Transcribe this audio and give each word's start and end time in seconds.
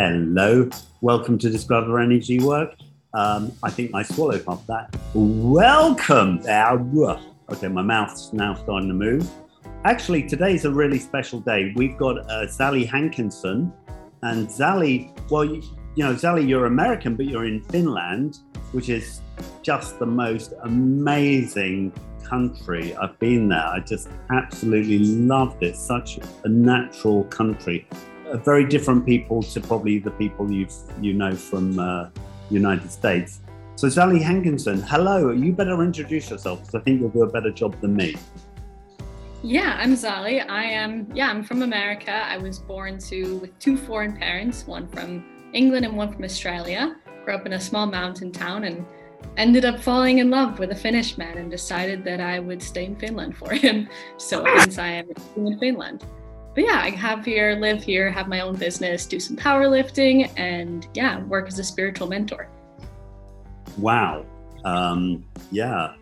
Hello, 0.00 0.70
welcome 1.00 1.38
to 1.38 1.50
Discover 1.50 1.98
Energy 1.98 2.38
Work. 2.38 2.76
Um, 3.14 3.50
I 3.64 3.70
think 3.70 3.90
I 3.96 4.04
swallowed 4.04 4.44
half 4.46 4.64
that. 4.68 4.94
Welcome. 5.12 6.38
Okay, 7.50 7.66
my 7.66 7.82
mouth's 7.82 8.32
now 8.32 8.54
starting 8.54 8.86
to 8.90 8.94
move. 8.94 9.28
Actually, 9.84 10.22
today's 10.22 10.64
a 10.66 10.70
really 10.70 11.00
special 11.00 11.40
day. 11.40 11.72
We've 11.74 11.98
got 11.98 12.16
uh, 12.30 12.46
Sally 12.46 12.84
Hankinson, 12.84 13.72
and 14.22 14.48
Sally. 14.48 15.12
Well, 15.30 15.44
you, 15.44 15.62
you 15.96 16.04
know, 16.04 16.16
Sally, 16.16 16.46
you're 16.46 16.66
American, 16.66 17.16
but 17.16 17.26
you're 17.26 17.46
in 17.46 17.60
Finland, 17.64 18.38
which 18.70 18.90
is 18.90 19.20
just 19.62 19.98
the 19.98 20.06
most 20.06 20.52
amazing 20.62 21.92
country. 22.22 22.94
I've 22.94 23.18
been 23.18 23.48
there. 23.48 23.66
I 23.66 23.80
just 23.80 24.10
absolutely 24.30 25.00
loved 25.00 25.64
it. 25.64 25.74
Such 25.74 26.20
a 26.44 26.48
natural 26.48 27.24
country. 27.24 27.84
Uh, 28.28 28.36
very 28.36 28.66
different 28.66 29.06
people 29.06 29.42
to 29.42 29.60
probably 29.60 29.98
the 29.98 30.10
people 30.12 30.50
you've 30.50 30.74
you 31.00 31.14
know 31.14 31.34
from 31.34 31.78
uh, 31.78 32.08
United 32.50 32.90
States. 32.90 33.40
So 33.76 33.88
Sally 33.88 34.20
Hankinson, 34.20 34.82
hello. 34.82 35.30
You 35.30 35.52
better 35.52 35.82
introduce 35.82 36.30
yourself 36.30 36.60
because 36.60 36.74
I 36.74 36.80
think 36.80 37.00
you'll 37.00 37.10
do 37.10 37.22
a 37.22 37.30
better 37.30 37.50
job 37.50 37.80
than 37.80 37.94
me. 37.94 38.16
Yeah, 39.42 39.76
I'm 39.78 39.94
Zali. 39.94 40.44
I 40.48 40.64
am 40.64 41.08
yeah, 41.14 41.30
I'm 41.30 41.42
from 41.42 41.62
America. 41.62 42.10
I 42.10 42.38
was 42.38 42.58
born 42.58 42.98
to 43.10 43.38
with 43.38 43.56
two 43.60 43.76
foreign 43.76 44.16
parents, 44.16 44.66
one 44.66 44.88
from 44.88 45.24
England 45.54 45.86
and 45.86 45.96
one 45.96 46.12
from 46.12 46.24
Australia. 46.24 46.96
Grew 47.24 47.34
up 47.34 47.46
in 47.46 47.54
a 47.54 47.60
small 47.60 47.86
mountain 47.86 48.32
town 48.32 48.64
and 48.64 48.84
ended 49.36 49.64
up 49.64 49.80
falling 49.80 50.18
in 50.18 50.28
love 50.28 50.58
with 50.58 50.70
a 50.72 50.74
Finnish 50.74 51.16
man 51.16 51.38
and 51.38 51.50
decided 51.50 52.04
that 52.04 52.20
I 52.20 52.40
would 52.40 52.62
stay 52.62 52.84
in 52.84 52.96
Finland 52.96 53.36
for 53.36 53.52
him. 53.52 53.88
So 54.18 54.44
hence 54.44 54.76
I 54.78 54.88
am 54.88 55.08
in 55.36 55.58
Finland. 55.58 56.04
But 56.58 56.64
yeah, 56.64 56.80
I 56.82 56.90
have 56.90 57.24
here, 57.24 57.54
live 57.54 57.84
here, 57.84 58.10
have 58.10 58.26
my 58.26 58.40
own 58.40 58.56
business, 58.56 59.06
do 59.06 59.20
some 59.20 59.36
powerlifting, 59.36 60.28
and 60.36 60.88
yeah, 60.92 61.22
work 61.26 61.46
as 61.46 61.56
a 61.60 61.62
spiritual 61.62 62.08
mentor. 62.08 62.48
Wow. 63.76 64.26
Um, 64.64 65.24
yeah. 65.52 65.94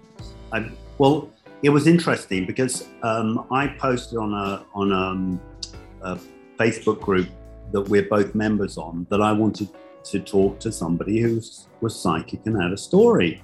I, 0.52 0.70
well, 0.96 1.28
it 1.62 1.68
was 1.68 1.86
interesting 1.86 2.46
because 2.46 2.88
um, 3.02 3.46
I 3.50 3.66
posted 3.66 4.16
on 4.16 4.32
a 4.32 4.64
on 4.74 4.92
a, 4.92 4.96
um, 4.96 5.40
a 6.00 6.18
Facebook 6.58 7.02
group 7.02 7.28
that 7.72 7.82
we're 7.82 8.08
both 8.08 8.34
members 8.34 8.78
on 8.78 9.06
that 9.10 9.20
I 9.20 9.32
wanted 9.32 9.68
to 10.04 10.20
talk 10.20 10.58
to 10.60 10.72
somebody 10.72 11.20
who 11.20 11.38
was 11.82 12.00
psychic 12.00 12.46
and 12.46 12.62
had 12.62 12.72
a 12.72 12.78
story. 12.78 13.42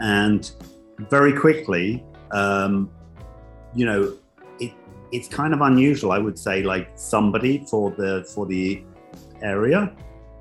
And 0.00 0.52
very 1.08 1.32
quickly, 1.32 2.04
um, 2.30 2.90
you 3.74 3.86
know, 3.86 4.18
it's 5.12 5.28
kind 5.28 5.52
of 5.54 5.60
unusual, 5.60 6.12
I 6.12 6.18
would 6.18 6.38
say, 6.38 6.62
like 6.62 6.90
somebody 6.94 7.64
for 7.70 7.90
the 7.92 8.24
for 8.34 8.46
the 8.46 8.82
area 9.42 9.92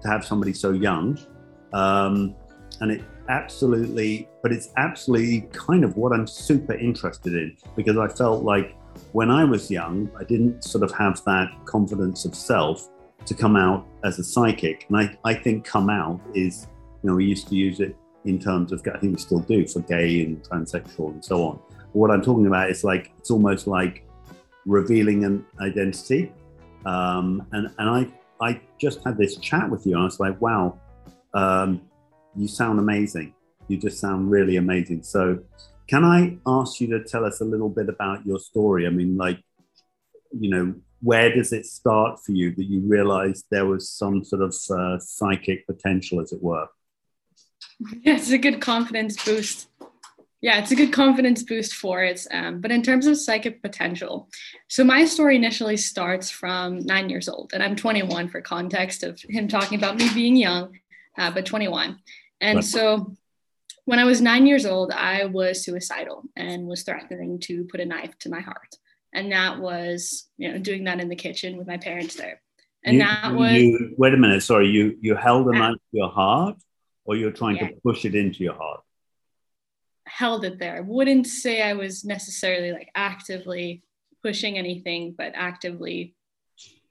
to 0.01 0.07
have 0.07 0.25
somebody 0.25 0.53
so 0.53 0.71
young. 0.71 1.19
Um, 1.73 2.35
and 2.79 2.91
it 2.91 3.01
absolutely, 3.29 4.27
but 4.41 4.51
it's 4.51 4.69
absolutely 4.77 5.41
kind 5.53 5.83
of 5.83 5.97
what 5.97 6.11
I'm 6.11 6.27
super 6.27 6.73
interested 6.73 7.33
in 7.33 7.55
because 7.75 7.97
I 7.97 8.07
felt 8.07 8.43
like 8.43 8.75
when 9.11 9.29
I 9.29 9.43
was 9.43 9.69
young, 9.69 10.09
I 10.19 10.23
didn't 10.23 10.63
sort 10.63 10.83
of 10.83 10.91
have 10.93 11.23
that 11.25 11.49
confidence 11.65 12.25
of 12.25 12.35
self 12.35 12.89
to 13.25 13.33
come 13.33 13.55
out 13.55 13.85
as 14.03 14.19
a 14.19 14.23
psychic. 14.23 14.85
And 14.89 14.97
I, 14.97 15.17
I 15.23 15.33
think 15.33 15.65
come 15.65 15.89
out 15.89 16.19
is, 16.33 16.67
you 17.03 17.09
know, 17.09 17.15
we 17.15 17.25
used 17.25 17.47
to 17.49 17.55
use 17.55 17.79
it 17.79 17.95
in 18.25 18.39
terms 18.39 18.71
of, 18.71 18.81
I 18.93 18.97
think 18.99 19.15
we 19.15 19.21
still 19.21 19.39
do 19.39 19.65
for 19.67 19.81
gay 19.81 20.23
and 20.23 20.43
transsexual 20.43 21.11
and 21.11 21.23
so 21.23 21.43
on. 21.43 21.59
What 21.93 22.11
I'm 22.11 22.21
talking 22.21 22.47
about 22.47 22.69
is 22.69 22.83
like, 22.83 23.11
it's 23.17 23.31
almost 23.31 23.67
like 23.67 24.05
revealing 24.65 25.25
an 25.25 25.45
identity. 25.59 26.31
Um, 26.85 27.45
and, 27.51 27.69
and 27.77 27.89
I, 27.89 28.07
I 28.45 28.61
just 28.79 29.03
had 29.05 29.17
this 29.17 29.37
chat 29.37 29.69
with 29.69 29.85
you 29.85 29.93
and 29.93 30.01
I 30.01 30.05
was 30.05 30.19
like, 30.19 30.39
wow, 30.41 30.79
um, 31.33 31.81
you 32.35 32.47
sound 32.47 32.79
amazing. 32.79 33.33
You 33.67 33.77
just 33.77 33.99
sound 33.99 34.31
really 34.31 34.57
amazing. 34.57 35.03
So 35.03 35.39
can 35.87 36.03
I 36.03 36.37
ask 36.47 36.79
you 36.79 36.87
to 36.87 37.03
tell 37.03 37.25
us 37.25 37.41
a 37.41 37.45
little 37.45 37.69
bit 37.69 37.89
about 37.89 38.25
your 38.25 38.39
story? 38.39 38.87
I 38.87 38.89
mean, 38.89 39.17
like, 39.17 39.39
you 40.31 40.49
know, 40.49 40.75
where 41.01 41.33
does 41.33 41.51
it 41.51 41.65
start 41.65 42.23
for 42.23 42.31
you 42.31 42.55
that 42.55 42.63
you 42.63 42.79
realized 42.81 43.45
there 43.49 43.65
was 43.65 43.89
some 43.89 44.23
sort 44.23 44.41
of 44.41 44.55
uh, 44.69 44.99
psychic 44.99 45.65
potential, 45.65 46.21
as 46.21 46.31
it 46.31 46.41
were? 46.41 46.67
Yeah, 48.03 48.15
it's 48.15 48.31
a 48.31 48.37
good 48.37 48.61
confidence 48.61 49.23
boost. 49.23 49.67
Yeah, 50.41 50.59
it's 50.59 50.71
a 50.71 50.75
good 50.75 50.91
confidence 50.91 51.43
boost 51.43 51.75
for 51.75 52.03
it. 52.03 52.25
Um, 52.31 52.61
but 52.61 52.71
in 52.71 52.81
terms 52.81 53.05
of 53.05 53.17
psychic 53.17 53.61
potential, 53.61 54.29
so 54.67 54.83
my 54.83 55.05
story 55.05 55.35
initially 55.35 55.77
starts 55.77 56.31
from 56.31 56.79
nine 56.79 57.09
years 57.09 57.29
old, 57.29 57.51
and 57.53 57.61
I'm 57.61 57.75
21 57.75 58.29
for 58.29 58.41
context 58.41 59.03
of 59.03 59.21
him 59.21 59.47
talking 59.47 59.77
about 59.77 59.97
me 59.97 60.09
being 60.13 60.35
young, 60.35 60.79
uh, 61.17 61.31
but 61.31 61.45
21. 61.45 61.99
And 62.39 62.55
right. 62.55 62.65
so 62.65 63.13
when 63.85 63.99
I 63.99 64.03
was 64.05 64.19
nine 64.19 64.47
years 64.47 64.65
old, 64.65 64.91
I 64.91 65.25
was 65.25 65.63
suicidal 65.63 66.23
and 66.35 66.67
was 66.67 66.83
threatening 66.83 67.39
to 67.41 67.65
put 67.65 67.79
a 67.79 67.85
knife 67.85 68.17
to 68.19 68.29
my 68.29 68.39
heart 68.39 68.77
and 69.13 69.31
that 69.31 69.59
was 69.59 70.29
you 70.37 70.51
know 70.51 70.57
doing 70.57 70.85
that 70.85 70.99
in 70.99 71.09
the 71.09 71.15
kitchen 71.15 71.57
with 71.57 71.67
my 71.67 71.77
parents 71.77 72.15
there 72.15 72.41
and 72.83 72.95
you, 72.95 73.03
that 73.03 73.33
was 73.33 73.53
you, 73.53 73.93
wait 73.97 74.13
a 74.13 74.17
minute 74.17 74.41
sorry 74.41 74.67
you 74.67 74.97
you 75.01 75.15
held 75.15 75.47
a 75.47 75.51
knife 75.51 75.75
to 75.75 75.97
your 75.97 76.09
heart 76.09 76.55
or 77.05 77.15
you're 77.15 77.31
trying 77.31 77.57
yeah. 77.57 77.67
to 77.67 77.73
push 77.83 78.05
it 78.05 78.15
into 78.15 78.43
your 78.43 78.53
heart 78.53 78.81
held 80.21 80.45
it 80.45 80.59
there. 80.59 80.75
I 80.77 80.81
wouldn't 80.95 81.27
say 81.41 81.53
i 81.71 81.73
was 81.73 82.05
necessarily 82.15 82.71
like 82.79 82.89
actively 83.11 83.67
pushing 84.25 84.53
anything 84.63 85.01
but 85.19 85.31
actively 85.49 85.99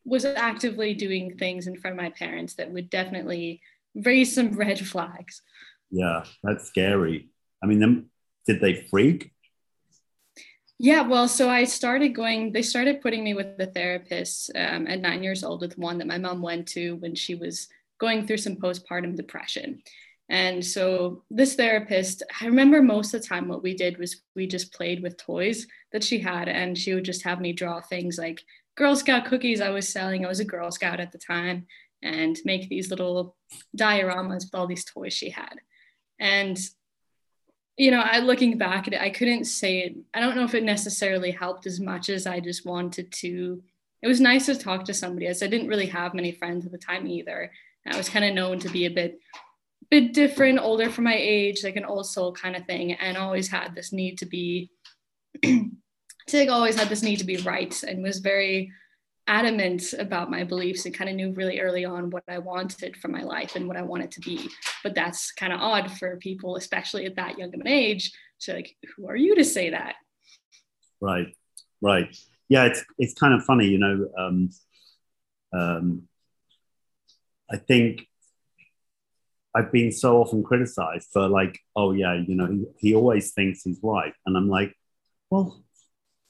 was 0.04 0.24
actively 0.24 0.90
doing 0.94 1.26
things 1.42 1.66
in 1.68 1.76
front 1.80 1.94
of 1.94 2.02
my 2.04 2.10
parents 2.22 2.52
that 2.54 2.72
would 2.72 2.88
definitely 2.90 3.60
raise 3.94 4.34
some 4.34 4.50
red 4.64 4.78
flags. 4.92 5.34
Yeah 6.02 6.24
that's 6.44 6.64
scary. 6.72 7.18
I 7.62 7.66
mean 7.68 7.80
them 7.84 7.94
did 8.48 8.60
they 8.60 8.74
freak? 8.90 9.18
Yeah, 10.82 11.02
well, 11.02 11.28
so 11.28 11.44
I 11.50 11.64
started 11.64 12.14
going, 12.22 12.52
they 12.52 12.62
started 12.62 13.02
putting 13.02 13.22
me 13.22 13.34
with 13.34 13.58
the 13.58 13.66
therapist 13.66 14.50
um, 14.56 14.86
at 14.92 15.02
nine 15.08 15.22
years 15.22 15.44
old 15.44 15.60
with 15.60 15.76
one 15.76 15.98
that 15.98 16.12
my 16.12 16.16
mom 16.16 16.40
went 16.40 16.66
to 16.68 16.84
when 17.02 17.14
she 17.14 17.34
was 17.34 17.68
going 18.04 18.26
through 18.26 18.38
some 18.38 18.56
postpartum 18.56 19.14
depression. 19.14 19.82
And 20.30 20.64
so 20.64 21.24
this 21.28 21.56
therapist, 21.56 22.22
I 22.40 22.46
remember 22.46 22.82
most 22.82 23.12
of 23.12 23.20
the 23.20 23.26
time 23.26 23.48
what 23.48 23.64
we 23.64 23.74
did 23.74 23.98
was 23.98 24.22
we 24.36 24.46
just 24.46 24.72
played 24.72 25.02
with 25.02 25.16
toys 25.16 25.66
that 25.92 26.04
she 26.04 26.20
had, 26.20 26.48
and 26.48 26.78
she 26.78 26.94
would 26.94 27.04
just 27.04 27.24
have 27.24 27.40
me 27.40 27.52
draw 27.52 27.80
things 27.80 28.16
like 28.16 28.40
Girl 28.76 28.94
Scout 28.94 29.24
cookies 29.24 29.60
I 29.60 29.70
was 29.70 29.88
selling. 29.88 30.24
I 30.24 30.28
was 30.28 30.38
a 30.38 30.44
Girl 30.44 30.70
Scout 30.70 31.00
at 31.00 31.10
the 31.10 31.18
time, 31.18 31.66
and 32.00 32.38
make 32.44 32.68
these 32.68 32.90
little 32.90 33.36
dioramas 33.76 34.44
with 34.44 34.54
all 34.54 34.68
these 34.68 34.84
toys 34.84 35.12
she 35.12 35.30
had. 35.30 35.60
And 36.20 36.58
you 37.76 37.90
know, 37.90 38.00
I 38.00 38.20
looking 38.20 38.56
back 38.56 38.86
at 38.86 38.94
it, 38.94 39.00
I 39.00 39.10
couldn't 39.10 39.46
say 39.46 39.80
it. 39.80 39.96
I 40.14 40.20
don't 40.20 40.36
know 40.36 40.44
if 40.44 40.54
it 40.54 40.64
necessarily 40.64 41.30
helped 41.30 41.66
as 41.66 41.80
much 41.80 42.08
as 42.08 42.26
I 42.26 42.38
just 42.38 42.64
wanted 42.64 43.10
to. 43.12 43.62
It 44.02 44.06
was 44.06 44.20
nice 44.20 44.46
to 44.46 44.54
talk 44.54 44.84
to 44.84 44.94
somebody 44.94 45.26
as 45.26 45.42
I 45.42 45.46
didn't 45.46 45.68
really 45.68 45.86
have 45.86 46.14
many 46.14 46.30
friends 46.30 46.66
at 46.66 46.72
the 46.72 46.78
time 46.78 47.06
either. 47.06 47.50
I 47.90 47.96
was 47.96 48.08
kind 48.08 48.24
of 48.24 48.34
known 48.34 48.58
to 48.60 48.68
be 48.68 48.84
a 48.84 48.90
bit 48.90 49.18
bit 49.90 50.12
different, 50.12 50.60
older 50.60 50.88
for 50.90 51.02
my 51.02 51.16
age, 51.16 51.64
like 51.64 51.76
an 51.76 51.84
old 51.84 52.06
soul 52.06 52.32
kind 52.32 52.56
of 52.56 52.64
thing, 52.66 52.92
and 52.92 53.16
always 53.16 53.48
had 53.48 53.74
this 53.74 53.92
need 53.92 54.18
to 54.18 54.26
be 54.26 54.70
to 55.42 56.46
always 56.48 56.78
had 56.78 56.88
this 56.88 57.02
need 57.02 57.18
to 57.18 57.24
be 57.24 57.38
right 57.38 57.82
and 57.82 58.02
was 58.02 58.18
very 58.18 58.72
adamant 59.26 59.92
about 59.98 60.30
my 60.30 60.42
beliefs 60.44 60.86
and 60.86 60.94
kind 60.94 61.08
of 61.08 61.16
knew 61.16 61.32
really 61.32 61.60
early 61.60 61.84
on 61.84 62.10
what 62.10 62.24
I 62.28 62.38
wanted 62.38 62.96
for 62.96 63.08
my 63.08 63.22
life 63.22 63.54
and 63.54 63.68
what 63.68 63.76
I 63.76 63.82
wanted 63.82 64.10
to 64.12 64.20
be. 64.20 64.48
But 64.82 64.94
that's 64.94 65.32
kind 65.32 65.52
of 65.52 65.60
odd 65.60 65.90
for 65.98 66.16
people, 66.16 66.56
especially 66.56 67.06
at 67.06 67.16
that 67.16 67.38
young 67.38 67.54
of 67.54 67.60
an 67.60 67.68
age. 67.68 68.12
So 68.38 68.54
like, 68.54 68.74
who 68.96 69.08
are 69.08 69.16
you 69.16 69.36
to 69.36 69.44
say 69.44 69.70
that? 69.70 69.96
Right, 71.00 71.28
right. 71.80 72.16
Yeah, 72.48 72.64
it's 72.64 72.84
it's 72.98 73.14
kind 73.14 73.32
of 73.32 73.44
funny, 73.44 73.66
you 73.66 73.78
know. 73.78 74.08
Um, 74.18 74.50
um, 75.52 76.02
I 77.50 77.56
think 77.56 78.06
I've 79.54 79.72
been 79.72 79.90
so 79.90 80.18
often 80.18 80.42
criticized 80.42 81.08
for 81.12 81.28
like, 81.28 81.58
oh 81.74 81.92
yeah, 81.92 82.14
you 82.14 82.34
know, 82.36 82.46
he, 82.46 82.64
he 82.78 82.94
always 82.94 83.32
thinks 83.32 83.62
he's 83.62 83.80
right, 83.82 84.12
and 84.26 84.36
I'm 84.36 84.48
like, 84.48 84.74
well, 85.30 85.62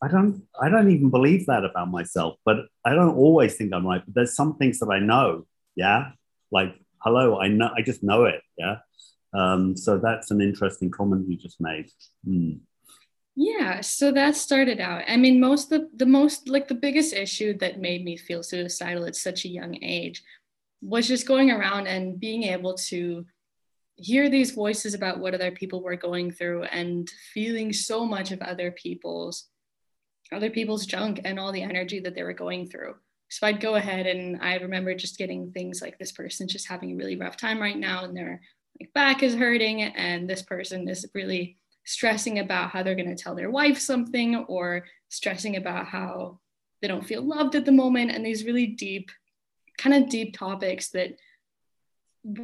I 0.02 0.08
don't 0.08 0.44
I 0.60 0.68
don't 0.68 0.90
even 0.90 1.10
believe 1.10 1.46
that 1.46 1.64
about 1.64 1.90
myself, 1.90 2.36
but 2.44 2.66
I 2.84 2.94
don't 2.94 3.16
always 3.16 3.56
think 3.56 3.74
I'm 3.74 3.86
right. 3.86 4.02
But 4.04 4.14
there's 4.14 4.34
some 4.34 4.56
things 4.56 4.78
that 4.78 4.88
I 4.88 4.98
know, 4.98 5.46
yeah. 5.76 6.12
Like 6.50 6.74
hello, 6.98 7.38
I 7.38 7.48
know 7.48 7.70
I 7.76 7.82
just 7.82 8.02
know 8.02 8.24
it, 8.24 8.40
yeah. 8.56 8.76
Um, 9.32 9.76
so 9.76 9.98
that's 9.98 10.30
an 10.30 10.40
interesting 10.40 10.90
comment 10.90 11.28
you 11.28 11.36
just 11.36 11.60
made. 11.60 11.90
Mm. 12.26 12.60
Yeah, 13.36 13.80
so 13.80 14.10
that 14.12 14.36
started 14.36 14.80
out. 14.80 15.04
I 15.06 15.16
mean, 15.16 15.38
most 15.38 15.70
the 15.70 15.88
the 15.94 16.06
most 16.06 16.48
like 16.48 16.68
the 16.68 16.74
biggest 16.74 17.12
issue 17.12 17.56
that 17.58 17.80
made 17.80 18.04
me 18.04 18.16
feel 18.16 18.42
suicidal 18.42 19.06
at 19.06 19.16
such 19.16 19.44
a 19.44 19.48
young 19.48 19.82
age 19.82 20.22
was 20.82 21.06
just 21.06 21.26
going 21.26 21.50
around 21.50 21.86
and 21.86 22.18
being 22.18 22.44
able 22.44 22.74
to 22.74 23.24
hear 23.96 24.30
these 24.30 24.52
voices 24.52 24.94
about 24.94 25.18
what 25.18 25.34
other 25.34 25.50
people 25.50 25.82
were 25.82 25.96
going 25.96 26.30
through 26.30 26.64
and 26.64 27.10
feeling 27.34 27.72
so 27.72 28.06
much 28.06 28.32
of 28.32 28.40
other 28.40 28.70
people's 28.70 29.46
other 30.32 30.50
people's 30.50 30.86
junk 30.86 31.20
and 31.24 31.40
all 31.40 31.50
the 31.50 31.62
energy 31.62 31.98
that 31.98 32.14
they 32.14 32.22
were 32.22 32.32
going 32.32 32.68
through. 32.68 32.94
So 33.30 33.46
I'd 33.46 33.60
go 33.60 33.74
ahead 33.74 34.06
and 34.06 34.40
I 34.40 34.56
remember 34.56 34.94
just 34.94 35.18
getting 35.18 35.50
things 35.50 35.82
like 35.82 35.98
this 35.98 36.12
person's 36.12 36.52
just 36.52 36.68
having 36.68 36.92
a 36.92 36.96
really 36.96 37.16
rough 37.16 37.36
time 37.36 37.60
right 37.60 37.76
now 37.76 38.04
and 38.04 38.16
their 38.16 38.40
like 38.80 38.92
back 38.92 39.22
is 39.22 39.34
hurting 39.34 39.82
and 39.82 40.30
this 40.30 40.42
person 40.42 40.88
is 40.88 41.06
really 41.14 41.58
stressing 41.84 42.38
about 42.38 42.70
how 42.70 42.82
they're 42.82 42.94
going 42.94 43.14
to 43.14 43.20
tell 43.20 43.34
their 43.34 43.50
wife 43.50 43.78
something 43.78 44.36
or 44.36 44.84
stressing 45.08 45.56
about 45.56 45.86
how 45.86 46.38
they 46.80 46.88
don't 46.88 47.06
feel 47.06 47.22
loved 47.22 47.54
at 47.54 47.64
the 47.64 47.72
moment 47.72 48.10
and 48.10 48.24
these 48.24 48.44
really 48.44 48.66
deep 48.66 49.10
kind 49.80 49.96
of 49.96 50.10
deep 50.10 50.36
topics 50.36 50.90
that 50.90 51.16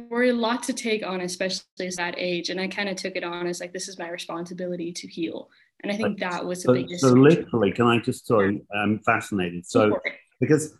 were 0.09 0.23
a 0.23 0.31
lot 0.31 0.63
to 0.63 0.73
take 0.73 1.05
on 1.05 1.21
especially 1.21 1.63
at 1.79 1.95
that 1.97 2.15
age. 2.17 2.49
And 2.49 2.59
i 2.59 2.67
kind 2.67 2.89
of 2.89 2.95
took 2.95 3.15
it 3.15 3.23
on 3.23 3.45
as 3.47 3.59
like 3.59 3.73
this 3.73 3.87
is 3.87 3.99
my 3.99 4.09
responsibility 4.09 4.91
to 4.91 5.07
heal. 5.07 5.49
And 5.83 5.91
i 5.91 5.95
think 5.95 6.19
that 6.19 6.43
was 6.43 6.63
the 6.63 6.67
so, 6.67 6.73
biggest 6.73 7.01
so 7.01 7.09
literally 7.09 7.71
can 7.71 7.85
i 7.85 7.99
just 7.99 8.25
sorry 8.25 8.61
i'm 8.73 8.99
fascinated. 8.99 9.65
So 9.65 9.99
because 10.39 10.75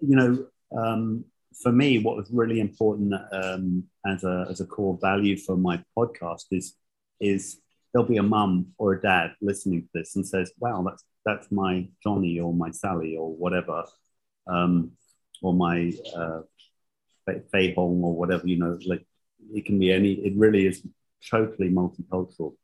you 0.00 0.16
know 0.16 0.46
um, 0.76 1.24
for 1.62 1.72
me 1.72 1.98
what 1.98 2.16
was 2.16 2.28
really 2.32 2.58
important 2.60 3.14
um, 3.32 3.84
as 4.06 4.24
a 4.24 4.46
as 4.50 4.60
a 4.60 4.66
core 4.66 4.98
value 5.00 5.36
for 5.36 5.56
my 5.56 5.82
podcast 5.96 6.46
is 6.50 6.74
is 7.20 7.60
there'll 7.92 8.08
be 8.08 8.16
a 8.16 8.22
mum 8.22 8.66
or 8.78 8.94
a 8.94 9.00
dad 9.00 9.34
listening 9.40 9.82
to 9.82 9.88
this 9.94 10.16
and 10.16 10.26
says 10.26 10.52
wow 10.58 10.82
that's 10.86 11.04
that's 11.24 11.52
my 11.52 11.88
johnny 12.02 12.40
or 12.40 12.52
my 12.52 12.70
sally 12.70 13.16
or 13.16 13.34
whatever. 13.34 13.84
Um, 14.46 14.92
or 15.42 15.54
my 15.54 15.92
uh, 16.16 16.40
Fei 17.52 17.72
Hong 17.74 18.02
or 18.02 18.14
whatever, 18.14 18.46
you 18.46 18.58
know, 18.58 18.78
like 18.86 19.06
it 19.52 19.64
can 19.64 19.78
be 19.78 19.92
any, 19.92 20.12
it 20.12 20.34
really 20.36 20.66
is 20.66 20.82
totally 21.30 21.70
multicultural. 21.70 22.54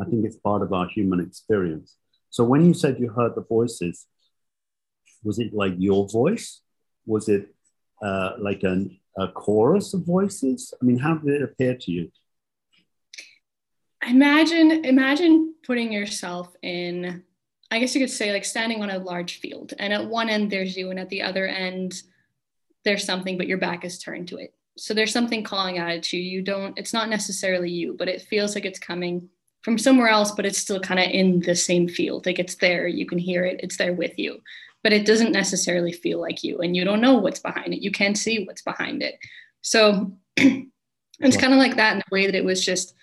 I 0.00 0.04
think 0.04 0.24
it's 0.24 0.36
part 0.36 0.62
of 0.62 0.72
our 0.72 0.88
human 0.88 1.20
experience. 1.20 1.96
So 2.30 2.44
when 2.44 2.66
you 2.66 2.74
said 2.74 2.98
you 2.98 3.10
heard 3.10 3.34
the 3.34 3.44
voices, 3.44 4.06
was 5.22 5.38
it 5.38 5.54
like 5.54 5.74
your 5.78 6.08
voice? 6.08 6.60
Was 7.06 7.28
it 7.28 7.54
uh, 8.02 8.32
like 8.38 8.62
an, 8.62 8.98
a 9.16 9.28
chorus 9.28 9.94
of 9.94 10.04
voices? 10.04 10.74
I 10.80 10.84
mean, 10.84 10.98
how 10.98 11.14
did 11.14 11.34
it 11.34 11.42
appear 11.42 11.76
to 11.76 11.90
you? 11.90 12.10
Imagine, 14.06 14.84
imagine 14.84 15.54
putting 15.64 15.92
yourself 15.92 16.54
in, 16.62 17.22
I 17.74 17.80
guess 17.80 17.94
you 17.94 18.00
could 18.00 18.10
say 18.10 18.32
like 18.32 18.44
standing 18.44 18.82
on 18.82 18.90
a 18.90 18.98
large 18.98 19.40
field 19.40 19.74
and 19.78 19.92
at 19.92 20.06
one 20.06 20.28
end 20.28 20.50
there's 20.50 20.76
you 20.76 20.90
and 20.90 20.98
at 20.98 21.08
the 21.08 21.22
other 21.22 21.46
end 21.46 22.02
there's 22.84 23.04
something, 23.04 23.36
but 23.36 23.48
your 23.48 23.58
back 23.58 23.84
is 23.84 23.98
turned 23.98 24.28
to 24.28 24.36
it. 24.36 24.54
So 24.76 24.94
there's 24.94 25.12
something 25.12 25.42
calling 25.42 25.78
out 25.78 25.90
at 25.90 26.12
you. 26.12 26.20
You 26.20 26.42
don't, 26.42 26.78
it's 26.78 26.92
not 26.92 27.08
necessarily 27.08 27.70
you, 27.70 27.94
but 27.98 28.08
it 28.08 28.22
feels 28.22 28.54
like 28.54 28.64
it's 28.64 28.78
coming 28.78 29.28
from 29.62 29.78
somewhere 29.78 30.08
else, 30.08 30.32
but 30.32 30.44
it's 30.44 30.58
still 30.58 30.80
kind 30.80 31.00
of 31.00 31.10
in 31.10 31.40
the 31.40 31.54
same 31.54 31.88
field. 31.88 32.26
Like 32.26 32.38
it's 32.38 32.56
there, 32.56 32.86
you 32.86 33.06
can 33.06 33.18
hear 33.18 33.44
it, 33.44 33.60
it's 33.62 33.78
there 33.78 33.94
with 33.94 34.18
you, 34.18 34.40
but 34.82 34.92
it 34.92 35.06
doesn't 35.06 35.32
necessarily 35.32 35.92
feel 35.92 36.20
like 36.20 36.44
you, 36.44 36.58
and 36.58 36.76
you 36.76 36.84
don't 36.84 37.00
know 37.00 37.14
what's 37.14 37.40
behind 37.40 37.72
it. 37.72 37.82
You 37.82 37.90
can't 37.90 38.18
see 38.18 38.44
what's 38.44 38.62
behind 38.62 39.02
it. 39.02 39.18
So 39.62 40.12
it's 40.36 41.36
kind 41.38 41.54
of 41.54 41.58
like 41.58 41.76
that 41.76 41.94
in 41.94 41.98
the 41.98 42.14
way 42.14 42.26
that 42.26 42.34
it 42.34 42.44
was 42.44 42.64
just 42.64 42.94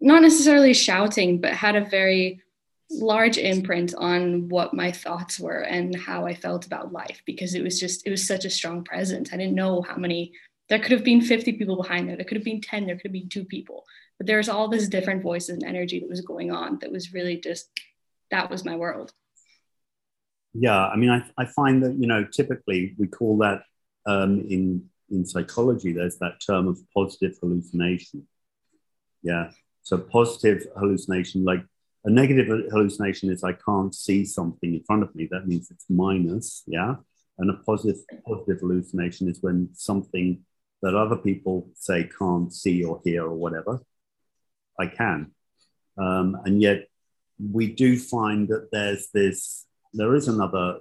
not 0.00 0.22
necessarily 0.22 0.72
shouting, 0.72 1.40
but 1.40 1.52
had 1.52 1.76
a 1.76 1.84
very 1.84 2.40
large 2.90 3.38
imprint 3.38 3.94
on 3.96 4.48
what 4.48 4.74
my 4.74 4.92
thoughts 4.92 5.40
were 5.40 5.60
and 5.60 5.96
how 5.96 6.26
I 6.26 6.34
felt 6.34 6.66
about 6.66 6.92
life 6.92 7.22
because 7.24 7.54
it 7.54 7.62
was 7.62 7.80
just 7.80 8.06
it 8.06 8.10
was 8.10 8.26
such 8.26 8.44
a 8.44 8.50
strong 8.50 8.84
presence. 8.84 9.32
I 9.32 9.36
didn't 9.36 9.54
know 9.54 9.82
how 9.82 9.96
many 9.96 10.32
there 10.68 10.78
could 10.78 10.92
have 10.92 11.04
been 11.04 11.20
50 11.20 11.54
people 11.54 11.76
behind 11.76 12.08
there. 12.08 12.16
There 12.16 12.24
could 12.24 12.36
have 12.36 12.44
been 12.44 12.60
10, 12.60 12.86
there 12.86 12.96
could 12.96 13.06
have 13.06 13.12
been 13.12 13.28
two 13.28 13.44
people. 13.44 13.84
But 14.18 14.26
there's 14.26 14.48
all 14.48 14.68
this 14.68 14.88
different 14.88 15.22
voices 15.22 15.50
and 15.50 15.64
energy 15.64 16.00
that 16.00 16.08
was 16.08 16.20
going 16.20 16.50
on 16.50 16.78
that 16.80 16.92
was 16.92 17.12
really 17.12 17.38
just 17.38 17.68
that 18.30 18.50
was 18.50 18.64
my 18.64 18.76
world. 18.76 19.12
Yeah, 20.54 20.86
I 20.86 20.96
mean, 20.96 21.10
I, 21.10 21.24
I 21.38 21.46
find 21.46 21.82
that, 21.82 21.94
you 21.94 22.06
know, 22.06 22.24
typically 22.24 22.94
we 22.98 23.06
call 23.06 23.38
that 23.38 23.62
um, 24.06 24.40
in, 24.40 24.88
in 25.10 25.24
psychology, 25.24 25.92
there's 25.92 26.18
that 26.18 26.40
term 26.44 26.68
of 26.68 26.78
positive 26.94 27.36
hallucination. 27.40 28.26
Yeah. 29.22 29.50
So 29.82 29.98
positive 29.98 30.66
hallucination, 30.78 31.44
like 31.44 31.64
a 32.04 32.10
negative 32.10 32.48
hallucination 32.70 33.30
is 33.30 33.44
I 33.44 33.52
can't 33.52 33.94
see 33.94 34.24
something 34.24 34.74
in 34.74 34.84
front 34.84 35.02
of 35.02 35.14
me. 35.14 35.28
That 35.30 35.46
means 35.46 35.70
it's 35.70 35.86
minus, 35.88 36.62
yeah. 36.66 36.96
And 37.38 37.50
a 37.50 37.54
positive 37.54 38.00
positive 38.26 38.60
hallucination 38.60 39.28
is 39.28 39.38
when 39.40 39.68
something 39.72 40.44
that 40.82 40.96
other 40.96 41.16
people 41.16 41.68
say 41.74 42.08
can't 42.18 42.52
see 42.52 42.84
or 42.84 43.00
hear 43.04 43.24
or 43.24 43.34
whatever, 43.34 43.80
I 44.78 44.86
can. 44.86 45.30
Um, 45.96 46.36
and 46.44 46.60
yet 46.60 46.88
we 47.38 47.72
do 47.72 47.98
find 47.98 48.48
that 48.48 48.68
there's 48.72 49.08
this, 49.14 49.66
there 49.94 50.14
is 50.14 50.28
another, 50.28 50.80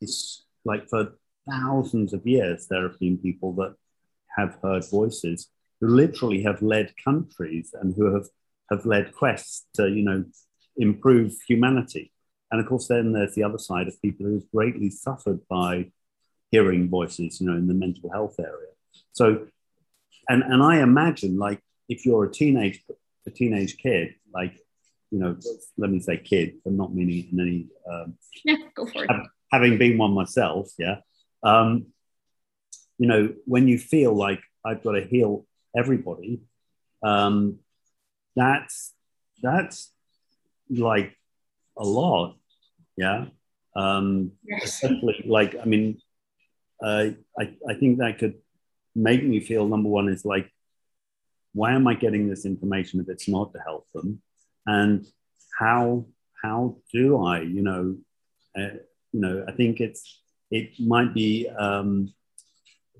it's 0.00 0.44
like 0.64 0.88
for 0.88 1.14
thousands 1.48 2.12
of 2.12 2.26
years, 2.26 2.66
there 2.66 2.82
have 2.88 2.98
been 2.98 3.18
people 3.18 3.52
that 3.54 3.74
have 4.36 4.58
heard 4.62 4.84
voices 4.90 5.48
who 5.80 5.88
literally 5.88 6.42
have 6.42 6.60
led 6.60 6.92
countries 7.02 7.74
and 7.80 7.94
who 7.94 8.12
have, 8.14 8.26
have 8.70 8.84
led 8.84 9.14
quests 9.14 9.66
to, 9.74 9.88
you 9.88 10.02
know, 10.02 10.24
improve 10.78 11.36
humanity. 11.46 12.12
And 12.50 12.60
of 12.60 12.66
course, 12.66 12.88
then 12.88 13.12
there's 13.12 13.34
the 13.34 13.44
other 13.44 13.58
side 13.58 13.88
of 13.88 14.00
people 14.00 14.26
who've 14.26 14.50
greatly 14.50 14.90
suffered 14.90 15.40
by 15.48 15.90
hearing 16.50 16.88
voices, 16.88 17.40
you 17.40 17.46
know, 17.46 17.56
in 17.56 17.66
the 17.66 17.74
mental 17.74 18.10
health 18.10 18.36
area. 18.38 18.72
So, 19.12 19.48
and 20.28 20.42
and 20.42 20.62
I 20.62 20.80
imagine 20.80 21.38
like 21.38 21.60
if 21.88 22.06
you're 22.06 22.24
a 22.24 22.30
teenage 22.30 22.82
a 23.26 23.30
teenage 23.30 23.76
kid, 23.76 24.14
like 24.32 24.58
you 25.10 25.18
know, 25.18 25.36
let 25.76 25.90
me 25.90 26.00
say 26.00 26.18
kid, 26.18 26.54
but 26.64 26.72
not 26.72 26.94
meaning 26.94 27.28
in 27.32 27.40
any. 27.40 27.66
Um, 27.90 28.14
yeah, 28.44 28.56
go 28.74 28.86
for 28.86 29.04
it. 29.04 29.10
Having 29.52 29.78
been 29.78 29.98
one 29.98 30.12
myself, 30.12 30.70
yeah. 30.78 30.96
Um, 31.42 31.86
you 32.98 33.06
know, 33.06 33.34
when 33.44 33.68
you 33.68 33.78
feel 33.78 34.12
like 34.12 34.40
I've 34.64 34.82
got 34.82 34.92
to 34.92 35.04
heal 35.04 35.46
everybody, 35.76 36.40
um, 37.02 37.58
that's 38.36 38.92
that's 39.42 39.90
like 40.70 41.16
a 41.76 41.84
lot. 41.84 42.36
Yeah. 42.96 43.26
Um. 43.76 44.32
Especially 44.62 45.24
like, 45.26 45.56
I 45.60 45.64
mean, 45.64 46.00
uh, 46.82 47.10
I, 47.38 47.54
I 47.68 47.74
think 47.74 47.98
that 47.98 48.18
could 48.18 48.34
make 48.94 49.22
me 49.22 49.40
feel 49.40 49.68
number 49.68 49.88
one 49.88 50.08
is 50.08 50.24
like, 50.24 50.50
why 51.54 51.72
am 51.72 51.86
I 51.86 51.94
getting 51.94 52.28
this 52.28 52.44
information 52.44 53.00
if 53.00 53.08
it's 53.08 53.28
not 53.28 53.52
to 53.52 53.60
help 53.60 53.86
them? 53.94 54.20
And 54.66 55.06
how, 55.58 56.06
how 56.42 56.76
do 56.92 57.24
I, 57.24 57.40
you 57.40 57.62
know, 57.62 57.96
uh, 58.56 58.78
you 59.12 59.20
know, 59.20 59.44
I 59.48 59.52
think 59.52 59.80
it's, 59.80 60.20
it 60.50 60.78
might 60.78 61.14
be 61.14 61.48
um, 61.48 62.12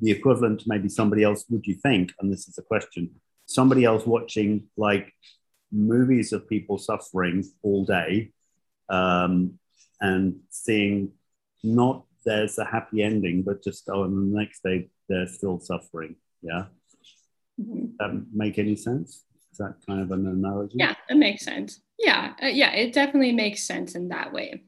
the 0.01 0.11
equivalent 0.11 0.61
to 0.61 0.69
maybe 0.69 0.89
somebody 0.89 1.23
else, 1.25 1.45
would 1.51 1.67
you 1.67 1.75
think? 1.75 2.13
And 2.21 2.33
this 2.33 2.49
is 2.49 2.59
a 2.59 2.63
question, 2.63 3.11
somebody 3.47 3.85
else 3.85 4.07
watching 4.07 4.69
like 4.77 5.13
movies 5.71 6.33
of 6.33 6.49
people 6.49 6.79
suffering 6.79 7.45
all 7.63 7.85
day 7.85 8.33
um, 8.89 9.59
and 10.01 10.37
seeing 10.51 11.13
not 11.63 12.05
there's 12.25 12.59
a 12.59 12.65
happy 12.65 13.03
ending, 13.03 13.43
but 13.43 13.63
just 13.63 13.89
oh, 13.89 14.05
and 14.05 14.33
the 14.33 14.39
next 14.39 14.63
day 14.63 14.89
they're 15.09 15.27
still 15.27 15.59
suffering. 15.61 16.17
Yeah. 16.43 16.65
Mm-hmm. 17.61 17.87
That 17.99 18.27
make 18.33 18.59
any 18.59 18.77
sense? 18.77 19.25
Is 19.51 19.59
that 19.59 19.77
kind 19.87 20.01
of 20.01 20.13
an 20.13 20.27
analogy? 20.27 20.77
Yeah, 20.79 20.95
it 21.09 21.17
makes 21.17 21.45
sense. 21.45 21.81
Yeah, 21.99 22.35
uh, 22.43 22.47
yeah, 22.47 22.73
it 22.73 22.93
definitely 22.93 23.33
makes 23.33 23.65
sense 23.65 23.95
in 23.95 24.09
that 24.09 24.33
way. 24.33 24.63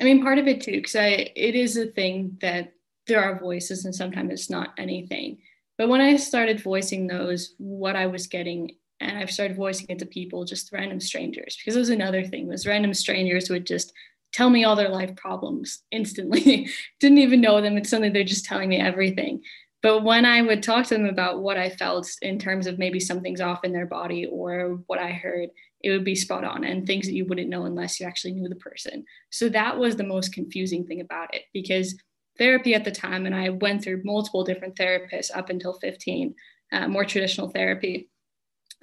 I 0.00 0.04
mean, 0.04 0.22
part 0.22 0.38
of 0.38 0.48
it 0.48 0.62
too, 0.62 0.72
because 0.72 0.96
I 0.96 1.30
it 1.36 1.54
is 1.54 1.76
a 1.76 1.86
thing 1.86 2.38
that 2.40 2.72
there 3.06 3.22
are 3.22 3.38
voices, 3.38 3.84
and 3.84 3.94
sometimes 3.94 4.32
it's 4.32 4.50
not 4.50 4.70
anything. 4.78 5.38
But 5.78 5.88
when 5.88 6.00
I 6.00 6.16
started 6.16 6.62
voicing 6.62 7.06
those, 7.06 7.54
what 7.58 7.96
I 7.96 8.06
was 8.06 8.26
getting 8.26 8.72
and 9.02 9.18
I've 9.18 9.30
started 9.30 9.56
voicing 9.56 9.86
it 9.88 9.98
to 9.98 10.06
people, 10.06 10.44
just 10.44 10.72
random 10.72 11.00
strangers, 11.00 11.56
because 11.56 11.76
it 11.76 11.80
was 11.80 11.90
another 11.90 12.24
thing 12.24 12.48
was 12.48 12.66
random 12.66 12.94
strangers 12.94 13.50
would 13.50 13.66
just 13.66 13.92
tell 14.32 14.50
me 14.50 14.64
all 14.64 14.76
their 14.76 14.88
life 14.88 15.14
problems 15.16 15.82
instantly. 15.90 16.68
Didn't 17.00 17.18
even 17.18 17.40
know 17.40 17.60
them. 17.60 17.76
It's 17.76 17.90
something 17.90 18.12
they're 18.12 18.24
just 18.24 18.44
telling 18.44 18.68
me 18.68 18.80
everything. 18.80 19.42
But 19.82 20.04
when 20.04 20.24
I 20.24 20.42
would 20.42 20.62
talk 20.62 20.86
to 20.86 20.94
them 20.94 21.06
about 21.06 21.42
what 21.42 21.56
I 21.56 21.70
felt 21.70 22.08
in 22.22 22.38
terms 22.38 22.66
of 22.66 22.78
maybe 22.78 23.00
something's 23.00 23.40
off 23.40 23.64
in 23.64 23.72
their 23.72 23.86
body 23.86 24.26
or 24.26 24.80
what 24.86 25.00
I 25.00 25.10
heard, 25.10 25.50
it 25.82 25.90
would 25.90 26.04
be 26.04 26.14
spot 26.14 26.44
on 26.44 26.64
and 26.64 26.86
things 26.86 27.06
that 27.06 27.14
you 27.14 27.26
wouldn't 27.26 27.48
know 27.48 27.64
unless 27.64 27.98
you 27.98 28.06
actually 28.06 28.34
knew 28.34 28.48
the 28.48 28.54
person. 28.56 29.04
So 29.30 29.48
that 29.48 29.76
was 29.76 29.96
the 29.96 30.04
most 30.04 30.32
confusing 30.32 30.86
thing 30.86 31.00
about 31.00 31.34
it 31.34 31.42
because 31.52 31.96
therapy 32.38 32.74
at 32.74 32.84
the 32.84 32.92
time, 32.92 33.26
and 33.26 33.34
I 33.34 33.50
went 33.50 33.82
through 33.82 34.02
multiple 34.04 34.44
different 34.44 34.76
therapists 34.76 35.36
up 35.36 35.50
until 35.50 35.74
15, 35.74 36.34
uh, 36.72 36.88
more 36.88 37.04
traditional 37.04 37.48
therapy 37.48 38.08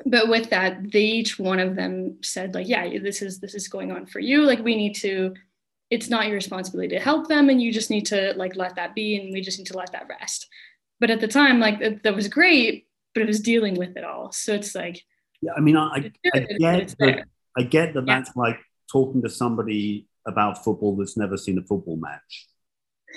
but 0.05 0.29
with 0.29 0.49
that 0.49 0.91
they 0.91 1.03
each 1.03 1.39
one 1.39 1.59
of 1.59 1.75
them 1.75 2.17
said 2.21 2.53
like 2.53 2.67
yeah 2.67 2.97
this 2.99 3.21
is 3.21 3.39
this 3.39 3.53
is 3.53 3.67
going 3.67 3.91
on 3.91 4.05
for 4.05 4.19
you 4.19 4.43
like 4.43 4.59
we 4.59 4.75
need 4.75 4.93
to 4.93 5.33
it's 5.89 6.09
not 6.09 6.25
your 6.25 6.35
responsibility 6.35 6.95
to 6.95 7.01
help 7.01 7.27
them 7.27 7.49
and 7.49 7.61
you 7.61 7.71
just 7.71 7.89
need 7.89 8.05
to 8.05 8.33
like 8.35 8.55
let 8.55 8.75
that 8.75 8.95
be 8.95 9.17
and 9.17 9.33
we 9.33 9.41
just 9.41 9.57
need 9.57 9.67
to 9.67 9.77
let 9.77 9.91
that 9.91 10.07
rest 10.07 10.47
but 10.99 11.09
at 11.09 11.19
the 11.19 11.27
time 11.27 11.59
like 11.59 11.79
that, 11.79 12.03
that 12.03 12.15
was 12.15 12.27
great 12.27 12.87
but 13.13 13.21
it 13.21 13.27
was 13.27 13.39
dealing 13.39 13.75
with 13.75 13.95
it 13.97 14.03
all 14.03 14.31
so 14.31 14.53
it's 14.53 14.75
like 14.75 15.03
yeah 15.41 15.51
i 15.57 15.59
mean 15.59 15.75
i, 15.75 15.89
I 15.93 15.99
get 15.99 16.13
that, 16.99 17.25
i 17.57 17.63
get 17.63 17.93
that 17.93 18.07
yeah. 18.07 18.15
that's 18.19 18.35
like 18.35 18.59
talking 18.91 19.21
to 19.23 19.29
somebody 19.29 20.07
about 20.27 20.63
football 20.63 20.95
that's 20.95 21.17
never 21.17 21.37
seen 21.37 21.57
a 21.57 21.63
football 21.63 21.97
match 21.97 22.47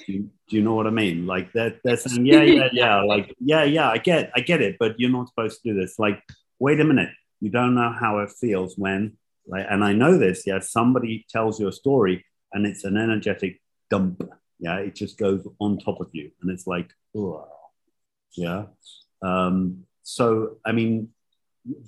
Do 0.07 0.13
you, 0.13 0.31
do 0.49 0.57
you 0.57 0.63
know 0.63 0.75
what 0.75 0.87
I 0.87 0.91
mean? 0.91 1.27
Like 1.27 1.53
they're, 1.53 1.79
they're 1.85 1.97
saying, 1.97 2.27
yeah, 2.27 2.43
yeah, 2.43 2.69
yeah, 2.73 3.03
like, 3.03 3.35
yeah, 3.41 3.65
yeah, 3.65 3.91
I 3.91 3.99
get, 3.99 4.31
I 4.35 4.41
get 4.41 4.63
it, 4.63 4.77
but 4.79 4.99
you're 4.99 5.11
not 5.11 5.29
supposed 5.29 5.63
to 5.63 5.73
do 5.73 5.81
this. 5.81 5.99
Like, 5.99 6.23
wait 6.63 6.79
a 6.79 6.85
minute, 6.85 7.11
you 7.41 7.51
don't 7.51 7.75
know 7.75 7.93
how 7.93 8.21
it 8.21 8.31
feels 8.31 8.79
when, 8.79 9.17
like, 9.49 9.67
and 9.69 9.83
I 9.83 9.93
know 9.93 10.17
this, 10.17 10.47
yeah, 10.47 10.61
somebody 10.61 11.27
tells 11.29 11.59
you 11.59 11.67
a 11.67 11.73
story 11.73 12.25
and 12.53 12.65
it's 12.67 12.85
an 12.85 12.97
energetic 12.97 13.61
dump. 13.91 14.23
Yeah, 14.61 14.77
it 14.77 14.95
just 14.95 15.19
goes 15.19 15.45
on 15.59 15.79
top 15.79 16.01
of 16.01 16.11
you, 16.13 16.31
and 16.41 16.49
it's 16.53 16.69
like, 16.69 16.89
oh, 17.17 17.49
yeah. 18.37 18.67
Um, 19.21 19.87
so, 20.05 20.59
I 20.65 20.71
mean, 20.71 21.09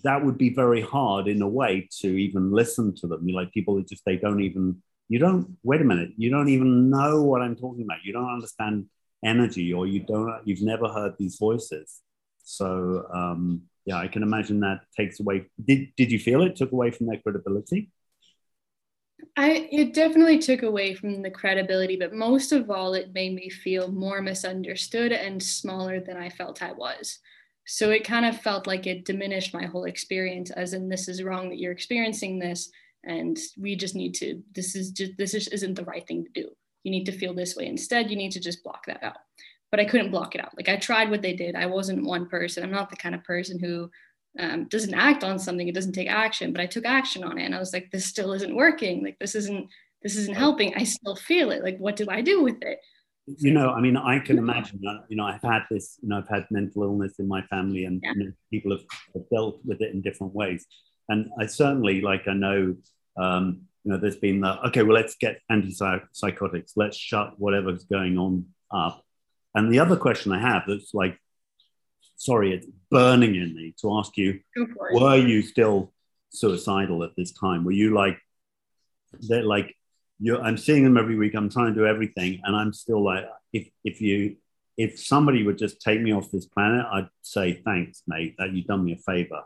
that 0.03 0.25
would 0.25 0.39
be 0.39 0.53
very 0.53 0.81
hard 0.81 1.29
in 1.29 1.41
a 1.41 1.49
way 1.49 1.89
to 2.01 2.09
even 2.09 2.51
listen 2.51 2.97
to 2.97 3.07
them. 3.07 3.29
You 3.29 3.37
like 3.37 3.53
people 3.53 3.75
who 3.75 3.85
just 3.85 4.05
they 4.05 4.17
don't 4.17 4.43
even 4.43 4.83
you 5.09 5.19
don't 5.19 5.57
wait 5.63 5.81
a 5.81 5.85
minute 5.85 6.11
you 6.17 6.31
don't 6.31 6.49
even 6.49 6.89
know 6.91 7.23
what 7.23 7.43
i'm 7.43 7.57
talking 7.57 7.85
about 7.85 8.05
you 8.05 8.13
don't 8.13 8.33
understand 8.33 8.87
energy 9.25 9.73
or 9.73 9.87
you 9.87 10.01
don't 10.01 10.41
you've 10.47 10.63
never 10.63 10.89
heard 10.89 11.13
these 11.19 11.37
voices 11.37 12.01
so 12.43 13.07
um 13.13 13.63
yeah 13.85 13.99
i 13.99 14.09
can 14.09 14.23
imagine 14.23 14.61
that 14.61 14.81
takes 14.97 15.21
away 15.21 15.47
did 15.65 15.89
did 15.97 16.11
you 16.11 16.19
feel 16.19 16.43
it 16.43 16.57
took 16.57 16.73
away 16.73 16.91
from 16.91 17.07
their 17.07 17.19
credibility 17.19 17.91
I 19.37 19.69
it 19.73 19.95
definitely 19.95 20.39
took 20.39 20.63
away 20.63 20.95
from 20.95 21.23
the 21.23 21.31
credibility, 21.31 21.97
but 21.97 22.13
most 22.13 22.53
of 22.53 22.71
all, 22.71 22.95
it 22.95 23.15
made 23.15 23.35
me 23.35 23.49
feel 23.51 23.91
more 23.91 24.23
misunderstood 24.23 25.13
and 25.13 25.43
smaller 25.43 26.01
than 26.01 26.17
I 26.17 26.29
felt 26.29 26.63
I 26.63 26.73
was. 26.73 27.19
So 27.67 27.91
it 27.91 28.05
kind 28.05 28.27
of 28.27 28.41
felt 28.41 28.67
like 28.67 28.87
it 28.87 29.05
diminished 29.05 29.55
my 29.55 29.67
whole 29.67 29.85
experience, 29.85 30.51
as 30.51 30.75
in 30.75 30.89
this 30.89 31.09
is 31.09 31.23
wrong 31.23 31.49
that 31.49 31.59
you're 31.59 31.73
experiencing 31.73 32.39
this, 32.39 32.71
and 33.05 33.39
we 33.59 33.75
just 33.77 33.95
need 33.95 34.15
to. 34.17 34.43
This 34.55 34.77
is 34.77 34.91
just 34.91 35.13
this 35.17 35.33
just 35.33 35.53
isn't 35.53 35.75
the 35.75 35.85
right 35.85 36.07
thing 36.07 36.25
to 36.25 36.43
do. 36.43 36.51
You 36.85 36.91
need 36.91 37.07
to 37.07 37.13
feel 37.13 37.35
this 37.35 37.57
way 37.57 37.67
instead. 37.67 38.11
You 38.11 38.17
need 38.17 38.33
to 38.33 38.41
just 38.41 38.63
block 38.63 38.87
that 38.87 39.03
out. 39.03 39.17
But 39.75 39.81
I 39.81 39.87
couldn't 39.87 40.13
block 40.13 40.37
it 40.37 40.41
out. 40.41 40.57
Like 40.57 40.69
I 40.69 40.77
tried 40.77 41.11
what 41.11 41.21
they 41.21 41.33
did. 41.33 41.57
I 41.57 41.67
wasn't 41.67 42.07
one 42.07 42.29
person. 42.29 42.63
I'm 42.63 42.71
not 42.71 42.91
the 42.91 42.97
kind 42.97 43.13
of 43.13 43.25
person 43.25 43.59
who 43.59 43.91
um, 44.39 44.67
doesn't 44.67 44.95
act 44.95 45.25
on 45.25 45.37
something. 45.37 45.67
It 45.67 45.75
doesn't 45.75 45.95
take 45.95 46.09
action 46.09 46.53
but 46.53 46.61
i 46.61 46.67
took 46.67 46.85
action 46.87 47.25
on 47.25 47.39
it 47.39 47.45
and 47.45 47.57
i 47.57 47.59
was 47.59 47.73
like 47.73 47.91
this 47.91 48.07
still 48.07 48.33
isn't 48.35 48.55
working. 48.55 49.03
Like 49.03 49.19
this 49.19 49.35
isn't 49.35 49.69
this 50.01 50.15
isn't 50.15 50.37
helping. 50.37 50.75
I 50.77 50.85
still 50.85 51.17
feel 51.17 51.51
it. 51.51 51.65
Like 51.65 51.79
what 51.79 51.97
do 51.97 52.07
i 52.09 52.21
do 52.21 52.41
with 52.41 52.63
it? 52.63 52.79
You 53.27 53.53
know 53.53 53.73
i 53.73 53.81
mean 53.81 53.97
i 53.97 54.21
can 54.21 54.39
imagine 54.39 54.79
that 54.83 55.07
you 55.09 55.17
know 55.17 55.25
i've 55.25 55.43
had 55.43 55.63
this 55.73 55.99
you 56.03 56.09
know 56.09 56.19
i've 56.19 56.29
had 56.29 56.47
mental 56.53 56.85
illness 56.85 57.15
in 57.19 57.27
my 57.27 57.43
family 57.47 57.87
and 57.87 58.01
yeah. 58.05 58.13
you 58.15 58.25
know, 58.27 58.33
people 58.53 58.71
have, 58.71 58.85
have, 59.15 59.29
dealt 59.31 59.61
with 59.65 59.81
it 59.81 59.93
in 59.93 60.03
different 60.03 60.35
ways. 60.35 60.67
And 61.09 61.31
i 61.41 61.47
certainly 61.47 62.01
like 62.01 62.29
i 62.29 62.35
know 62.35 62.77
um, 63.17 63.63
you 63.83 63.91
know 63.91 63.99
there's 63.99 64.17
been 64.17 64.41
the 64.41 64.67
okay 64.69 64.85
well 64.85 64.95
let's 64.95 65.17
get 65.17 65.41
antipsychotics. 65.51 66.73
Let's 66.77 66.97
shut 66.97 67.35
whatever's 67.39 67.85
going 67.85 68.19
on 68.19 68.47
up 68.71 69.04
and 69.55 69.73
the 69.73 69.79
other 69.79 69.97
question 69.97 70.33
i 70.33 70.41
have 70.41 70.63
that's 70.67 70.95
like 70.95 71.19
sorry, 72.17 72.55
it's 72.55 72.67
burning 72.91 73.35
in 73.35 73.55
me 73.55 73.75
to 73.81 73.99
ask 73.99 74.17
you, 74.17 74.41
were 74.93 75.17
you 75.17 75.43
still 75.43 75.93
suicidal 76.31 77.05
at 77.05 77.15
this 77.17 77.33
time? 77.33 77.65
Were 77.65 77.73
you 77.73 77.95
like, 77.95 78.19
they're 79.29 79.43
like, 79.43 79.75
you 80.21 80.39
I'm 80.39 80.57
seeing 80.57 80.85
them 80.85 80.97
every 80.97 81.17
week. 81.17 81.35
I'm 81.35 81.51
trying 81.51 81.75
to 81.75 81.81
do 81.81 81.87
everything. 81.87 82.41
And 82.45 82.57
I'm 82.57 82.73
still 82.73 83.05
like, 83.05 83.25
if, 83.53 83.69
if 83.85 84.01
you, 84.01 84.37
if 84.77 84.99
somebody 84.99 85.45
would 85.45 85.59
just 85.59 85.81
take 85.81 86.01
me 86.01 86.13
off 86.13 86.31
this 86.31 86.47
planet, 86.47 86.87
I'd 86.91 87.09
say, 87.23 87.61
thanks, 87.65 88.03
mate, 88.07 88.37
that 88.39 88.53
you've 88.53 88.67
done 88.67 88.85
me 88.85 88.93
a 88.93 88.97
favor. 88.97 89.43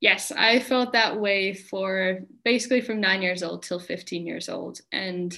Yes, 0.00 0.32
I 0.32 0.58
felt 0.58 0.92
that 0.92 1.18
way 1.18 1.54
for 1.54 2.20
basically 2.44 2.82
from 2.82 3.00
nine 3.00 3.22
years 3.22 3.42
old 3.42 3.62
till 3.62 3.78
15 3.78 4.26
years 4.26 4.48
old. 4.48 4.80
And 4.92 5.34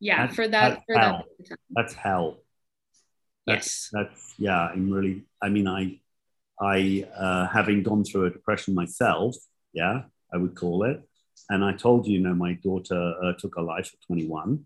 yeah, 0.00 0.26
that's, 0.26 0.34
for 0.34 0.48
that, 0.48 0.82
for 0.86 0.98
hell. 0.98 1.24
that. 1.48 1.58
That's 1.70 1.94
hell. 1.94 2.41
That's, 3.46 3.66
yes. 3.66 3.88
That's 3.92 4.34
yeah. 4.38 4.68
I'm 4.68 4.90
really. 4.90 5.24
I 5.42 5.48
mean, 5.48 5.66
I, 5.66 6.00
I 6.60 7.06
uh, 7.16 7.48
having 7.48 7.82
gone 7.82 8.04
through 8.04 8.26
a 8.26 8.30
depression 8.30 8.74
myself. 8.74 9.36
Yeah, 9.72 10.02
I 10.32 10.36
would 10.36 10.54
call 10.54 10.84
it. 10.84 11.02
And 11.50 11.64
I 11.64 11.72
told 11.72 12.06
you, 12.06 12.14
you 12.14 12.20
know, 12.20 12.34
my 12.34 12.54
daughter 12.62 13.14
uh, 13.22 13.32
took 13.38 13.56
her 13.56 13.62
life 13.62 13.90
at 13.92 14.06
21, 14.06 14.64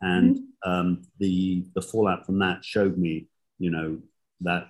and 0.00 0.36
mm-hmm. 0.36 0.70
um, 0.70 1.02
the 1.18 1.64
the 1.74 1.82
fallout 1.82 2.26
from 2.26 2.40
that 2.40 2.64
showed 2.64 2.98
me, 2.98 3.28
you 3.58 3.70
know, 3.70 3.98
that 4.40 4.68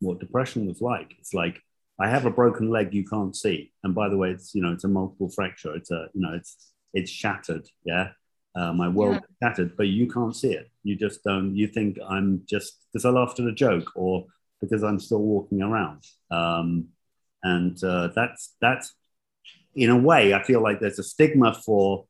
what 0.00 0.20
depression 0.20 0.66
was 0.66 0.80
like. 0.80 1.14
It's 1.18 1.32
like 1.32 1.60
I 1.98 2.08
have 2.08 2.26
a 2.26 2.30
broken 2.30 2.70
leg 2.70 2.92
you 2.92 3.04
can't 3.04 3.34
see, 3.34 3.72
and 3.82 3.94
by 3.94 4.08
the 4.08 4.16
way, 4.16 4.30
it's 4.30 4.54
you 4.54 4.62
know, 4.62 4.72
it's 4.72 4.84
a 4.84 4.88
multiple 4.88 5.30
fracture. 5.30 5.74
It's 5.74 5.90
a 5.90 6.08
you 6.12 6.20
know, 6.20 6.34
it's 6.34 6.72
it's 6.92 7.10
shattered. 7.10 7.66
Yeah, 7.84 8.10
uh, 8.54 8.72
my 8.72 8.88
world 8.88 9.20
yeah. 9.40 9.48
shattered, 9.48 9.76
but 9.76 9.86
you 9.86 10.10
can't 10.10 10.34
see 10.34 10.52
it. 10.52 10.70
You 10.82 10.96
just 10.96 11.22
don't. 11.24 11.54
You 11.56 11.66
think 11.68 11.98
I'm 12.08 12.42
just 12.46 12.78
because 12.92 13.04
I 13.04 13.10
laughed 13.10 13.40
at 13.40 13.46
a 13.46 13.52
joke, 13.52 13.90
or 13.94 14.26
because 14.60 14.82
I'm 14.82 14.98
still 14.98 15.22
walking 15.22 15.62
around. 15.62 16.04
Um, 16.30 16.88
and 17.42 17.82
uh, 17.82 18.08
that's 18.14 18.54
that's 18.60 18.94
in 19.74 19.90
a 19.90 19.96
way, 19.96 20.34
I 20.34 20.42
feel 20.42 20.62
like 20.62 20.80
there's 20.80 20.98
a 20.98 21.02
stigma 21.04 21.54
for 21.54 22.06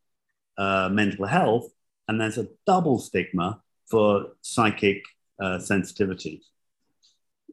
uh, 0.56 0.88
mental 0.90 1.26
health, 1.26 1.70
and 2.09 2.20
there's 2.20 2.38
a 2.38 2.49
double 2.66 2.99
stigma 2.99 3.61
for 3.87 4.32
psychic 4.40 5.02
uh, 5.42 5.59
sensitivity. 5.59 6.42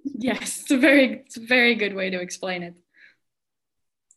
Yes, 0.03 0.61
it's 0.61 0.71
a 0.71 0.77
very 0.77 1.23
it's 1.25 1.37
a 1.37 1.45
very 1.45 1.75
good 1.75 1.93
way 1.93 2.09
to 2.09 2.19
explain 2.19 2.63
it. 2.63 2.77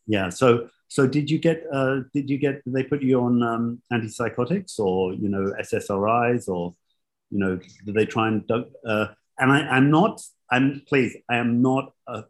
Yeah. 0.06 0.28
So 0.28 0.68
so 0.90 1.06
did 1.06 1.30
you 1.30 1.38
get 1.38 1.64
uh, 1.72 2.00
did 2.12 2.28
you 2.28 2.36
get 2.36 2.64
did 2.64 2.74
they 2.74 2.82
put 2.82 3.00
you 3.00 3.20
on 3.20 3.42
um, 3.44 3.80
antipsychotics 3.92 4.78
or 4.80 5.14
you 5.14 5.28
know 5.28 5.54
SSRIs 5.60 6.48
or 6.48 6.74
you 7.30 7.38
know 7.38 7.60
did 7.86 7.94
they 7.94 8.04
try 8.04 8.26
and 8.26 8.50
uh, 8.50 9.06
and 9.38 9.52
I, 9.52 9.76
am 9.76 9.90
not 9.92 10.20
I'm 10.50 10.82
please 10.88 11.16
I 11.30 11.36
am 11.36 11.62
not 11.62 11.92
a, 12.08 12.24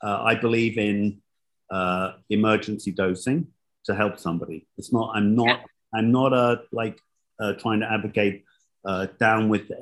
uh, 0.00 0.22
I 0.22 0.36
believe 0.36 0.78
in 0.78 1.22
uh, 1.70 2.12
emergency 2.30 2.92
dosing 2.92 3.48
to 3.86 3.96
help 3.96 4.20
somebody. 4.20 4.68
It's 4.78 4.92
not 4.92 5.10
I'm 5.16 5.34
not 5.34 5.64
I'm 5.92 6.12
not 6.12 6.32
a 6.32 6.62
like 6.70 7.00
uh, 7.40 7.54
trying 7.54 7.80
to 7.80 7.90
advocate 7.90 8.44
uh, 8.84 9.08
down 9.18 9.48
with 9.48 9.72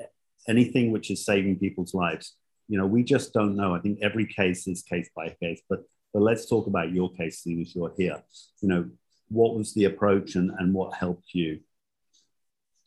anything 0.49 0.91
which 0.91 1.11
is 1.11 1.23
saving 1.23 1.59
people's 1.59 1.93
lives. 1.93 2.35
You 2.67 2.79
know 2.79 2.87
we 2.87 3.05
just 3.05 3.35
don't 3.35 3.57
know. 3.57 3.75
I 3.75 3.81
think 3.81 3.99
every 4.01 4.25
case 4.25 4.67
is 4.67 4.83
case 4.83 5.11
by 5.15 5.37
case, 5.39 5.61
but 5.69 5.81
but 6.13 6.23
let's 6.23 6.49
talk 6.49 6.67
about 6.67 6.93
your 6.93 7.11
case, 7.13 7.41
seeing 7.41 7.61
as 7.61 7.75
you're 7.75 7.93
here. 7.97 8.23
You 8.61 8.69
know, 8.69 8.91
what 9.29 9.57
was 9.57 9.75
the 9.75 9.85
approach 9.85 10.35
and, 10.35 10.51
and 10.59 10.75
what 10.75 10.95
helped 10.95 11.35
you? 11.35 11.61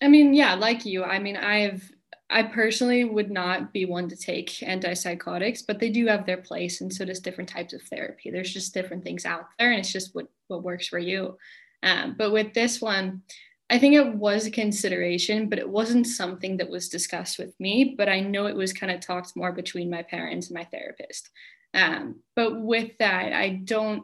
I 0.02 0.08
mean, 0.08 0.34
yeah, 0.34 0.56
like 0.56 0.86
you. 0.86 1.04
I 1.04 1.20
mean, 1.20 1.38
I've 1.38 1.92
I 2.30 2.44
personally 2.44 3.04
would 3.04 3.30
not 3.30 3.72
be 3.72 3.86
one 3.86 4.10
to 4.10 4.16
take 4.16 4.50
antipsychotics, 4.50 5.62
but 5.68 5.80
they 5.80 5.90
do 5.90 6.08
have 6.08 6.26
their 6.26 6.38
place, 6.38 6.82
and 6.82 6.92
so 6.92 7.06
does 7.06 7.20
different 7.20 7.50
types 7.50 7.74
of 7.74 7.82
therapy. 7.84 8.32
There's 8.32 8.54
just 8.54 8.74
different 8.74 9.04
things 9.04 9.26
out 9.26 9.46
there, 9.58 9.72
and 9.72 9.80
it's 9.80 9.92
just 9.92 10.16
what 10.16 10.28
what 10.48 10.64
works 10.64 10.88
for 10.88 11.00
you. 11.00 11.38
Um, 11.84 12.16
but 12.18 12.32
with 12.32 12.54
this 12.54 12.82
one, 12.82 13.22
I 13.70 13.80
think 13.80 13.96
it 13.96 14.16
was 14.16 14.46
a 14.46 14.52
consideration, 14.52 15.50
but 15.50 15.60
it 15.60 15.70
wasn't 15.70 16.08
something 16.08 16.58
that 16.58 16.70
was 16.70 16.90
discussed 16.90 17.40
with 17.40 17.54
me. 17.60 17.96
But 17.98 18.10
I 18.10 18.20
know 18.20 18.48
it 18.48 18.56
was 18.56 18.74
kind 18.74 18.92
of 18.92 19.02
talked 19.02 19.36
more 19.36 19.52
between 19.52 19.90
my 19.90 20.04
parents 20.04 20.48
and 20.48 20.56
my 20.56 20.66
therapist. 20.66 21.30
Um, 21.76 22.22
but 22.36 22.62
with 22.62 22.92
that, 23.00 23.34
I 23.34 23.50
don't, 23.50 24.04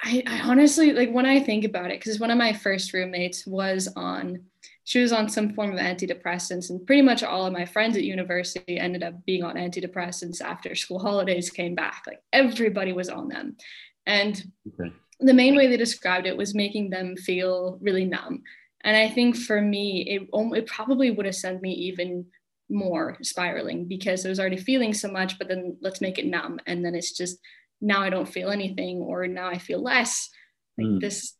I, 0.00 0.22
I 0.26 0.40
honestly, 0.40 0.92
like 0.92 1.10
when 1.10 1.24
I 1.24 1.40
think 1.40 1.64
about 1.64 1.90
it, 1.90 1.98
because 1.98 2.20
one 2.20 2.30
of 2.30 2.36
my 2.36 2.52
first 2.52 2.92
roommates 2.92 3.46
was 3.46 3.88
on, 3.96 4.42
she 4.84 5.00
was 5.00 5.10
on 5.10 5.28
some 5.28 5.54
form 5.54 5.72
of 5.72 5.78
antidepressants, 5.78 6.68
and 6.68 6.86
pretty 6.86 7.02
much 7.02 7.22
all 7.22 7.46
of 7.46 7.52
my 7.52 7.64
friends 7.64 7.96
at 7.96 8.04
university 8.04 8.78
ended 8.78 9.02
up 9.02 9.24
being 9.24 9.42
on 9.42 9.56
antidepressants 9.56 10.42
after 10.42 10.74
school 10.74 10.98
holidays 10.98 11.50
came 11.50 11.74
back. 11.74 12.02
Like 12.06 12.20
everybody 12.32 12.92
was 12.92 13.08
on 13.08 13.28
them. 13.28 13.56
And 14.04 14.44
okay. 14.68 14.92
the 15.18 15.34
main 15.34 15.56
way 15.56 15.66
they 15.66 15.78
described 15.78 16.26
it 16.26 16.36
was 16.36 16.54
making 16.54 16.90
them 16.90 17.16
feel 17.16 17.78
really 17.80 18.04
numb. 18.04 18.42
And 18.84 18.96
I 18.96 19.08
think 19.08 19.36
for 19.36 19.60
me, 19.60 20.02
it, 20.02 20.28
it 20.32 20.66
probably 20.66 21.10
would 21.10 21.26
have 21.26 21.34
sent 21.34 21.62
me 21.62 21.72
even 21.72 22.26
more 22.68 23.16
spiraling 23.22 23.86
because 23.86 24.24
I 24.24 24.28
was 24.28 24.40
already 24.40 24.56
feeling 24.56 24.94
so 24.94 25.10
much, 25.10 25.38
but 25.38 25.48
then 25.48 25.76
let's 25.80 26.00
make 26.00 26.18
it 26.18 26.26
numb. 26.26 26.58
And 26.66 26.84
then 26.84 26.94
it's 26.94 27.12
just 27.12 27.38
now 27.80 28.02
I 28.02 28.10
don't 28.10 28.28
feel 28.28 28.50
anything, 28.50 28.98
or 28.98 29.26
now 29.26 29.48
I 29.48 29.58
feel 29.58 29.82
less 29.82 30.30
like 30.78 30.86
mm. 30.86 31.00
this. 31.00 31.34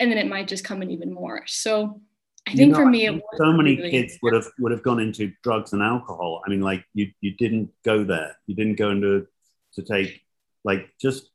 And 0.00 0.10
then 0.10 0.18
it 0.18 0.28
might 0.28 0.48
just 0.48 0.64
come 0.64 0.82
in 0.82 0.90
even 0.90 1.12
more. 1.12 1.42
So 1.46 2.00
I 2.46 2.50
think 2.52 2.60
you 2.60 2.66
know, 2.68 2.78
for 2.78 2.86
me, 2.86 3.22
so 3.36 3.52
many 3.52 3.76
really 3.76 3.90
kids 3.90 4.18
would 4.22 4.34
have 4.34 4.48
would 4.58 4.72
have 4.72 4.82
gone 4.82 5.00
into 5.00 5.32
drugs 5.42 5.72
and 5.72 5.82
alcohol. 5.82 6.42
I 6.46 6.50
mean, 6.50 6.60
like 6.60 6.84
you 6.94 7.10
you 7.20 7.34
didn't 7.36 7.70
go 7.84 8.04
there. 8.04 8.36
You 8.46 8.54
didn't 8.54 8.76
go 8.76 8.90
into 8.90 9.26
to 9.74 9.82
take 9.82 10.22
like 10.64 10.90
just 11.00 11.30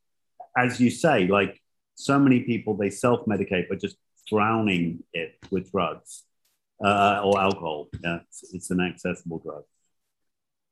as 0.58 0.80
you 0.80 0.90
say, 0.90 1.28
like 1.28 1.60
so 1.96 2.18
many 2.20 2.42
people 2.42 2.76
they 2.76 2.90
self 2.90 3.26
medicate 3.26 3.70
by 3.70 3.76
just 3.76 3.98
drowning 4.28 5.04
it 5.14 5.36
with 5.52 5.72
drugs 5.72 6.24
uh, 6.84 7.22
or 7.24 7.40
alcohol. 7.40 7.90
Yeah, 8.04 8.20
it's, 8.28 8.54
it's 8.54 8.72
an 8.72 8.80
accessible 8.80 9.40
drug. 9.40 9.64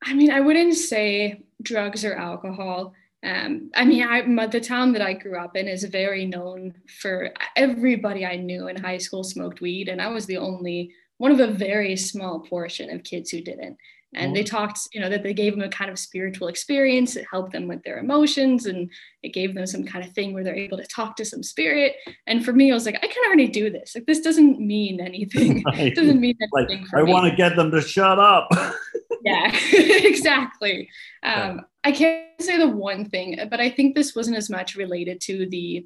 I 0.03 0.13
mean, 0.13 0.31
I 0.31 0.39
wouldn't 0.39 0.75
say 0.75 1.43
drugs 1.61 2.03
or 2.03 2.15
alcohol. 2.15 2.93
Um, 3.23 3.69
I 3.75 3.85
mean, 3.85 4.03
I, 4.03 4.47
the 4.47 4.59
town 4.59 4.93
that 4.93 5.01
I 5.01 5.13
grew 5.13 5.37
up 5.37 5.55
in 5.55 5.67
is 5.67 5.83
very 5.83 6.25
known 6.25 6.73
for 7.01 7.31
everybody 7.55 8.25
I 8.25 8.37
knew 8.37 8.67
in 8.67 8.77
high 8.77 8.97
school 8.97 9.23
smoked 9.23 9.61
weed, 9.61 9.89
and 9.89 10.01
I 10.01 10.07
was 10.07 10.25
the 10.25 10.37
only 10.37 10.93
one 11.17 11.31
of 11.31 11.39
a 11.39 11.47
very 11.47 11.95
small 11.95 12.39
portion 12.39 12.89
of 12.89 13.03
kids 13.03 13.29
who 13.29 13.41
didn't 13.41 13.77
and 14.13 14.35
they 14.35 14.43
talked 14.43 14.79
you 14.93 14.99
know 14.99 15.09
that 15.09 15.23
they 15.23 15.33
gave 15.33 15.53
them 15.53 15.63
a 15.63 15.69
kind 15.69 15.89
of 15.89 15.97
spiritual 15.97 16.47
experience. 16.47 17.15
It 17.15 17.25
helped 17.29 17.53
them 17.53 17.67
with 17.67 17.83
their 17.83 17.99
emotions 17.99 18.65
and 18.65 18.89
it 19.23 19.33
gave 19.33 19.55
them 19.55 19.65
some 19.65 19.85
kind 19.85 20.05
of 20.05 20.11
thing 20.11 20.33
where 20.33 20.43
they're 20.43 20.55
able 20.55 20.77
to 20.77 20.85
talk 20.85 21.15
to 21.17 21.25
some 21.25 21.43
spirit. 21.43 21.95
And 22.27 22.43
for 22.43 22.53
me 22.53 22.71
i 22.71 22.73
was 22.73 22.85
like 22.85 22.99
i 23.01 23.07
can 23.07 23.23
already 23.25 23.47
do 23.47 23.69
this. 23.69 23.95
Like 23.95 24.05
this 24.05 24.21
doesn't 24.21 24.59
mean 24.59 24.99
anything. 24.99 25.63
Right. 25.65 25.79
it 25.87 25.95
doesn't 25.95 26.19
mean 26.19 26.35
anything 26.41 26.85
like, 26.93 26.93
i 26.93 27.03
want 27.03 27.29
to 27.29 27.35
get 27.35 27.55
them 27.55 27.71
to 27.71 27.81
shut 27.81 28.19
up. 28.19 28.49
Yeah 29.23 29.55
exactly. 29.73 30.89
Um, 31.21 31.31
yeah. 31.33 31.57
i 31.83 31.91
can't 31.91 32.41
say 32.41 32.57
the 32.57 32.67
one 32.67 33.05
thing 33.07 33.39
but 33.51 33.59
i 33.59 33.69
think 33.69 33.93
this 33.93 34.15
wasn't 34.15 34.37
as 34.37 34.49
much 34.49 34.75
related 34.75 35.21
to 35.21 35.45
the 35.47 35.85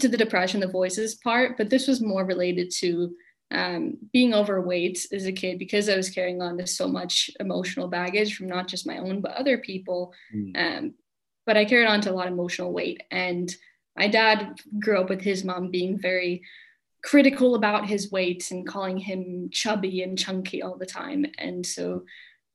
to 0.00 0.08
the 0.08 0.16
depression 0.16 0.58
the 0.58 0.66
voices 0.66 1.14
part 1.14 1.56
but 1.56 1.70
this 1.70 1.86
was 1.86 2.00
more 2.00 2.24
related 2.24 2.72
to 2.78 3.14
um, 3.52 3.98
being 4.12 4.34
overweight 4.34 5.06
as 5.12 5.26
a 5.26 5.32
kid 5.32 5.58
because 5.58 5.88
I 5.88 5.96
was 5.96 6.10
carrying 6.10 6.40
on 6.40 6.58
to 6.58 6.66
so 6.66 6.88
much 6.88 7.30
emotional 7.38 7.88
baggage 7.88 8.36
from 8.36 8.48
not 8.48 8.66
just 8.66 8.86
my 8.86 8.98
own 8.98 9.20
but 9.20 9.32
other 9.32 9.58
people. 9.58 10.12
Mm. 10.34 10.56
Um, 10.56 10.94
but 11.46 11.56
I 11.56 11.64
carried 11.64 11.88
on 11.88 12.00
to 12.02 12.10
a 12.10 12.14
lot 12.14 12.26
of 12.28 12.32
emotional 12.32 12.72
weight. 12.72 13.02
And 13.10 13.54
my 13.96 14.08
dad 14.08 14.60
grew 14.78 15.00
up 15.00 15.10
with 15.10 15.20
his 15.20 15.44
mom 15.44 15.70
being 15.70 15.98
very 15.98 16.42
critical 17.02 17.56
about 17.56 17.88
his 17.88 18.10
weight 18.10 18.50
and 18.50 18.66
calling 18.66 18.96
him 18.96 19.50
chubby 19.50 20.02
and 20.02 20.18
chunky 20.18 20.62
all 20.62 20.78
the 20.78 20.86
time. 20.86 21.26
And 21.38 21.66
so 21.66 22.04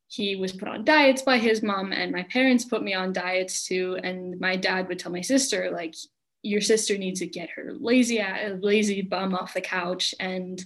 he 0.08 0.38
was 0.38 0.54
put 0.54 0.70
on 0.70 0.86
diets 0.86 1.22
by 1.22 1.38
his 1.38 1.62
mom, 1.62 1.92
and 1.92 2.14
my 2.14 2.24
parents 2.24 2.64
put 2.64 2.82
me 2.82 2.94
on 2.94 3.12
diets 3.12 3.68
too. 3.68 4.00
And 4.02 4.40
my 4.40 4.56
dad 4.56 4.88
would 4.88 5.00
tell 5.00 5.12
my 5.12 5.22
sister, 5.22 5.70
like, 5.70 5.96
your 6.44 6.62
sister 6.62 6.98
needs 6.98 7.20
to 7.20 7.28
get 7.28 7.50
her 7.52 7.74
lazy 7.74 8.24
lazy 8.60 9.02
bum 9.02 9.34
off 9.34 9.54
the 9.54 9.62
couch 9.62 10.14
and 10.20 10.64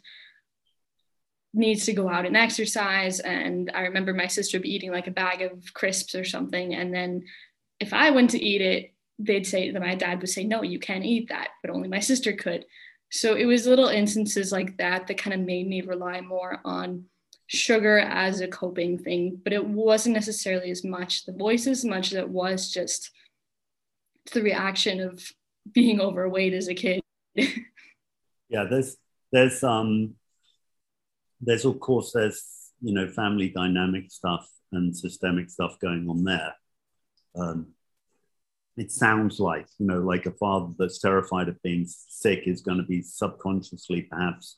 needs 1.53 1.85
to 1.85 1.93
go 1.93 2.07
out 2.07 2.25
and 2.25 2.37
exercise. 2.37 3.19
And 3.19 3.71
i 3.73 3.81
remember 3.81 4.13
my 4.13 4.27
sister 4.27 4.59
be 4.59 4.73
eating 4.73 4.91
like 4.91 5.07
a 5.07 5.11
bag 5.11 5.41
of 5.41 5.73
crisps 5.73 6.15
or 6.15 6.23
something. 6.23 6.73
And 6.75 6.93
then 6.93 7.23
if 7.79 7.93
i 7.93 8.11
went 8.11 8.31
to 8.31 8.43
eat 8.43 8.61
it 8.61 8.93
they'd 9.19 9.45
say 9.45 9.69
that 9.69 9.81
my 9.81 9.93
dad 9.93 10.19
would 10.19 10.29
say 10.29 10.43
no 10.43 10.63
you 10.63 10.79
can't 10.79 11.05
eat 11.05 11.29
that 11.29 11.49
but 11.61 11.71
only 11.71 11.87
my 11.87 11.99
sister 11.99 12.33
could. 12.33 12.65
So 13.11 13.35
it 13.35 13.45
was 13.45 13.67
little 13.67 13.89
instances 13.89 14.51
like 14.51 14.77
that 14.77 15.07
that 15.07 15.17
kind 15.17 15.33
of 15.33 15.41
made 15.41 15.67
me 15.67 15.81
rely 15.81 16.21
more 16.21 16.59
on 16.63 17.05
sugar 17.47 17.99
as 17.99 18.39
a 18.39 18.47
coping 18.47 18.97
thing. 18.97 19.37
But 19.43 19.51
it 19.51 19.65
wasn't 19.65 20.15
necessarily 20.15 20.71
as 20.71 20.85
much 20.85 21.25
the 21.25 21.33
voice 21.33 21.67
as 21.67 21.83
much 21.83 22.07
as 22.07 22.13
it 22.13 22.29
was 22.29 22.71
just 22.71 23.11
the 24.31 24.41
reaction 24.41 25.01
of 25.01 25.21
being 25.71 26.01
overweight 26.01 26.53
as 26.53 26.67
a 26.67 26.73
kid 26.73 27.01
yeah 28.49 28.65
there's 28.69 28.97
there's 29.31 29.63
um 29.63 30.15
there's 31.39 31.65
of 31.65 31.79
course 31.79 32.11
there's 32.13 32.71
you 32.81 32.93
know 32.93 33.07
family 33.07 33.49
dynamic 33.49 34.11
stuff 34.11 34.47
and 34.71 34.95
systemic 34.95 35.49
stuff 35.49 35.79
going 35.79 36.07
on 36.09 36.23
there. 36.23 36.55
Um, 37.35 37.67
it 38.77 38.91
sounds 38.91 39.39
like 39.39 39.67
you 39.77 39.85
know 39.85 39.99
like 39.99 40.25
a 40.25 40.31
father 40.31 40.73
that's 40.77 40.99
terrified 40.99 41.49
of 41.49 41.61
being 41.61 41.85
sick 41.87 42.43
is 42.45 42.61
going 42.61 42.77
to 42.77 42.83
be 42.83 43.01
subconsciously 43.01 44.03
perhaps 44.03 44.57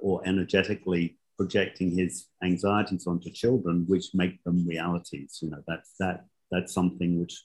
or 0.00 0.22
energetically 0.26 1.18
projecting 1.36 1.96
his 1.96 2.26
anxieties 2.42 3.06
onto 3.06 3.30
children 3.30 3.84
which 3.88 4.14
make 4.14 4.42
them 4.44 4.66
realities 4.66 5.38
you 5.42 5.50
know 5.50 5.62
that's 5.66 5.94
that 5.98 6.26
that's 6.50 6.72
something 6.72 7.18
which 7.18 7.44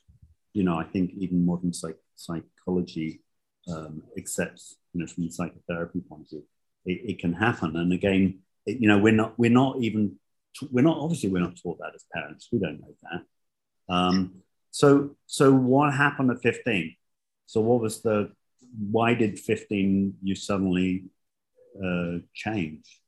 you 0.53 0.63
know 0.63 0.77
i 0.77 0.83
think 0.83 1.11
even 1.17 1.45
modern 1.45 1.73
psych- 1.73 1.95
psychology 2.25 3.21
um, 3.67 4.03
accepts 4.17 4.77
you 4.93 5.01
know 5.01 5.07
from 5.07 5.25
the 5.25 5.31
psychotherapy 5.31 6.01
point 6.01 6.23
of 6.23 6.29
view 6.29 6.43
it, 6.85 7.11
it 7.11 7.19
can 7.19 7.33
happen 7.33 7.75
and 7.75 7.93
again 7.93 8.39
you 8.65 8.87
know, 8.87 8.97
we're 8.97 9.13
not, 9.13 9.37
we're 9.37 9.51
not 9.51 9.77
even, 9.81 10.17
we're 10.71 10.83
not, 10.83 10.97
obviously 10.97 11.29
we're 11.29 11.39
not 11.39 11.57
taught 11.61 11.79
that 11.79 11.95
as 11.95 12.05
parents. 12.13 12.49
We 12.51 12.59
don't 12.59 12.79
know 12.79 12.95
that. 13.03 13.93
Um, 13.93 14.35
so, 14.71 15.15
so 15.25 15.51
what 15.53 15.93
happened 15.93 16.31
at 16.31 16.41
15? 16.41 16.95
So 17.47 17.61
what 17.61 17.81
was 17.81 18.01
the, 18.01 18.31
why 18.77 19.13
did 19.13 19.39
15 19.39 20.15
you 20.21 20.35
suddenly 20.35 21.05
uh, 21.83 22.19
change? 22.33 23.01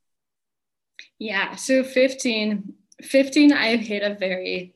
Yeah. 1.18 1.54
So 1.54 1.84
15, 1.84 2.72
15, 3.02 3.52
I 3.52 3.76
hit 3.76 4.02
a 4.02 4.14
very, 4.14 4.74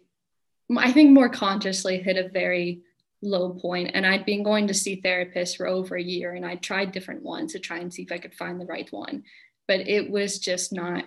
I 0.77 0.93
think 0.93 1.11
more 1.11 1.29
consciously 1.29 1.99
hit 1.99 2.17
a 2.17 2.29
very 2.29 2.83
low 3.21 3.51
point 3.51 3.91
and 3.95 4.07
I'd 4.07 4.25
been 4.25 4.43
going 4.43 4.69
to 4.69 4.75
see 4.75 5.01
therapists 5.01 5.57
for 5.57 5.67
over 5.67 5.97
a 5.97 6.03
year 6.03 6.35
and 6.35 6.47
I 6.47 6.55
tried 6.55 6.93
different 6.93 7.23
ones 7.23 7.53
to 7.53 7.59
try 7.59 7.79
and 7.79 7.93
see 7.93 8.03
if 8.03 8.13
I 8.13 8.19
could 8.19 8.35
find 8.35 8.61
the 8.61 8.67
right 8.67 8.91
one 8.93 9.25
but 9.69 9.87
it 9.87 10.11
was 10.11 10.39
just 10.39 10.73
not 10.73 11.05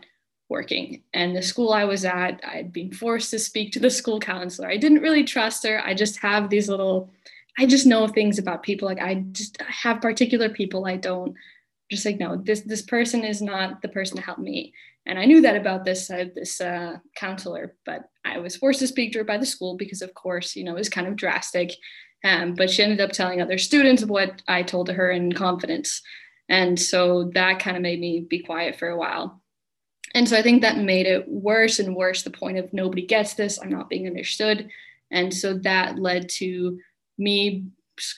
working. 0.52 1.02
And 1.14 1.36
the 1.36 1.42
school 1.42 1.74
I 1.74 1.86
was 1.86 2.06
at, 2.06 2.40
I'd 2.46 2.72
been 2.72 2.94
forced 2.94 3.32
to 3.32 3.40
speak 3.40 3.72
to 3.72 3.80
the 3.80 3.90
school 3.90 4.20
counselor. 4.20 4.70
I 4.70 4.78
didn't 4.78 5.02
really 5.02 5.24
trust 5.24 5.66
her. 5.66 5.82
I 5.84 5.96
just 5.96 6.20
have 6.20 6.50
these 6.50 6.70
little, 6.70 7.10
I 7.58 7.66
just 7.66 7.88
know 7.88 8.08
things 8.08 8.38
about 8.38 8.62
people. 8.62 8.88
Like 8.88 9.02
I 9.02 9.16
just 9.32 9.60
have 9.62 10.02
particular 10.02 10.50
people 10.50 10.86
I 10.86 10.98
don't 10.98 11.34
just 11.92 12.06
like, 12.06 12.20
no, 12.20 12.38
this 12.38 12.62
this 12.62 12.82
person 12.82 13.24
is 13.24 13.42
not 13.42 13.82
the 13.82 13.90
person 13.90 14.18
to 14.18 14.24
help 14.24 14.40
me. 14.40 14.74
And 15.06 15.20
I 15.20 15.26
knew 15.26 15.42
that 15.42 15.56
about 15.56 15.84
this 15.84 16.10
uh, 16.10 16.26
this 16.34 16.62
uh, 16.62 16.98
counselor, 17.16 17.76
but 17.86 18.10
I 18.26 18.40
was 18.40 18.56
forced 18.56 18.80
to 18.80 18.88
speak 18.88 19.12
to 19.14 19.20
her 19.20 19.26
by 19.26 19.38
the 19.38 19.46
school 19.46 19.76
because, 19.78 20.02
of 20.02 20.14
course, 20.14 20.56
you 20.56 20.64
know, 20.64 20.72
it 20.72 20.80
was 20.80 20.90
kind 20.90 21.08
of 21.08 21.16
drastic. 21.16 21.72
Um, 22.24 22.54
but 22.54 22.70
she 22.70 22.84
ended 22.84 23.02
up 23.02 23.12
telling 23.12 23.42
other 23.42 23.58
students 23.58 24.06
what 24.06 24.42
I 24.48 24.64
told 24.64 24.88
to 24.88 24.94
her 24.94 25.12
in 25.12 25.32
confidence. 25.34 26.02
And 26.50 26.80
so 26.80 27.32
that 27.34 27.60
kind 27.60 27.76
of 27.76 27.82
made 27.82 28.00
me 28.00 28.26
be 28.30 28.40
quiet 28.44 28.76
for 28.78 28.90
a 28.90 28.98
while. 28.98 29.42
And 30.14 30.28
so 30.28 30.38
I 30.38 30.42
think 30.42 30.62
that 30.62 30.78
made 30.78 31.08
it 31.08 31.28
worse 31.28 31.80
and 31.80 31.96
worse 31.96 32.24
the 32.24 32.30
point 32.30 32.58
of 32.58 32.72
nobody 32.74 33.06
gets 33.06 33.34
this, 33.34 33.60
I'm 33.60 33.70
not 33.70 33.90
being 33.90 34.08
understood. 34.08 34.70
And 35.10 35.34
so 35.34 35.58
that 35.60 35.98
led 35.98 36.30
to 36.38 36.78
me 37.18 37.66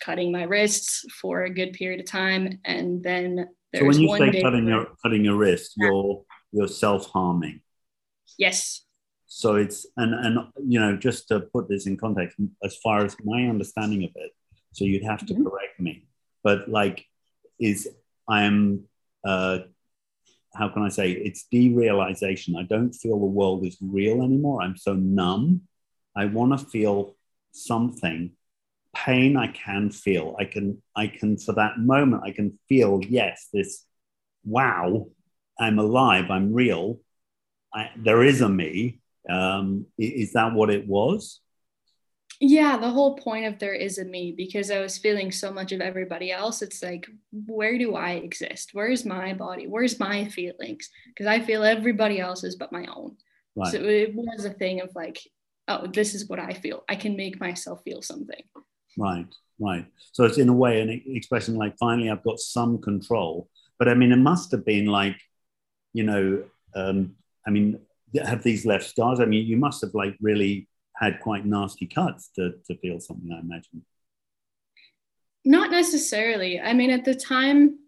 cutting 0.03 0.31
my 0.31 0.43
wrists 0.43 1.05
for 1.21 1.43
a 1.43 1.53
good 1.53 1.73
period 1.73 1.99
of 1.99 2.05
time. 2.05 2.59
And 2.65 3.03
then 3.03 3.49
so 3.75 3.85
when 3.85 3.99
you 3.99 4.17
say 4.17 4.41
cutting 4.41 4.67
your 4.67 4.87
cutting 5.01 5.25
your 5.25 5.35
wrist, 5.35 5.73
you're 5.77 6.23
you're 6.51 6.67
self 6.67 7.09
harming. 7.11 7.61
Yes. 8.37 8.85
So 9.25 9.55
it's 9.55 9.85
and 9.97 10.13
and 10.13 10.39
you 10.67 10.79
know 10.79 10.95
just 10.95 11.27
to 11.29 11.41
put 11.41 11.69
this 11.69 11.87
in 11.87 11.97
context, 11.97 12.37
as 12.63 12.77
far 12.77 13.03
as 13.03 13.15
my 13.23 13.47
understanding 13.47 14.03
of 14.03 14.11
it, 14.15 14.31
so 14.73 14.85
you'd 14.85 15.03
have 15.03 15.25
to 15.25 15.33
mm-hmm. 15.33 15.47
correct 15.47 15.79
me, 15.79 16.07
but 16.43 16.69
like 16.69 17.05
is 17.59 17.89
I 18.27 18.43
am, 18.43 18.85
uh, 19.25 19.59
how 20.53 20.69
can 20.69 20.83
I 20.83 20.89
say, 20.89 21.11
it's 21.11 21.45
derealization. 21.51 22.57
I 22.57 22.63
don't 22.63 22.93
feel 22.93 23.19
the 23.19 23.25
world 23.25 23.65
is 23.65 23.77
real 23.81 24.21
anymore. 24.21 24.61
I'm 24.61 24.77
so 24.77 24.93
numb. 24.93 25.61
I 26.15 26.25
want 26.25 26.57
to 26.57 26.65
feel 26.65 27.15
something. 27.51 28.31
Pain 28.95 29.37
I 29.37 29.47
can 29.47 29.89
feel. 29.89 30.35
I 30.39 30.45
can, 30.45 30.81
I 30.95 31.07
can, 31.07 31.37
for 31.37 31.53
that 31.53 31.79
moment, 31.79 32.23
I 32.25 32.31
can 32.31 32.59
feel, 32.69 33.01
yes, 33.03 33.47
this, 33.51 33.85
wow, 34.45 35.07
I'm 35.59 35.79
alive, 35.79 36.29
I'm 36.29 36.53
real. 36.53 36.99
I, 37.73 37.89
there 37.97 38.23
is 38.23 38.41
a 38.41 38.49
me. 38.49 38.99
Um, 39.29 39.87
is 39.97 40.33
that 40.33 40.53
what 40.53 40.69
it 40.69 40.87
was? 40.87 41.39
yeah 42.39 42.77
the 42.77 42.89
whole 42.89 43.15
point 43.15 43.45
of 43.45 43.57
there 43.59 43.73
is 43.73 43.97
a 43.97 44.05
me 44.05 44.33
because 44.35 44.69
i 44.69 44.79
was 44.79 44.97
feeling 44.97 45.31
so 45.31 45.51
much 45.51 45.71
of 45.71 45.81
everybody 45.81 46.31
else 46.31 46.61
it's 46.61 46.83
like 46.83 47.07
where 47.31 47.77
do 47.77 47.95
i 47.95 48.11
exist 48.11 48.71
where's 48.73 49.05
my 49.05 49.33
body 49.33 49.67
where's 49.67 49.99
my 49.99 50.27
feelings 50.27 50.89
because 51.07 51.25
i 51.27 51.39
feel 51.39 51.63
everybody 51.63 52.19
else's 52.19 52.55
but 52.55 52.71
my 52.71 52.85
own 52.93 53.15
right. 53.55 53.71
so 53.71 53.77
it 53.77 54.13
was 54.13 54.45
a 54.45 54.49
thing 54.49 54.81
of 54.81 54.89
like 54.95 55.19
oh 55.67 55.87
this 55.87 56.13
is 56.13 56.27
what 56.27 56.39
i 56.39 56.53
feel 56.53 56.83
i 56.89 56.95
can 56.95 57.15
make 57.15 57.39
myself 57.39 57.81
feel 57.83 58.01
something 58.01 58.43
right 58.97 59.27
right 59.59 59.85
so 60.11 60.23
it's 60.23 60.37
in 60.37 60.49
a 60.49 60.53
way 60.53 60.81
an 60.81 61.01
expression 61.07 61.55
like 61.55 61.77
finally 61.77 62.09
i've 62.09 62.23
got 62.23 62.39
some 62.39 62.79
control 62.79 63.49
but 63.79 63.87
i 63.87 63.93
mean 63.93 64.11
it 64.11 64.17
must 64.17 64.51
have 64.51 64.65
been 64.65 64.85
like 64.85 65.15
you 65.93 66.03
know 66.03 66.43
um, 66.75 67.15
i 67.45 67.49
mean 67.49 67.79
have 68.23 68.43
these 68.43 68.65
left 68.65 68.85
scars 68.85 69.19
i 69.19 69.25
mean 69.25 69.45
you 69.45 69.57
must 69.57 69.81
have 69.81 69.93
like 69.93 70.15
really 70.21 70.67
had 70.95 71.19
quite 71.19 71.45
nasty 71.45 71.87
cuts 71.87 72.29
to, 72.35 72.53
to 72.67 72.77
feel 72.77 72.99
something, 72.99 73.31
I 73.31 73.39
imagine. 73.39 73.83
Not 75.45 75.71
necessarily. 75.71 76.59
I 76.59 76.73
mean, 76.73 76.91
at 76.91 77.05
the 77.05 77.15
time, 77.15 77.79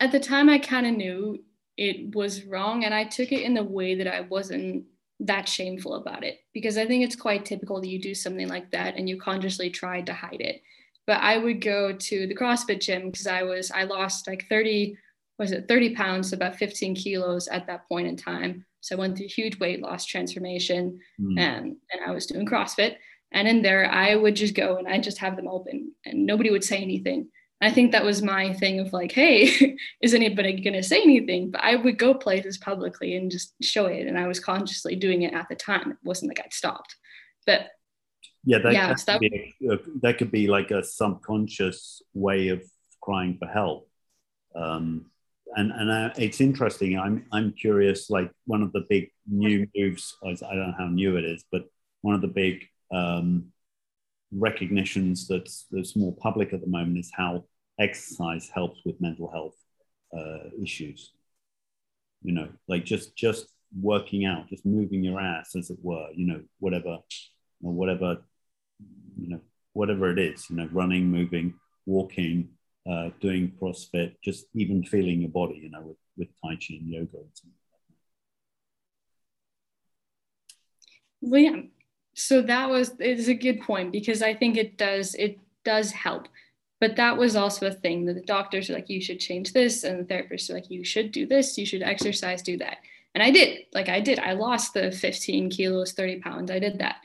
at 0.00 0.12
the 0.12 0.20
time, 0.20 0.48
I 0.48 0.58
kind 0.58 0.86
of 0.86 0.94
knew 0.94 1.42
it 1.76 2.14
was 2.14 2.44
wrong, 2.44 2.84
and 2.84 2.94
I 2.94 3.04
took 3.04 3.32
it 3.32 3.42
in 3.42 3.54
the 3.54 3.64
way 3.64 3.96
that 3.96 4.06
I 4.06 4.20
wasn't 4.20 4.84
that 5.20 5.48
shameful 5.48 5.94
about 5.94 6.24
it 6.24 6.40
because 6.52 6.76
I 6.76 6.86
think 6.86 7.04
it's 7.04 7.16
quite 7.16 7.44
typical 7.44 7.80
that 7.80 7.88
you 7.88 8.00
do 8.00 8.14
something 8.14 8.48
like 8.48 8.70
that 8.72 8.96
and 8.96 9.08
you 9.08 9.18
consciously 9.18 9.70
try 9.70 10.00
to 10.02 10.12
hide 10.12 10.40
it. 10.40 10.60
But 11.06 11.20
I 11.20 11.38
would 11.38 11.60
go 11.60 11.92
to 11.92 12.26
the 12.26 12.34
CrossFit 12.34 12.80
gym 12.80 13.10
because 13.10 13.26
I 13.26 13.42
was 13.42 13.70
I 13.70 13.84
lost 13.84 14.26
like 14.26 14.46
30 14.48 14.96
was 15.38 15.52
it 15.52 15.66
30 15.68 15.94
pounds, 15.94 16.32
about 16.32 16.56
15 16.56 16.94
kilos 16.94 17.48
at 17.48 17.66
that 17.66 17.88
point 17.88 18.06
in 18.06 18.16
time. 18.16 18.64
So 18.80 18.96
I 18.96 18.98
went 18.98 19.16
through 19.16 19.28
huge 19.28 19.58
weight 19.58 19.80
loss 19.80 20.04
transformation 20.04 21.00
mm. 21.20 21.38
and, 21.38 21.76
and 21.92 22.04
I 22.06 22.10
was 22.12 22.26
doing 22.26 22.46
CrossFit. 22.46 22.96
And 23.32 23.48
in 23.48 23.62
there, 23.62 23.90
I 23.90 24.14
would 24.14 24.36
just 24.36 24.54
go 24.54 24.76
and 24.76 24.86
I 24.86 24.98
just 24.98 25.18
have 25.18 25.36
them 25.36 25.48
open 25.48 25.92
and 26.04 26.24
nobody 26.24 26.50
would 26.50 26.62
say 26.62 26.78
anything. 26.78 27.28
I 27.60 27.70
think 27.70 27.92
that 27.92 28.04
was 28.04 28.20
my 28.20 28.52
thing 28.52 28.80
of 28.80 28.92
like, 28.92 29.12
hey, 29.12 29.76
is 30.02 30.14
anybody 30.14 30.60
going 30.60 30.74
to 30.74 30.82
say 30.82 31.00
anything? 31.02 31.50
But 31.50 31.62
I 31.62 31.76
would 31.76 31.98
go 31.98 32.14
places 32.14 32.58
publicly 32.58 33.16
and 33.16 33.30
just 33.30 33.54
show 33.62 33.86
it. 33.86 34.06
And 34.06 34.18
I 34.18 34.26
was 34.26 34.40
consciously 34.40 34.96
doing 34.96 35.22
it 35.22 35.32
at 35.32 35.48
the 35.48 35.54
time. 35.54 35.92
It 35.92 35.96
wasn't 36.02 36.30
like 36.30 36.40
I 36.40 36.48
stopped. 36.50 36.96
But 37.46 37.68
yeah, 38.44 38.58
that, 38.58 38.72
yeah, 38.72 38.88
that, 38.88 39.00
so 39.00 39.12
that, 39.12 39.20
could 39.20 39.30
be 39.30 39.54
a, 39.70 39.78
that 40.02 40.18
could 40.18 40.30
be 40.30 40.46
like 40.48 40.70
a 40.70 40.84
subconscious 40.84 42.02
way 42.12 42.48
of 42.48 42.62
crying 43.00 43.38
for 43.38 43.46
help. 43.46 43.88
Um, 44.54 45.06
and 45.56 45.70
and 45.72 45.90
uh, 45.90 46.10
it's 46.16 46.40
interesting. 46.40 46.98
I'm 46.98 47.26
I'm 47.32 47.52
curious. 47.52 48.10
Like 48.10 48.30
one 48.46 48.62
of 48.62 48.72
the 48.72 48.84
big 48.88 49.10
new 49.26 49.66
moves. 49.76 50.16
I 50.22 50.34
don't 50.34 50.58
know 50.58 50.74
how 50.76 50.88
new 50.88 51.16
it 51.16 51.24
is, 51.24 51.44
but 51.50 51.64
one 52.02 52.14
of 52.14 52.20
the 52.20 52.28
big 52.28 52.66
um, 52.92 53.52
recognitions 54.36 55.28
that's 55.28 55.66
that's 55.70 55.96
more 55.96 56.14
public 56.16 56.52
at 56.52 56.60
the 56.60 56.66
moment 56.66 56.98
is 56.98 57.10
how 57.14 57.44
exercise 57.78 58.48
helps 58.48 58.80
with 58.84 59.00
mental 59.00 59.30
health 59.30 59.56
uh, 60.16 60.50
issues. 60.62 61.12
You 62.22 62.32
know, 62.32 62.48
like 62.68 62.84
just 62.84 63.16
just 63.16 63.46
working 63.80 64.24
out, 64.24 64.48
just 64.48 64.64
moving 64.64 65.04
your 65.04 65.20
ass, 65.20 65.54
as 65.56 65.70
it 65.70 65.78
were. 65.82 66.08
You 66.14 66.26
know, 66.26 66.42
whatever, 66.58 66.98
whatever, 67.60 68.18
you 69.18 69.28
know, 69.28 69.40
whatever 69.72 70.10
it 70.10 70.18
is. 70.18 70.48
You 70.48 70.56
know, 70.56 70.68
running, 70.72 71.10
moving, 71.10 71.54
walking, 71.86 72.50
uh, 72.90 73.10
doing 73.20 73.52
CrossFit, 73.60 74.14
just 74.22 74.46
even 74.54 74.84
feeling 74.84 75.20
your 75.20 75.30
body. 75.30 75.60
You 75.62 75.70
know, 75.70 75.82
with 75.82 75.98
with 76.16 76.28
Tai 76.42 76.56
Chi 76.56 76.74
and 76.80 76.88
yoga 76.88 77.18
and. 77.18 77.52
Well, 81.26 81.40
yeah, 81.40 81.62
so 82.14 82.42
that 82.42 82.70
was 82.70 82.92
is 83.00 83.28
a 83.28 83.34
good 83.34 83.60
point 83.60 83.92
because 83.92 84.22
I 84.22 84.34
think 84.34 84.56
it 84.56 84.78
does 84.78 85.14
it 85.14 85.38
does 85.64 85.90
help. 85.90 86.28
But 86.80 86.96
that 86.96 87.16
was 87.16 87.36
also 87.36 87.68
a 87.68 87.72
thing 87.72 88.04
that 88.06 88.14
the 88.14 88.22
doctors 88.22 88.68
are 88.68 88.74
like, 88.74 88.90
you 88.90 89.00
should 89.00 89.20
change 89.20 89.52
this, 89.52 89.84
and 89.84 90.06
the 90.06 90.14
therapists 90.14 90.50
are 90.50 90.54
like, 90.54 90.70
you 90.70 90.84
should 90.84 91.12
do 91.12 91.26
this, 91.26 91.56
you 91.56 91.64
should 91.64 91.82
exercise, 91.82 92.42
do 92.42 92.58
that. 92.58 92.78
And 93.14 93.22
I 93.22 93.30
did, 93.30 93.66
like 93.72 93.88
I 93.88 94.00
did. 94.00 94.18
I 94.18 94.32
lost 94.32 94.74
the 94.74 94.90
15 94.90 95.50
kilos, 95.50 95.92
30 95.92 96.20
pounds. 96.20 96.50
I 96.50 96.58
did 96.58 96.78
that. 96.80 96.96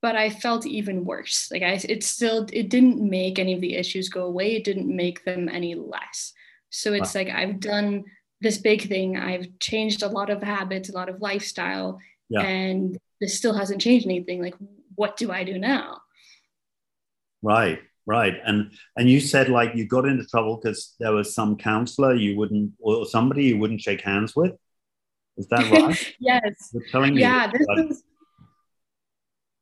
But 0.00 0.16
I 0.16 0.28
felt 0.28 0.66
even 0.66 1.04
worse. 1.04 1.48
Like 1.52 1.62
I 1.62 1.80
it 1.88 2.02
still 2.02 2.46
it 2.52 2.68
didn't 2.68 3.00
make 3.00 3.38
any 3.38 3.54
of 3.54 3.60
the 3.60 3.76
issues 3.76 4.08
go 4.08 4.24
away. 4.24 4.56
It 4.56 4.64
didn't 4.64 4.94
make 4.94 5.24
them 5.24 5.48
any 5.48 5.76
less. 5.76 6.32
So 6.70 6.92
it's 6.92 7.14
wow. 7.14 7.20
like 7.20 7.28
I've 7.30 7.60
done 7.60 8.04
this 8.40 8.58
big 8.58 8.88
thing. 8.88 9.16
I've 9.16 9.46
changed 9.60 10.02
a 10.02 10.08
lot 10.08 10.30
of 10.30 10.42
habits, 10.42 10.88
a 10.88 10.92
lot 10.92 11.08
of 11.08 11.20
lifestyle, 11.20 12.00
yeah. 12.28 12.40
and 12.40 12.98
this 13.22 13.38
still 13.38 13.54
hasn't 13.54 13.80
changed 13.80 14.04
anything 14.04 14.42
like 14.42 14.54
what 14.94 15.16
do 15.16 15.32
i 15.32 15.44
do 15.44 15.58
now? 15.58 16.02
Right 17.40 17.78
right. 18.06 18.34
And 18.44 18.72
and 18.96 19.08
you 19.08 19.20
said 19.20 19.48
like 19.48 19.74
you 19.74 19.86
got 19.86 20.06
into 20.06 20.26
trouble 20.26 20.56
because 20.56 20.94
there 20.98 21.12
was 21.12 21.34
some 21.34 21.56
counselor 21.56 22.14
you 22.14 22.36
wouldn't 22.36 22.72
or 22.80 23.06
somebody 23.06 23.44
you 23.44 23.58
wouldn't 23.58 23.80
shake 23.80 24.02
hands 24.02 24.34
with? 24.34 24.52
Is 25.36 25.48
that 25.48 25.70
right? 25.70 26.14
Yes. 26.18 26.70
You're 26.72 26.84
telling 26.90 27.14
me 27.14 27.20
yeah 27.20 27.50
this 27.50 27.66
was, 27.68 28.02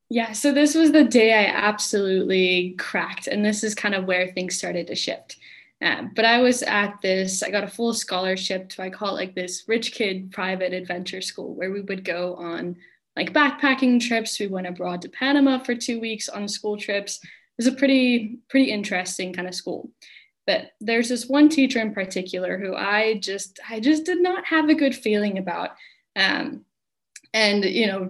yeah 0.09 0.33
so 0.33 0.53
this 0.53 0.75
was 0.75 0.93
the 0.93 1.05
day 1.05 1.33
i 1.33 1.45
absolutely 1.47 2.75
cracked 2.79 3.27
and 3.27 3.45
this 3.45 3.63
is 3.63 3.75
kind 3.75 3.95
of 3.95 4.05
where 4.07 4.29
things 4.29 4.57
started 4.57 4.87
to 4.89 4.95
shift. 4.95 5.37
Um, 5.83 6.11
but 6.15 6.27
I 6.27 6.43
was 6.43 6.63
at 6.63 7.01
this, 7.01 7.43
I 7.43 7.51
got 7.51 7.65
a 7.65 7.69
full 7.69 7.95
scholarship 7.95 8.69
to, 8.71 8.83
I 8.83 8.91
call 8.91 9.17
it 9.17 9.21
like 9.21 9.35
this 9.35 9.65
rich 9.67 9.93
kid 9.93 10.31
private 10.31 10.75
adventure 10.75 11.23
school 11.23 11.55
where 11.55 11.71
we 11.71 11.81
would 11.81 12.05
go 12.05 12.35
on 12.35 12.77
like 13.17 13.33
backpacking 13.33 14.01
trips. 14.01 14.39
We 14.39 14.47
went 14.47 14.67
abroad 14.67 15.03
to 15.03 15.09
Panama 15.09 15.59
for 15.59 15.75
two 15.75 16.01
weeks 16.01 16.29
on 16.29 16.49
school 16.49 16.77
trips. 16.77 17.21
It 17.23 17.29
was 17.59 17.67
a 17.67 17.73
pretty, 17.73 18.39
pretty 18.49 18.71
interesting 18.71 19.33
kind 19.33 19.49
of 19.49 19.55
school. 19.55 19.91
But 20.47 20.73
there's 20.81 21.09
this 21.09 21.27
one 21.27 21.49
teacher 21.49 21.81
in 21.81 21.93
particular 21.93 22.59
who 22.59 22.75
I 22.75 23.19
just, 23.19 23.61
I 23.69 23.81
just 23.81 24.05
did 24.05 24.23
not 24.23 24.47
have 24.47 24.69
a 24.69 24.75
good 24.75 24.95
feeling 24.95 25.39
about. 25.39 25.71
Um, 26.17 26.65
and 27.33 27.65
you 27.65 27.87
know, 27.87 28.09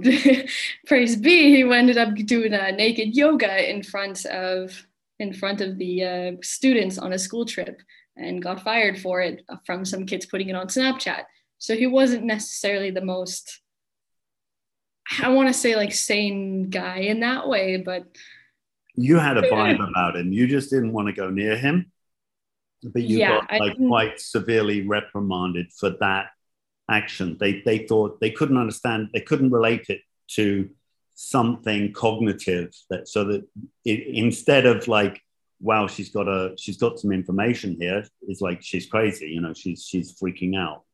praise 0.87 1.17
be, 1.17 1.55
he 1.55 1.63
ended 1.63 1.99
up 1.99 2.15
doing 2.15 2.55
a 2.55 2.73
naked 2.73 3.15
yoga 3.17 3.71
in 3.71 3.83
front 3.83 4.25
of 4.27 4.87
in 5.19 5.35
front 5.35 5.61
of 5.61 5.77
the 5.77 6.03
uh, 6.03 6.33
students 6.43 6.97
on 6.97 7.13
a 7.13 7.19
school 7.19 7.45
trip 7.45 7.83
and 8.17 8.43
got 8.43 8.63
fired 8.63 8.99
for 8.99 9.21
it 9.21 9.45
from 9.67 9.85
some 9.85 10.07
kids 10.07 10.25
putting 10.25 10.49
it 10.49 10.57
on 10.57 10.67
Snapchat. 10.67 11.25
So 11.59 11.77
he 11.77 11.87
wasn't 11.87 12.25
necessarily 12.25 12.91
the 12.91 13.05
most 13.05 13.61
I 15.23 15.29
want 15.29 15.49
to 15.49 15.55
say 15.55 15.77
like 15.77 15.93
sane 15.93 16.71
guy 16.71 16.99
in 16.99 17.21
that 17.21 17.49
way, 17.49 17.79
but 17.79 18.05
you 18.95 19.19
had 19.19 19.37
a 19.37 19.43
vibe 19.51 19.87
about 19.89 20.17
him. 20.17 20.33
You 20.33 20.47
just 20.47 20.71
didn't 20.71 20.93
want 20.93 21.09
to 21.09 21.13
go 21.13 21.31
near 21.31 21.57
him, 21.57 21.91
but 22.83 23.03
you 23.03 23.19
yeah, 23.19 23.41
got 23.41 23.61
like 23.61 23.77
quite 23.77 24.21
severely 24.21 24.87
reprimanded 24.87 25.73
for 25.73 25.91
that 26.01 26.27
action. 26.89 27.37
They 27.41 27.63
they 27.63 27.87
thought 27.87 28.21
they 28.21 28.31
couldn't 28.31 28.59
understand, 28.59 29.09
they 29.13 29.21
couldn't 29.21 29.51
relate 29.51 29.87
it 29.89 30.03
to 30.35 30.71
something 31.23 31.93
cognitive 31.93 32.75
that 32.89 33.07
so 33.07 33.25
that 33.25 33.47
it, 33.85 34.07
instead 34.07 34.65
of 34.65 34.89
like 34.89 35.21
wow 35.61 35.87
she's 35.87 36.09
got 36.09 36.27
a 36.27 36.55
she's 36.57 36.79
got 36.79 36.99
some 36.99 37.13
information 37.13 37.77
here 37.79 38.03
it's 38.23 38.41
like 38.41 38.63
she's 38.63 38.87
crazy 38.87 39.27
you 39.27 39.39
know 39.39 39.53
she's 39.53 39.85
she's 39.85 40.19
freaking 40.19 40.57
out 40.57 40.85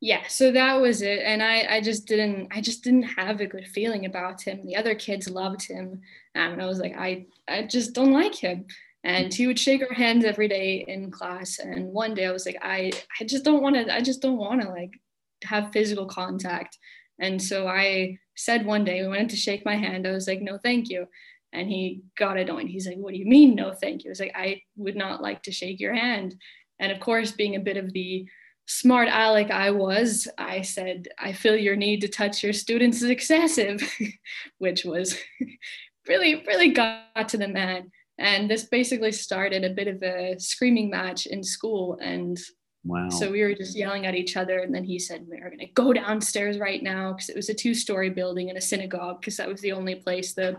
yeah 0.00 0.22
so 0.28 0.52
that 0.52 0.80
was 0.80 1.02
it 1.02 1.20
and 1.24 1.42
i 1.42 1.66
i 1.70 1.80
just 1.80 2.06
didn't 2.06 2.48
i 2.52 2.60
just 2.60 2.84
didn't 2.84 3.02
have 3.02 3.40
a 3.40 3.46
good 3.46 3.66
feeling 3.66 4.06
about 4.06 4.40
him. 4.42 4.64
The 4.64 4.76
other 4.76 4.94
kids 4.94 5.28
loved 5.28 5.66
him 5.66 6.00
um, 6.36 6.52
and 6.52 6.62
i 6.62 6.66
was 6.66 6.78
like 6.78 6.96
i 6.96 7.26
i 7.48 7.62
just 7.62 7.94
don't 7.94 8.12
like 8.12 8.34
him 8.34 8.66
and 9.04 9.32
he 9.32 9.46
would 9.46 9.58
shake 9.58 9.82
our 9.82 9.94
hands 9.94 10.24
every 10.24 10.48
day 10.48 10.84
in 10.86 11.10
class 11.10 11.58
and 11.58 11.92
one 11.92 12.14
day 12.14 12.26
i 12.26 12.32
was 12.32 12.46
like 12.46 12.58
i 12.62 12.92
i 13.20 13.24
just 13.24 13.44
don't 13.44 13.62
want 13.62 13.74
to 13.74 13.94
i 13.94 14.00
just 14.00 14.22
don't 14.22 14.38
want 14.38 14.60
to 14.60 14.68
like 14.68 14.92
have 15.44 15.72
physical 15.72 16.06
contact 16.06 16.78
and 17.20 17.40
so 17.40 17.66
i 17.66 18.16
said 18.36 18.66
one 18.66 18.84
day 18.84 19.02
we 19.02 19.08
wanted 19.08 19.28
to 19.30 19.36
shake 19.36 19.64
my 19.64 19.76
hand 19.76 20.06
i 20.06 20.12
was 20.12 20.28
like 20.28 20.40
no 20.40 20.58
thank 20.58 20.88
you 20.88 21.06
and 21.52 21.68
he 21.68 22.02
got 22.16 22.36
annoyed 22.36 22.68
he's 22.68 22.86
like 22.86 22.96
what 22.96 23.12
do 23.12 23.18
you 23.18 23.26
mean 23.26 23.54
no 23.54 23.72
thank 23.72 24.04
you? 24.04 24.10
I 24.10 24.12
was 24.12 24.20
like 24.20 24.34
i 24.36 24.60
would 24.76 24.96
not 24.96 25.22
like 25.22 25.42
to 25.44 25.52
shake 25.52 25.80
your 25.80 25.94
hand 25.94 26.34
and 26.78 26.92
of 26.92 27.00
course 27.00 27.32
being 27.32 27.56
a 27.56 27.60
bit 27.60 27.76
of 27.76 27.92
the 27.92 28.26
smart 28.68 29.08
aleck 29.08 29.50
I 29.50 29.70
was, 29.70 30.28
I 30.36 30.60
said, 30.60 31.08
I 31.18 31.32
feel 31.32 31.56
your 31.56 31.74
need 31.74 32.02
to 32.02 32.08
touch 32.08 32.42
your 32.42 32.52
students 32.52 33.02
is 33.02 33.10
excessive, 33.10 33.82
which 34.58 34.84
was 34.84 35.18
really, 36.08 36.44
really 36.46 36.68
got 36.68 37.28
to 37.30 37.38
the 37.38 37.48
man. 37.48 37.90
And 38.18 38.50
this 38.50 38.64
basically 38.64 39.12
started 39.12 39.64
a 39.64 39.70
bit 39.70 39.88
of 39.88 40.02
a 40.02 40.38
screaming 40.38 40.90
match 40.90 41.26
in 41.26 41.42
school. 41.42 41.98
And 42.02 42.38
wow. 42.84 43.08
so 43.08 43.30
we 43.30 43.42
were 43.42 43.54
just 43.54 43.76
yelling 43.76 44.06
at 44.06 44.14
each 44.14 44.36
other. 44.36 44.58
And 44.58 44.74
then 44.74 44.84
he 44.84 44.98
said, 44.98 45.24
We're 45.26 45.48
going 45.48 45.58
to 45.60 45.66
go 45.66 45.92
downstairs 45.92 46.58
right 46.58 46.82
now 46.82 47.12
because 47.12 47.30
it 47.30 47.36
was 47.36 47.48
a 47.48 47.54
two 47.54 47.74
story 47.74 48.10
building 48.10 48.48
and 48.48 48.58
a 48.58 48.62
synagogue 48.62 49.20
because 49.20 49.36
that 49.38 49.48
was 49.48 49.60
the 49.60 49.72
only 49.72 49.94
place 49.94 50.34
the 50.34 50.56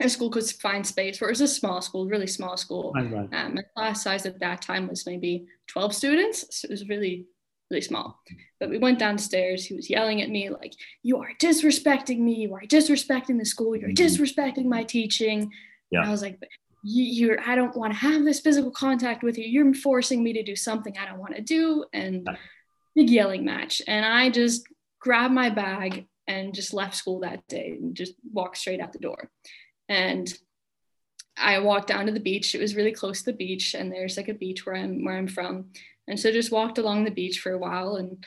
a 0.00 0.08
school 0.08 0.30
could 0.30 0.44
find 0.44 0.86
space 0.86 1.20
where 1.20 1.30
it 1.30 1.32
was 1.32 1.40
a 1.40 1.48
small 1.48 1.80
school, 1.80 2.06
really 2.06 2.26
small 2.26 2.56
school. 2.56 2.92
Right, 2.94 3.12
right. 3.12 3.28
Um, 3.32 3.54
my 3.54 3.62
class 3.76 4.02
size 4.02 4.26
at 4.26 4.40
that 4.40 4.60
time 4.60 4.88
was 4.88 5.06
maybe 5.06 5.46
12 5.68 5.94
students. 5.94 6.44
So 6.50 6.66
it 6.66 6.70
was 6.70 6.88
really, 6.88 7.26
really 7.70 7.80
small. 7.80 8.20
But 8.58 8.70
we 8.70 8.78
went 8.78 8.98
downstairs. 8.98 9.64
He 9.64 9.74
was 9.74 9.88
yelling 9.88 10.20
at 10.20 10.30
me 10.30 10.50
like, 10.50 10.74
you 11.02 11.18
are 11.18 11.30
disrespecting 11.40 12.18
me. 12.18 12.34
You 12.34 12.54
are 12.54 12.62
disrespecting 12.62 13.38
the 13.38 13.44
school. 13.44 13.76
You're 13.76 13.90
mm-hmm. 13.90 14.04
disrespecting 14.04 14.64
my 14.64 14.82
teaching. 14.82 15.52
Yeah. 15.90 16.00
And 16.00 16.08
I 16.08 16.10
was 16.10 16.22
like, 16.22 16.42
you're, 16.82 17.40
I 17.40 17.54
don't 17.54 17.76
want 17.76 17.92
to 17.92 17.98
have 17.98 18.24
this 18.24 18.40
physical 18.40 18.72
contact 18.72 19.22
with 19.22 19.38
you. 19.38 19.44
You're 19.44 19.72
forcing 19.74 20.22
me 20.22 20.32
to 20.34 20.42
do 20.42 20.56
something 20.56 20.98
I 20.98 21.06
don't 21.06 21.20
want 21.20 21.36
to 21.36 21.40
do. 21.40 21.84
And 21.92 22.28
big 22.94 23.10
yelling 23.10 23.44
match. 23.44 23.80
And 23.86 24.04
I 24.04 24.30
just 24.30 24.66
grabbed 25.00 25.34
my 25.34 25.50
bag 25.50 26.06
and 26.26 26.54
just 26.54 26.72
left 26.72 26.94
school 26.94 27.20
that 27.20 27.46
day 27.48 27.76
and 27.78 27.94
just 27.94 28.14
walked 28.32 28.56
straight 28.56 28.80
out 28.80 28.92
the 28.92 28.98
door. 28.98 29.30
And 29.88 30.32
I 31.36 31.58
walked 31.58 31.88
down 31.88 32.06
to 32.06 32.12
the 32.12 32.20
beach. 32.20 32.54
It 32.54 32.60
was 32.60 32.76
really 32.76 32.92
close 32.92 33.20
to 33.20 33.26
the 33.26 33.36
beach, 33.36 33.74
and 33.74 33.90
there's 33.90 34.16
like 34.16 34.28
a 34.28 34.34
beach 34.34 34.64
where 34.64 34.76
I'm 34.76 35.04
where 35.04 35.16
I'm 35.16 35.28
from. 35.28 35.66
And 36.06 36.18
so 36.18 36.30
just 36.30 36.52
walked 36.52 36.78
along 36.78 37.04
the 37.04 37.10
beach 37.10 37.40
for 37.40 37.52
a 37.52 37.58
while 37.58 37.96
and 37.96 38.24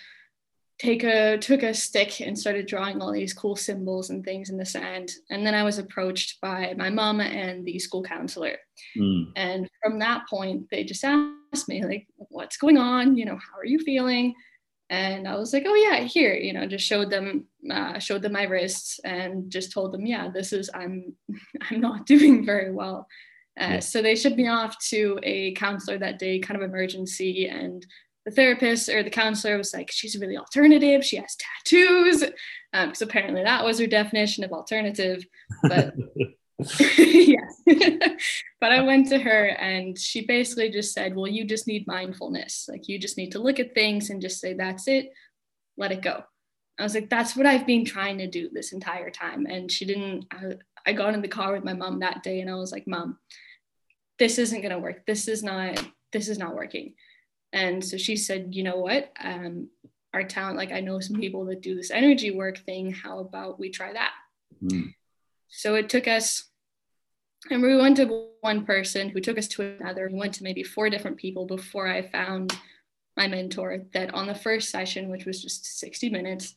take 0.80 1.04
a 1.04 1.38
took 1.38 1.64
a 1.64 1.74
stick 1.74 2.22
and 2.22 2.38
started 2.38 2.68
drawing 2.68 3.02
all 3.02 3.12
these 3.12 3.34
cool 3.34 3.56
symbols 3.56 4.10
and 4.10 4.24
things 4.24 4.50
in 4.50 4.58
the 4.58 4.66
sand. 4.66 5.12
And 5.30 5.46
then 5.46 5.56
I 5.56 5.64
was 5.64 5.78
approached 5.78 6.40
by 6.42 6.76
my 6.78 6.90
mom 6.90 7.20
and 7.22 7.66
the 7.66 7.80
school 7.80 8.04
counselor. 8.04 8.58
Mm. 8.98 9.32
And 9.36 9.70
from 9.82 10.00
that 10.00 10.28
point, 10.30 10.68
they 10.70 10.84
just 10.84 11.04
asked 11.04 11.70
me 11.70 11.84
like, 11.84 12.08
"What's 12.18 12.58
going 12.58 12.78
on? 12.78 13.16
You 13.16 13.26
know, 13.26 13.38
how 13.38 13.58
are 13.58 13.66
you 13.66 13.80
feeling?" 13.80 14.36
And 14.90 15.28
I 15.28 15.36
was 15.36 15.54
like, 15.54 15.64
oh 15.66 15.76
yeah, 15.76 16.00
here, 16.02 16.34
you 16.34 16.54
know, 16.54 16.66
just 16.66 16.86
showed 16.86 17.10
them, 17.10 17.46
uh, 17.70 18.00
showed 18.00 18.22
them 18.22 18.32
my 18.34 18.44
wrists, 18.44 19.00
and 19.04 19.52
just 19.52 19.72
told 19.72 19.94
them, 19.94 20.06
yeah, 20.06 20.30
this 20.30 20.54
is 20.54 20.70
I'm, 20.74 21.14
I'm 21.70 21.82
not 21.82 22.06
doing 22.06 22.46
very 22.46 22.72
well. 22.72 23.08
Uh, 23.60 23.64
yeah. 23.72 23.80
So 23.80 24.02
they 24.02 24.16
shipped 24.16 24.38
me 24.38 24.48
off 24.48 24.78
to 24.90 25.20
a 25.24 25.54
counselor 25.54 25.98
that 25.98 26.20
day, 26.20 26.40
kind 26.40 26.62
of 26.62 26.68
emergency, 26.68 27.48
and 27.48 27.86
the 28.26 28.32
therapist 28.32 28.90
or 28.90 29.04
the 29.04 29.10
counselor 29.10 29.58
was 29.58 29.74
like, 29.74 29.90
she's 29.92 30.18
really 30.18 30.38
alternative. 30.38 31.04
She 31.04 31.18
has 31.18 31.36
tattoos, 31.36 32.24
because 32.72 33.02
um, 33.02 33.08
apparently 33.08 33.44
that 33.44 33.64
was 33.64 33.80
her 33.80 33.88
definition 33.88 34.44
of 34.44 34.52
alternative. 34.52 35.26
But 35.64 35.96
yes. 36.80 37.62
but 38.60 38.72
I 38.72 38.82
went 38.82 39.10
to 39.10 39.20
her 39.20 39.46
and 39.46 39.98
she 39.98 40.26
basically 40.26 40.72
just 40.72 40.94
said, 40.94 41.16
Well, 41.16 41.28
you 41.28 41.46
just 41.46 41.68
need 41.68 41.88
mindfulness. 41.88 42.68
Like, 42.68 42.88
you 42.88 42.98
just 42.98 43.18
need 43.18 43.32
to 43.34 43.40
look 43.40 43.60
at 43.60 43.76
things 43.76 44.10
and 44.10 44.22
just 44.22 44.40
say, 44.40 44.54
That's 44.54 44.88
it, 44.88 45.12
let 45.78 45.92
it 45.92 46.02
go. 46.02 46.24
I 46.80 46.84
was 46.84 46.96
like, 46.96 47.10
That's 47.10 47.36
what 47.36 47.46
I've 47.46 47.68
been 47.68 47.86
trying 47.86 48.18
to 48.20 48.28
do 48.28 48.50
this 48.52 48.74
entire 48.74 49.12
time. 49.12 49.46
And 49.46 49.72
she 49.72 49.86
didn't, 49.86 50.26
I, 50.32 50.54
I 50.86 50.94
got 50.94 51.14
in 51.14 51.22
the 51.22 51.28
car 51.28 51.54
with 51.54 51.64
my 51.64 51.74
mom 51.74 52.00
that 52.00 52.24
day 52.24 52.42
and 52.42 52.50
I 52.50 52.56
was 52.56 52.72
like, 52.72 52.88
Mom, 52.88 53.20
this 54.18 54.40
isn't 54.40 54.62
going 54.62 54.74
to 54.74 54.80
work. 54.80 55.06
This 55.06 55.28
is 55.28 55.44
not, 55.44 55.84
this 56.12 56.28
is 56.28 56.40
not 56.40 56.56
working. 56.56 56.96
And 57.54 57.86
so 57.86 57.98
she 57.98 58.16
said, 58.16 58.56
You 58.56 58.64
know 58.64 58.78
what? 58.78 59.12
Um, 59.24 59.70
our 60.14 60.24
talent, 60.24 60.58
like, 60.58 60.72
I 60.72 60.80
know 60.80 61.00
some 61.00 61.20
people 61.20 61.46
that 61.46 61.62
do 61.62 61.76
this 61.76 61.92
energy 61.92 62.32
work 62.32 62.58
thing. 62.58 62.92
How 62.92 63.20
about 63.20 63.60
we 63.60 63.70
try 63.70 63.94
that? 63.94 64.14
Mm. 64.64 64.94
So 65.50 65.76
it 65.76 65.90
took 65.90 66.08
us, 66.08 66.47
and 67.50 67.62
we 67.62 67.76
went 67.76 67.98
to 67.98 68.28
one 68.42 68.66
person 68.66 69.10
who 69.10 69.20
took 69.20 69.38
us 69.38 69.48
to 69.50 69.64
another. 69.64 70.10
We 70.12 70.20
went 70.20 70.34
to 70.36 70.44
maybe 70.44 70.64
four 70.64 70.90
different 70.90 71.18
people 71.18 71.46
before 71.46 71.88
I 71.88 72.02
found 72.02 72.58
my 73.16 73.28
mentor. 73.28 73.84
That 73.94 74.14
on 74.14 74.28
the 74.28 74.36
first 74.36 74.70
session, 74.70 75.10
which 75.10 75.26
was 75.26 75.42
just 75.42 75.80
60 75.80 76.10
minutes, 76.10 76.56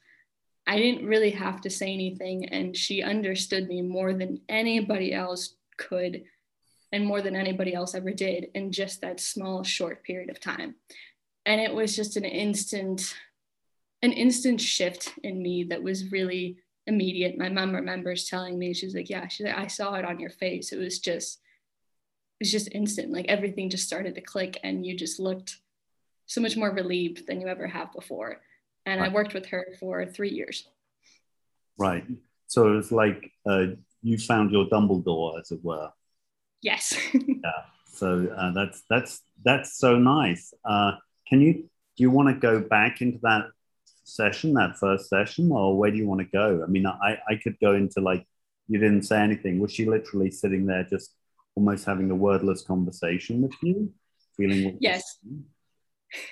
I 0.67 0.79
didn't 0.79 1.07
really 1.07 1.31
have 1.31 1.61
to 1.63 1.71
say 1.71 1.93
anything. 1.93 2.47
And 2.51 2.77
she 2.77 3.03
understood 3.03 3.69
me 3.69 3.83
more 3.83 4.13
than 4.13 4.41
anybody 4.49 5.13
else 5.13 5.55
could, 5.77 6.25
and 6.93 7.07
more 7.07 7.23
than 7.23 7.37
anybody 7.37 7.75
else 7.75 7.95
ever 7.95 8.11
did 8.11 8.49
in 8.55 8.73
just 8.73 9.01
that 9.01 9.21
small, 9.21 9.63
short 9.63 10.03
period 10.03 10.31
of 10.31 10.41
time. 10.41 10.75
And 11.47 11.61
it 11.61 11.73
was 11.73 11.97
just 11.97 12.17
an 12.17 12.25
instant, 12.25 13.15
an 14.03 14.13
instant 14.13 14.61
shift 14.61 15.15
in 15.23 15.43
me 15.43 15.65
that 15.65 15.83
was 15.83 16.13
really 16.13 16.59
immediate. 16.91 17.39
My 17.39 17.49
mom 17.49 17.75
remembers 17.75 18.29
telling 18.29 18.59
me, 18.59 18.75
she's 18.75 18.95
like, 18.95 19.09
yeah, 19.09 19.29
she's 19.29 19.47
like, 19.47 19.57
I 19.57 19.69
saw 19.69 19.95
it 19.95 20.05
on 20.05 20.21
your 20.21 20.31
face. 20.31 20.73
It 20.73 20.79
was 20.79 20.99
just, 20.99 21.39
it 22.39 22.45
was 22.45 22.53
just 22.53 22.69
instant. 22.73 23.13
Like 23.13 23.27
everything 23.29 23.71
just 23.71 23.87
started 23.87 24.15
to 24.17 24.21
click 24.21 24.59
and 24.63 24.85
you 24.85 24.97
just 24.97 25.19
looked 25.19 25.57
so 26.27 26.41
much 26.41 26.57
more 26.57 26.71
relieved 26.71 27.27
than 27.27 27.41
you 27.41 27.47
ever 27.47 27.67
have 27.67 27.93
before. 27.93 28.41
And 28.85 29.01
right. 29.01 29.11
I 29.11 29.15
worked 29.15 29.35
with 29.35 29.47
her 29.47 29.69
for 29.79 30.05
three 30.05 30.31
years. 30.31 30.69
Right. 31.79 32.05
So 32.47 32.77
it's 32.79 32.93
like 32.93 33.31
uh, 33.49 33.67
you 34.03 34.19
found 34.19 34.51
your 34.51 34.67
Dumbledore, 34.67 35.41
as 35.41 35.51
it 35.51 35.65
were. 35.65 35.91
Yes. 36.63 36.95
yeah. 37.15 37.63
So 37.93 38.29
uh, 38.37 38.53
that's 38.53 38.83
that's 38.89 39.23
that's 39.45 39.79
so 39.79 39.99
nice. 39.99 40.53
Uh, 40.65 40.93
can 41.29 41.41
you 41.41 41.53
do 41.55 42.03
you 42.05 42.11
want 42.11 42.29
to 42.29 42.35
go 42.35 42.61
back 42.61 43.01
into 43.03 43.19
that 43.23 43.47
session, 44.15 44.55
that 44.55 44.77
first 44.79 45.09
session, 45.09 45.51
or 45.53 45.77
where 45.77 45.91
do 45.91 45.97
you 45.97 46.07
want 46.07 46.21
to 46.21 46.27
go? 46.27 46.63
I 46.63 46.67
mean, 46.67 46.87
I, 46.87 47.19
I 47.29 47.37
could 47.37 47.59
go 47.61 47.75
into 47.75 48.01
like, 48.01 48.27
you 48.69 48.79
didn't 48.79 49.03
say 49.03 49.21
anything. 49.21 49.59
Was 49.59 49.73
she 49.73 49.87
literally 49.87 50.31
sitting 50.31 50.67
there 50.67 50.85
just 50.85 51.15
almost 51.57 51.85
having 51.85 52.11
a 52.11 52.15
wordless 52.15 52.63
conversation 52.63 53.43
with 53.43 53.55
you? 53.63 53.93
Feeling 54.37 54.79
yes. 54.81 55.19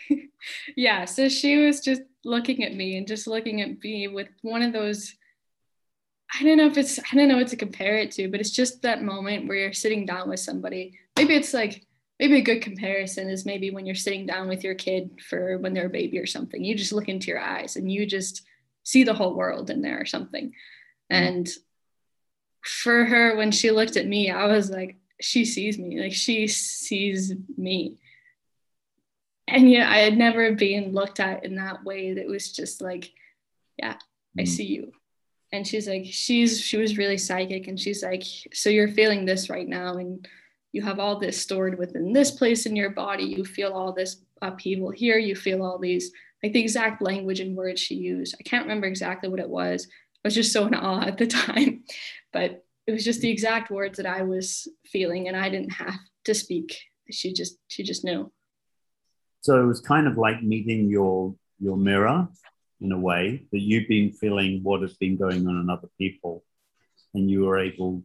yeah. 0.77 1.05
So 1.05 1.29
she 1.29 1.57
was 1.59 1.81
just 1.81 2.03
looking 2.25 2.64
at 2.64 2.75
me 2.75 2.97
and 2.97 3.07
just 3.07 3.27
looking 3.27 3.61
at 3.61 3.83
me 3.83 4.09
with 4.09 4.29
one 4.43 4.62
of 4.62 4.73
those. 4.73 5.14
I 6.38 6.45
don't 6.45 6.59
know 6.59 6.67
if 6.67 6.77
it's, 6.77 6.99
I 6.99 7.17
don't 7.17 7.29
know 7.29 7.38
what 7.38 7.49
to 7.49 7.57
compare 7.57 7.97
it 7.97 8.12
to, 8.12 8.29
but 8.29 8.41
it's 8.41 8.51
just 8.51 8.83
that 8.83 9.03
moment 9.03 9.49
where 9.49 9.57
you're 9.57 9.73
sitting 9.73 10.05
down 10.05 10.29
with 10.29 10.41
somebody. 10.41 10.99
Maybe 11.17 11.35
it's 11.35 11.55
like 11.55 11.87
maybe 12.18 12.38
a 12.38 12.42
good 12.42 12.62
comparison 12.62 13.28
is 13.28 13.46
maybe 13.46 13.70
when 13.70 13.87
you're 13.87 13.94
sitting 13.94 14.26
down 14.26 14.48
with 14.48 14.64
your 14.64 14.74
kid 14.74 15.20
for 15.28 15.59
when 15.59 15.72
they're 15.72 15.87
a 15.87 15.90
baby 15.90 16.18
or 16.18 16.26
something 16.26 16.64
you 16.64 16.74
just 16.74 16.92
look 16.92 17.09
into 17.09 17.28
your 17.28 17.40
eyes 17.40 17.76
and 17.76 17.90
you 17.90 18.07
just 18.07 18.42
see 18.85 19.04
the 19.04 19.14
whole 19.14 19.35
world 19.35 19.70
in 19.70 19.83
there 19.83 20.00
or 20.00 20.07
something 20.07 20.46
mm-hmm. 20.46 21.24
and 21.24 21.48
for 22.62 23.04
her 23.04 23.37
when 23.37 23.50
she 23.50 23.70
looked 23.70 23.96
at 23.96 24.07
me 24.07 24.31
i 24.31 24.46
was 24.46 24.70
like 24.70 24.96
she 25.20 25.44
sees 25.44 25.78
me 25.78 26.00
like 26.00 26.12
she 26.12 26.46
sees 26.46 27.33
me 27.57 27.96
and 29.46 29.70
yeah 29.70 29.90
i 29.90 29.98
had 29.98 30.16
never 30.16 30.52
been 30.52 30.92
looked 30.92 31.20
at 31.20 31.44
in 31.44 31.57
that 31.57 31.85
way 31.85 32.14
that 32.14 32.26
was 32.26 32.52
just 32.52 32.81
like 32.81 33.12
yeah 33.78 33.94
i 34.37 34.42
mm-hmm. 34.42 34.46
see 34.46 34.64
you 34.64 34.92
and 35.52 35.66
she's 35.66 35.88
like 35.88 36.04
she's 36.04 36.61
she 36.61 36.76
was 36.76 36.98
really 36.98 37.16
psychic 37.16 37.68
and 37.68 37.81
she's 37.81 38.02
like 38.02 38.22
so 38.52 38.68
you're 38.68 38.88
feeling 38.88 39.24
this 39.24 39.48
right 39.48 39.68
now 39.68 39.96
and 39.96 40.28
you 40.72 40.83
have 40.83 40.98
all 40.98 41.18
this 41.18 41.40
stored 41.40 41.78
within 41.78 42.12
this 42.12 42.31
place 42.31 42.66
in 42.66 42.76
your 42.76 42.90
body 42.90 43.24
you 43.24 43.44
feel 43.44 43.72
all 43.72 43.92
this 43.92 44.22
upheaval 44.42 44.90
here 44.90 45.18
you 45.18 45.35
feel 45.35 45.62
all 45.62 45.78
these 45.78 46.12
like 46.42 46.52
the 46.52 46.61
exact 46.61 47.02
language 47.02 47.40
and 47.40 47.57
words 47.57 47.81
she 47.81 47.96
used. 47.96 48.37
I 48.38 48.42
can't 48.44 48.64
remember 48.64 48.87
exactly 48.87 49.28
what 49.28 49.40
it 49.40 49.48
was. 49.48 49.88
I 49.90 50.28
was 50.28 50.35
just 50.35 50.52
so 50.52 50.66
in 50.66 50.74
awe 50.74 51.02
at 51.02 51.18
the 51.18 51.26
time 51.26 51.85
but 52.33 52.64
it 52.87 52.92
was 52.92 53.04
just 53.04 53.20
the 53.20 53.31
exact 53.31 53.70
words 53.70 53.98
that 53.98 54.07
i 54.07 54.22
was 54.22 54.66
feeling 54.87 55.28
and 55.28 55.37
i 55.37 55.48
didn't 55.48 55.72
have 55.72 55.98
to 56.24 56.35
speak. 56.35 56.78
She 57.11 57.33
just 57.33 57.59
she 57.68 57.83
just 57.83 58.04
knew. 58.04 58.31
So 59.40 59.62
it 59.62 59.66
was 59.66 59.81
kind 59.81 60.07
of 60.07 60.18
like 60.18 60.42
meeting 60.42 60.88
your 60.88 61.35
your 61.59 61.76
mirror 61.76 62.28
in 62.81 62.92
a 62.92 62.98
way 62.98 63.46
that 63.50 63.61
you've 63.61 63.88
been 63.88 64.12
feeling 64.12 64.61
what 64.62 64.83
has 64.83 64.94
been 64.94 65.16
going 65.16 65.46
on 65.48 65.61
in 65.61 65.70
other 65.70 65.88
people 65.98 66.44
and 67.14 67.31
you 67.31 67.44
were 67.44 67.59
able 67.59 68.02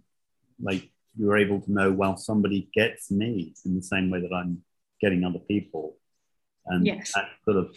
like 0.59 0.89
you're 1.17 1.37
able 1.37 1.61
to 1.61 1.71
know, 1.71 1.91
well, 1.91 2.17
somebody 2.17 2.69
gets 2.73 3.11
me 3.11 3.53
in 3.65 3.75
the 3.75 3.83
same 3.83 4.09
way 4.09 4.21
that 4.21 4.33
I'm 4.33 4.63
getting 4.99 5.23
other 5.23 5.39
people. 5.39 5.97
And 6.65 6.85
yes. 6.85 7.11
that 7.13 7.29
sort 7.45 7.57
of 7.57 7.75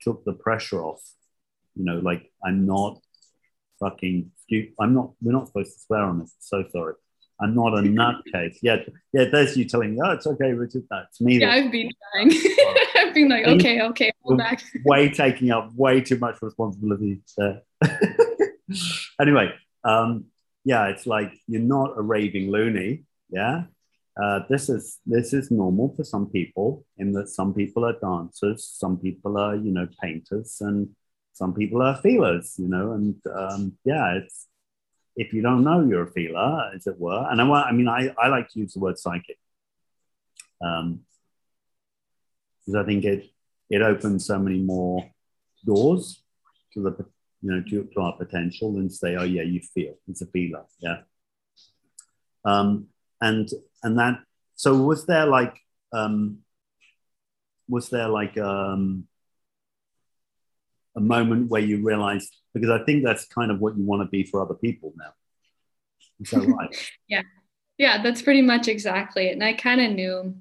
took 0.00 0.24
the 0.24 0.32
pressure 0.32 0.82
off. 0.82 1.02
You 1.74 1.84
know, 1.84 1.98
like 1.98 2.30
I'm 2.44 2.66
not 2.66 3.00
fucking 3.80 4.30
stupid. 4.42 4.74
I'm 4.78 4.94
not, 4.94 5.12
we're 5.22 5.32
not 5.32 5.48
supposed 5.48 5.72
to 5.74 5.80
swear 5.80 6.02
on 6.02 6.18
this. 6.18 6.34
So 6.40 6.64
sorry. 6.70 6.94
I'm 7.40 7.54
not 7.54 7.72
a 7.78 7.82
nutcase. 7.82 8.58
Yeah, 8.62 8.76
yeah. 9.12 9.24
There's 9.32 9.56
you 9.56 9.64
telling 9.64 9.94
me, 9.94 10.00
oh, 10.04 10.12
it's 10.12 10.26
okay, 10.26 10.52
Richard. 10.52 10.84
That's 10.90 11.20
me. 11.20 11.40
Yeah, 11.40 11.50
I've 11.50 11.72
been 11.72 11.90
trying. 12.12 12.30
I've 12.96 13.14
been 13.14 13.28
like, 13.28 13.46
okay, 13.46 13.80
okay, 13.82 14.12
hold 14.22 14.38
back. 14.38 14.62
way 14.84 15.08
taking 15.08 15.50
up 15.50 15.74
way 15.74 16.00
too 16.00 16.18
much 16.18 16.36
responsibility 16.40 17.20
there. 17.36 17.62
anyway, 19.20 19.52
um, 19.84 20.26
yeah, 20.64 20.86
it's 20.88 21.06
like 21.06 21.32
you're 21.46 21.60
not 21.60 21.96
a 21.96 22.02
raving 22.02 22.50
loony. 22.50 23.04
Yeah. 23.30 23.64
Uh, 24.22 24.40
this 24.50 24.68
is 24.68 24.98
this 25.06 25.32
is 25.32 25.50
normal 25.50 25.94
for 25.96 26.04
some 26.04 26.26
people 26.26 26.84
in 26.98 27.12
that 27.12 27.28
some 27.28 27.54
people 27.54 27.84
are 27.84 27.98
dancers, 27.98 28.64
some 28.64 28.98
people 28.98 29.38
are 29.38 29.56
you 29.56 29.72
know 29.72 29.88
painters, 30.02 30.58
and 30.60 30.90
some 31.32 31.54
people 31.54 31.80
are 31.80 31.96
feelers. 31.96 32.54
You 32.58 32.68
know, 32.68 32.92
and 32.92 33.16
um, 33.34 33.72
yeah, 33.84 34.16
it's 34.16 34.48
if 35.16 35.32
you 35.32 35.42
don't 35.42 35.64
know 35.64 35.86
you're 35.86 36.08
a 36.08 36.12
feeler, 36.12 36.70
as 36.74 36.86
it 36.86 36.98
were. 36.98 37.26
And 37.30 37.40
I, 37.40 37.44
want, 37.44 37.66
I 37.66 37.72
mean, 37.72 37.88
I, 37.88 38.14
I 38.18 38.28
like 38.28 38.48
to 38.50 38.58
use 38.58 38.74
the 38.74 38.80
word 38.80 38.98
psychic 38.98 39.38
um, 40.62 41.00
because 42.60 42.82
I 42.82 42.84
think 42.84 43.04
it 43.04 43.30
it 43.70 43.82
opens 43.82 44.26
so 44.26 44.38
many 44.38 44.58
more 44.58 45.10
doors 45.64 46.22
to 46.74 46.82
the 46.82 47.06
you 47.42 47.50
know, 47.50 47.62
to, 47.68 47.88
to 47.92 48.00
our 48.00 48.16
potential 48.16 48.76
and 48.76 48.92
say, 48.92 49.16
oh 49.16 49.24
yeah, 49.24 49.42
you 49.42 49.60
feel 49.60 49.94
it's 50.08 50.22
a 50.22 50.26
feeler, 50.26 50.64
yeah. 50.78 50.98
Um, 52.44 52.86
and 53.20 53.48
and 53.82 53.98
that 53.98 54.20
so 54.54 54.76
was 54.76 55.06
there 55.06 55.26
like 55.26 55.56
um, 55.92 56.38
was 57.68 57.88
there 57.88 58.08
like 58.08 58.38
um, 58.38 59.06
a 60.96 61.00
moment 61.00 61.50
where 61.50 61.62
you 61.62 61.84
realized 61.84 62.34
because 62.54 62.70
I 62.70 62.84
think 62.84 63.04
that's 63.04 63.24
kind 63.24 63.50
of 63.50 63.60
what 63.60 63.76
you 63.76 63.84
want 63.84 64.02
to 64.02 64.08
be 64.08 64.24
for 64.24 64.40
other 64.42 64.54
people 64.54 64.92
now. 64.96 65.12
Is 66.20 66.30
that 66.30 66.46
right? 66.46 66.90
yeah, 67.08 67.22
yeah, 67.78 68.02
that's 68.02 68.22
pretty 68.22 68.42
much 68.42 68.68
exactly 68.68 69.26
it. 69.28 69.32
And 69.32 69.44
I 69.44 69.54
kind 69.54 69.80
of 69.80 69.92
knew, 69.92 70.36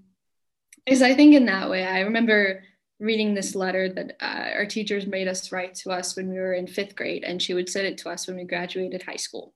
because 0.85 1.01
I 1.01 1.15
think 1.15 1.33
in 1.33 1.45
that 1.45 1.69
way. 1.69 1.85
I 1.85 2.01
remember 2.01 2.63
reading 3.01 3.33
this 3.33 3.55
letter 3.55 3.89
that 3.89 4.15
uh, 4.21 4.51
our 4.55 4.65
teachers 4.65 5.07
made 5.07 5.27
us 5.27 5.51
write 5.51 5.73
to 5.73 5.91
us 5.91 6.15
when 6.15 6.29
we 6.29 6.37
were 6.37 6.53
in 6.53 6.67
fifth 6.67 6.95
grade, 6.95 7.23
and 7.23 7.41
she 7.41 7.53
would 7.53 7.67
send 7.67 7.87
it 7.87 7.97
to 7.99 8.09
us 8.09 8.27
when 8.27 8.37
we 8.37 8.43
graduated 8.43 9.01
high 9.01 9.15
school. 9.15 9.53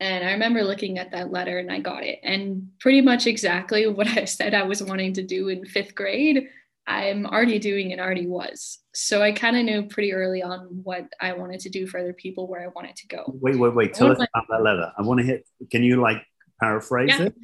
And 0.00 0.24
I 0.24 0.32
remember 0.32 0.62
looking 0.62 0.98
at 0.98 1.10
that 1.10 1.32
letter 1.32 1.58
and 1.58 1.72
I 1.72 1.80
got 1.80 2.04
it. 2.04 2.20
And 2.22 2.68
pretty 2.78 3.00
much 3.00 3.26
exactly 3.26 3.86
what 3.88 4.06
I 4.06 4.24
said 4.24 4.54
I 4.54 4.62
was 4.62 4.82
wanting 4.82 5.14
to 5.14 5.22
do 5.22 5.48
in 5.48 5.66
fifth 5.66 5.94
grade, 5.96 6.48
I'm 6.86 7.26
already 7.26 7.58
doing 7.58 7.92
and 7.92 8.00
already 8.00 8.26
was. 8.26 8.78
So 8.94 9.22
I 9.22 9.32
kind 9.32 9.56
of 9.56 9.64
knew 9.64 9.88
pretty 9.88 10.14
early 10.14 10.42
on 10.42 10.80
what 10.84 11.06
I 11.20 11.32
wanted 11.32 11.60
to 11.60 11.68
do 11.68 11.86
for 11.86 11.98
other 11.98 12.12
people, 12.12 12.46
where 12.46 12.62
I 12.62 12.68
wanted 12.68 12.96
to 12.96 13.08
go. 13.08 13.24
Wait, 13.26 13.58
wait, 13.58 13.74
wait. 13.74 13.92
Tell 13.92 14.10
us 14.10 14.18
about 14.18 14.46
that 14.48 14.62
letter. 14.62 14.92
I 14.96 15.02
want 15.02 15.20
to 15.20 15.26
hit, 15.26 15.46
can 15.70 15.82
you 15.82 16.00
like 16.00 16.22
paraphrase 16.60 17.10
yeah. 17.10 17.26
it? 17.26 17.34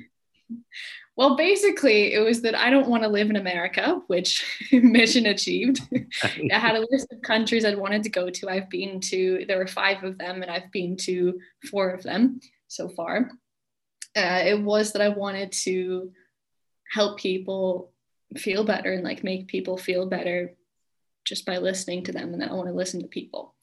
Well, 1.16 1.36
basically, 1.36 2.12
it 2.12 2.18
was 2.18 2.42
that 2.42 2.56
I 2.56 2.70
don't 2.70 2.88
want 2.88 3.04
to 3.04 3.08
live 3.08 3.30
in 3.30 3.36
America, 3.36 4.02
which 4.08 4.44
mission 4.72 5.26
achieved. 5.26 5.80
I 6.52 6.58
had 6.58 6.74
a 6.74 6.86
list 6.90 7.12
of 7.12 7.22
countries 7.22 7.64
I'd 7.64 7.78
wanted 7.78 8.02
to 8.02 8.08
go 8.10 8.30
to. 8.30 8.48
I've 8.48 8.68
been 8.68 9.00
to, 9.02 9.44
there 9.46 9.58
were 9.58 9.66
five 9.68 10.02
of 10.02 10.18
them, 10.18 10.42
and 10.42 10.50
I've 10.50 10.72
been 10.72 10.96
to 10.98 11.38
four 11.70 11.90
of 11.90 12.02
them 12.02 12.40
so 12.66 12.88
far. 12.88 13.30
Uh, 14.16 14.42
it 14.44 14.60
was 14.60 14.92
that 14.92 15.02
I 15.02 15.08
wanted 15.08 15.52
to 15.52 16.10
help 16.90 17.18
people 17.18 17.92
feel 18.36 18.64
better 18.64 18.92
and 18.92 19.04
like 19.04 19.22
make 19.24 19.46
people 19.46 19.76
feel 19.76 20.06
better 20.06 20.54
just 21.24 21.46
by 21.46 21.58
listening 21.58 22.04
to 22.04 22.12
them. 22.12 22.32
And 22.32 22.42
that 22.42 22.50
I 22.50 22.54
want 22.54 22.68
to 22.68 22.74
listen 22.74 23.00
to 23.02 23.08
people. 23.08 23.54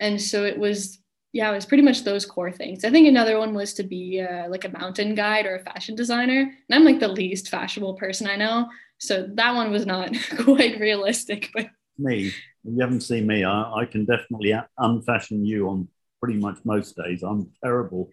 And 0.00 0.20
so 0.20 0.44
it 0.44 0.58
was 0.58 0.98
yeah, 1.36 1.50
it 1.50 1.54
was 1.54 1.66
pretty 1.66 1.82
much 1.82 2.02
those 2.02 2.24
core 2.24 2.50
things. 2.50 2.82
I 2.82 2.90
think 2.90 3.06
another 3.06 3.38
one 3.38 3.52
was 3.52 3.74
to 3.74 3.82
be 3.82 4.22
uh, 4.22 4.48
like 4.48 4.64
a 4.64 4.70
mountain 4.70 5.14
guide 5.14 5.44
or 5.44 5.56
a 5.56 5.62
fashion 5.62 5.94
designer. 5.94 6.40
And 6.40 6.74
I'm 6.74 6.82
like 6.84 6.98
the 6.98 7.08
least 7.08 7.50
fashionable 7.50 7.94
person 7.94 8.26
I 8.26 8.36
know. 8.36 8.70
So 8.96 9.28
that 9.34 9.54
one 9.54 9.70
was 9.70 9.84
not 9.84 10.16
quite 10.38 10.80
realistic. 10.80 11.50
But 11.52 11.68
me, 11.98 12.32
you 12.64 12.80
haven't 12.80 13.02
seen 13.02 13.26
me. 13.26 13.44
I, 13.44 13.70
I 13.80 13.84
can 13.84 14.06
definitely 14.06 14.54
unfashion 14.78 15.44
you 15.44 15.68
on 15.68 15.88
pretty 16.22 16.38
much 16.38 16.56
most 16.64 16.96
days. 16.96 17.22
I'm 17.22 17.50
terrible. 17.62 18.08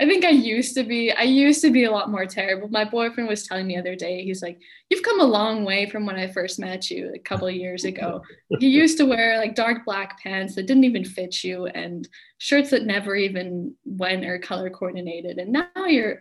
I 0.00 0.06
think 0.06 0.24
I 0.24 0.30
used 0.30 0.74
to 0.76 0.84
be, 0.84 1.12
I 1.12 1.22
used 1.22 1.62
to 1.62 1.70
be 1.70 1.84
a 1.84 1.90
lot 1.90 2.10
more 2.10 2.26
terrible. 2.26 2.68
My 2.68 2.84
boyfriend 2.84 3.28
was 3.28 3.46
telling 3.46 3.66
me 3.66 3.74
the 3.74 3.80
other 3.80 3.96
day, 3.96 4.24
he's 4.24 4.42
like, 4.42 4.60
You've 4.90 5.02
come 5.02 5.20
a 5.20 5.24
long 5.24 5.64
way 5.64 5.88
from 5.88 6.04
when 6.04 6.16
I 6.16 6.26
first 6.26 6.58
met 6.58 6.90
you 6.90 7.12
a 7.14 7.18
couple 7.18 7.48
of 7.48 7.54
years 7.54 7.84
ago. 7.84 8.22
you 8.60 8.68
used 8.68 8.98
to 8.98 9.06
wear 9.06 9.38
like 9.38 9.54
dark 9.54 9.84
black 9.84 10.20
pants 10.22 10.54
that 10.54 10.66
didn't 10.66 10.84
even 10.84 11.04
fit 11.04 11.42
you 11.42 11.66
and 11.66 12.06
shirts 12.38 12.70
that 12.70 12.84
never 12.84 13.16
even 13.16 13.74
went 13.84 14.24
or 14.24 14.38
color 14.38 14.68
coordinated. 14.68 15.38
And 15.38 15.52
now 15.52 15.86
you're 15.86 16.20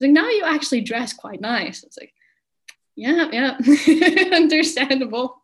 like, 0.00 0.10
now 0.10 0.28
you 0.28 0.44
actually 0.44 0.80
dress 0.80 1.12
quite 1.12 1.40
nice. 1.40 1.82
It's 1.82 1.98
like, 1.98 2.12
yeah, 2.94 3.28
yeah, 3.30 3.58
understandable. 4.34 5.42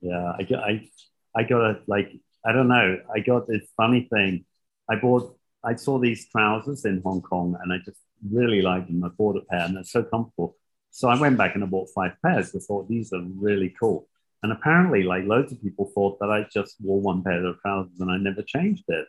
Yeah, 0.00 0.32
I, 0.38 0.46
I, 0.54 0.90
I 1.34 1.42
got 1.44 1.62
a, 1.62 1.78
like, 1.86 2.12
I 2.44 2.52
don't 2.52 2.68
know, 2.68 2.98
I 3.12 3.20
got 3.20 3.48
this 3.48 3.62
funny 3.76 4.08
thing. 4.12 4.44
I 4.88 4.96
bought 4.96 5.36
I 5.66 5.74
saw 5.74 5.98
these 5.98 6.28
trousers 6.28 6.84
in 6.84 7.02
Hong 7.04 7.20
Kong 7.20 7.56
and 7.60 7.72
I 7.72 7.78
just 7.84 8.00
really 8.30 8.62
liked 8.62 8.86
them. 8.86 9.04
I 9.04 9.08
bought 9.08 9.36
a 9.36 9.40
pair 9.40 9.60
and 9.60 9.76
they're 9.76 9.84
so 9.84 10.04
comfortable. 10.04 10.56
So 10.90 11.08
I 11.08 11.20
went 11.20 11.36
back 11.36 11.54
and 11.54 11.64
I 11.64 11.66
bought 11.66 11.90
five 11.94 12.12
pairs. 12.24 12.54
I 12.54 12.60
thought 12.60 12.88
these 12.88 13.12
are 13.12 13.22
really 13.34 13.74
cool. 13.78 14.08
And 14.42 14.52
apparently, 14.52 15.02
like 15.02 15.24
loads 15.24 15.52
of 15.52 15.60
people 15.60 15.90
thought 15.92 16.18
that 16.20 16.30
I 16.30 16.46
just 16.52 16.76
wore 16.80 17.00
one 17.00 17.22
pair 17.22 17.44
of 17.44 17.60
trousers 17.60 17.98
and 18.00 18.10
I 18.10 18.16
never 18.16 18.42
changed 18.42 18.84
it. 18.88 19.06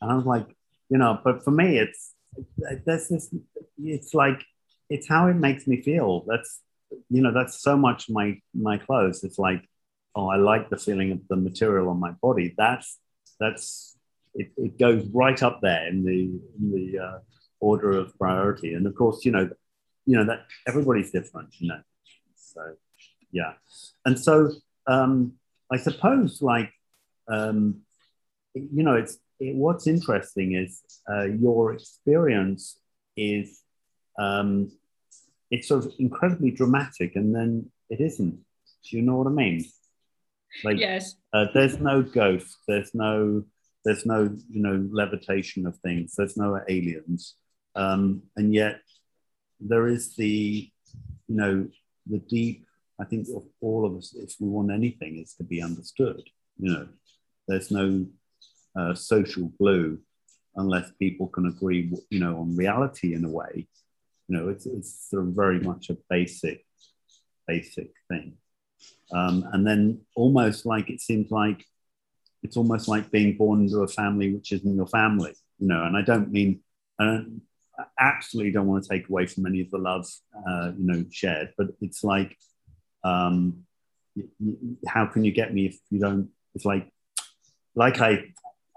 And 0.00 0.12
I 0.12 0.14
was 0.14 0.26
like, 0.26 0.46
you 0.90 0.98
know, 0.98 1.18
but 1.24 1.42
for 1.42 1.50
me, 1.50 1.78
it's 1.78 2.12
this, 2.84 3.10
it's 3.78 4.14
like, 4.14 4.44
it's 4.90 5.08
how 5.08 5.28
it 5.28 5.34
makes 5.34 5.66
me 5.66 5.80
feel. 5.80 6.24
That's, 6.28 6.60
you 7.08 7.22
know, 7.22 7.32
that's 7.32 7.62
so 7.62 7.76
much 7.76 8.10
my 8.10 8.38
my 8.52 8.76
clothes. 8.76 9.24
It's 9.24 9.38
like, 9.38 9.66
oh, 10.14 10.28
I 10.28 10.36
like 10.36 10.68
the 10.68 10.76
feeling 10.76 11.12
of 11.12 11.20
the 11.28 11.36
material 11.36 11.88
on 11.88 11.98
my 11.98 12.10
body. 12.22 12.54
That's 12.56 12.98
that's 13.40 13.93
it, 14.34 14.52
it 14.56 14.78
goes 14.78 15.04
right 15.12 15.40
up 15.42 15.60
there 15.62 15.86
in 15.88 16.04
the 16.04 16.22
in 16.58 16.72
the 16.72 16.98
uh, 16.98 17.18
order 17.60 17.92
of 17.92 18.16
priority. 18.18 18.74
And 18.74 18.86
of 18.86 18.94
course, 18.94 19.24
you 19.24 19.32
know, 19.32 19.48
you 20.06 20.16
know 20.16 20.24
that 20.24 20.46
everybody's 20.66 21.10
different, 21.10 21.48
you 21.58 21.68
know. 21.68 21.80
So 22.36 22.74
yeah, 23.32 23.54
and 24.04 24.18
so 24.18 24.50
um, 24.86 25.34
I 25.70 25.76
suppose 25.76 26.42
like 26.42 26.72
um, 27.28 27.80
you 28.54 28.82
know, 28.82 28.94
it's 28.94 29.18
it, 29.40 29.54
what's 29.56 29.86
interesting 29.86 30.54
is 30.54 30.82
uh, 31.10 31.24
your 31.24 31.74
experience 31.74 32.78
is 33.16 33.60
um, 34.18 34.70
it's 35.50 35.68
sort 35.68 35.84
of 35.84 35.92
incredibly 35.98 36.50
dramatic, 36.50 37.16
and 37.16 37.34
then 37.34 37.70
it 37.90 38.00
isn't. 38.00 38.38
Do 38.88 38.96
you 38.96 39.02
know 39.02 39.16
what 39.16 39.26
I 39.26 39.30
mean? 39.30 39.64
Like, 40.62 40.78
yes. 40.78 41.16
Uh, 41.32 41.46
there's 41.52 41.78
no 41.78 42.02
ghost. 42.02 42.58
There's 42.68 42.94
no 42.94 43.44
there's 43.84 44.06
no, 44.06 44.34
you 44.50 44.62
know, 44.62 44.88
levitation 44.90 45.66
of 45.66 45.76
things. 45.78 46.14
There's 46.16 46.36
no 46.36 46.60
aliens, 46.68 47.34
um, 47.74 48.22
and 48.36 48.54
yet 48.54 48.80
there 49.60 49.88
is 49.88 50.16
the, 50.16 50.70
you 51.28 51.36
know, 51.36 51.68
the 52.06 52.18
deep. 52.18 52.66
I 53.00 53.04
think 53.04 53.26
of 53.34 53.44
all 53.60 53.84
of 53.84 53.96
us, 53.96 54.14
if 54.14 54.34
we 54.40 54.48
want 54.48 54.70
anything, 54.70 55.18
is 55.18 55.34
to 55.34 55.44
be 55.44 55.62
understood. 55.62 56.22
You 56.58 56.72
know, 56.72 56.88
there's 57.48 57.70
no 57.70 58.06
uh, 58.76 58.94
social 58.94 59.48
glue 59.58 59.98
unless 60.56 60.90
people 60.98 61.26
can 61.28 61.46
agree, 61.46 61.92
you 62.10 62.20
know, 62.20 62.38
on 62.38 62.56
reality 62.56 63.14
in 63.14 63.24
a 63.24 63.28
way. 63.30 63.66
You 64.28 64.36
know, 64.36 64.48
it's, 64.48 64.66
it's 64.66 65.10
sort 65.10 65.24
of 65.24 65.34
very 65.34 65.60
much 65.60 65.90
a 65.90 65.96
basic, 66.08 66.64
basic 67.46 67.90
thing. 68.08 68.34
Um, 69.12 69.48
and 69.52 69.66
then 69.66 70.00
almost 70.14 70.64
like 70.64 70.90
it 70.90 71.00
seems 71.00 71.30
like 71.30 71.64
it's 72.44 72.58
almost 72.58 72.86
like 72.86 73.10
being 73.10 73.36
born 73.36 73.62
into 73.62 73.78
a 73.78 73.88
family 73.88 74.32
which 74.32 74.52
isn't 74.52 74.76
your 74.76 74.86
family, 74.86 75.34
you 75.58 75.66
know. 75.66 75.82
And 75.82 75.96
I 75.96 76.02
don't 76.02 76.30
mean, 76.30 76.60
I, 77.00 77.04
don't, 77.06 77.40
I 77.78 77.84
absolutely 77.98 78.52
don't 78.52 78.66
want 78.66 78.84
to 78.84 78.90
take 78.90 79.08
away 79.08 79.26
from 79.26 79.46
any 79.46 79.62
of 79.62 79.70
the 79.70 79.78
love, 79.78 80.06
uh, 80.36 80.72
you 80.76 80.86
know, 80.86 81.04
shared, 81.10 81.54
but 81.56 81.68
it's 81.80 82.04
like, 82.04 82.36
um, 83.02 83.64
how 84.86 85.06
can 85.06 85.24
you 85.24 85.32
get 85.32 85.52
me 85.52 85.66
if 85.66 85.78
you 85.90 85.98
don't? 85.98 86.28
It's 86.54 86.66
like, 86.66 86.86
like 87.74 88.00
I, 88.00 88.10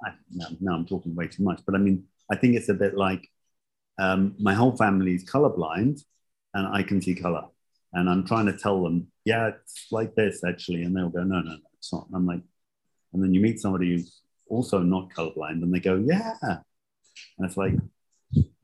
I 0.03 0.13
no, 0.31 0.47
no, 0.61 0.73
I'm 0.73 0.85
talking 0.85 1.13
way 1.13 1.27
too 1.27 1.43
much, 1.43 1.61
but 1.65 1.75
I 1.75 1.77
mean, 1.77 2.05
I 2.31 2.37
think 2.37 2.55
it's 2.55 2.69
a 2.69 2.73
bit 2.73 2.95
like 2.95 3.27
um, 3.99 4.35
my 4.39 4.53
whole 4.53 4.75
family 4.77 5.13
is 5.13 5.25
colorblind, 5.25 6.01
and 6.53 6.67
I 6.67 6.83
can 6.83 7.01
see 7.01 7.15
color, 7.15 7.43
and 7.93 8.09
I'm 8.09 8.25
trying 8.25 8.45
to 8.45 8.57
tell 8.57 8.81
them, 8.81 9.07
yeah, 9.25 9.49
it's 9.49 9.87
like 9.91 10.15
this 10.15 10.43
actually, 10.47 10.83
and 10.83 10.95
they'll 10.95 11.09
go, 11.09 11.23
no, 11.23 11.41
no, 11.41 11.51
no, 11.51 11.57
it's 11.77 11.91
not. 11.91 12.07
And 12.07 12.15
I'm 12.15 12.25
like, 12.25 12.41
and 13.13 13.23
then 13.23 13.33
you 13.33 13.41
meet 13.41 13.59
somebody 13.59 13.93
who's 13.93 14.21
also 14.49 14.79
not 14.79 15.09
colorblind 15.09 15.63
and 15.63 15.73
they 15.73 15.79
go, 15.79 15.95
yeah. 15.95 16.35
And 16.41 17.47
it's 17.47 17.57
like, 17.57 17.73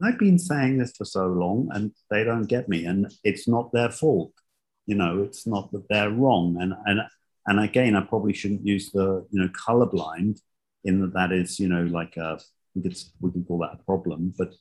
I've 0.02 0.20
been 0.20 0.40
saying 0.40 0.78
this 0.78 0.94
for 0.98 1.06
so 1.06 1.28
long 1.28 1.70
and 1.74 1.92
they 2.10 2.24
don't 2.24 2.48
get 2.48 2.70
me. 2.70 2.86
And 2.86 3.12
it's 3.24 3.48
not 3.48 3.72
their 3.72 3.90
fault. 3.90 4.34
You 4.86 4.96
know, 4.96 5.24
it's 5.24 5.48
not 5.48 5.72
that 5.72 5.88
they're 5.90 6.12
wrong. 6.12 6.58
And, 6.60 6.74
and, 6.86 7.02
and 7.48 7.60
again, 7.60 7.96
I 7.96 8.02
probably 8.02 8.34
shouldn't 8.34 8.66
use 8.66 8.92
the, 8.92 9.26
you 9.32 9.42
know, 9.42 9.50
colorblind 9.50 10.40
in 10.84 11.02
that 11.02 11.14
that 11.14 11.32
is, 11.32 11.60
you 11.60 11.70
know, 11.70 11.84
like 11.84 12.18
a, 12.18 12.40
we 12.76 12.82
could, 12.82 12.98
we 13.22 13.32
can 13.32 13.46
call 13.46 13.60
that 13.60 13.80
a 13.80 13.84
problem, 13.84 14.34
but, 14.38 14.54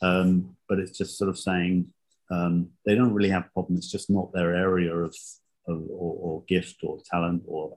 um, 0.00 0.56
but 0.68 0.78
it's 0.78 0.96
just 0.96 1.18
sort 1.18 1.28
of 1.28 1.38
saying 1.38 1.92
um, 2.30 2.68
they 2.84 2.94
don't 2.94 3.12
really 3.12 3.28
have 3.28 3.44
a 3.44 3.50
problem. 3.52 3.76
It's 3.76 3.90
just 3.90 4.08
not 4.08 4.32
their 4.32 4.54
area 4.54 4.94
of, 4.94 5.14
of 5.68 5.82
or, 5.90 6.16
or 6.20 6.44
gift 6.48 6.76
or 6.82 6.98
talent 7.10 7.42
or, 7.46 7.76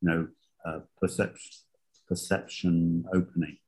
you 0.00 0.08
know, 0.08 0.28
uh, 0.64 0.80
perception, 1.00 1.50
perception 2.06 3.04
opening. 3.14 3.58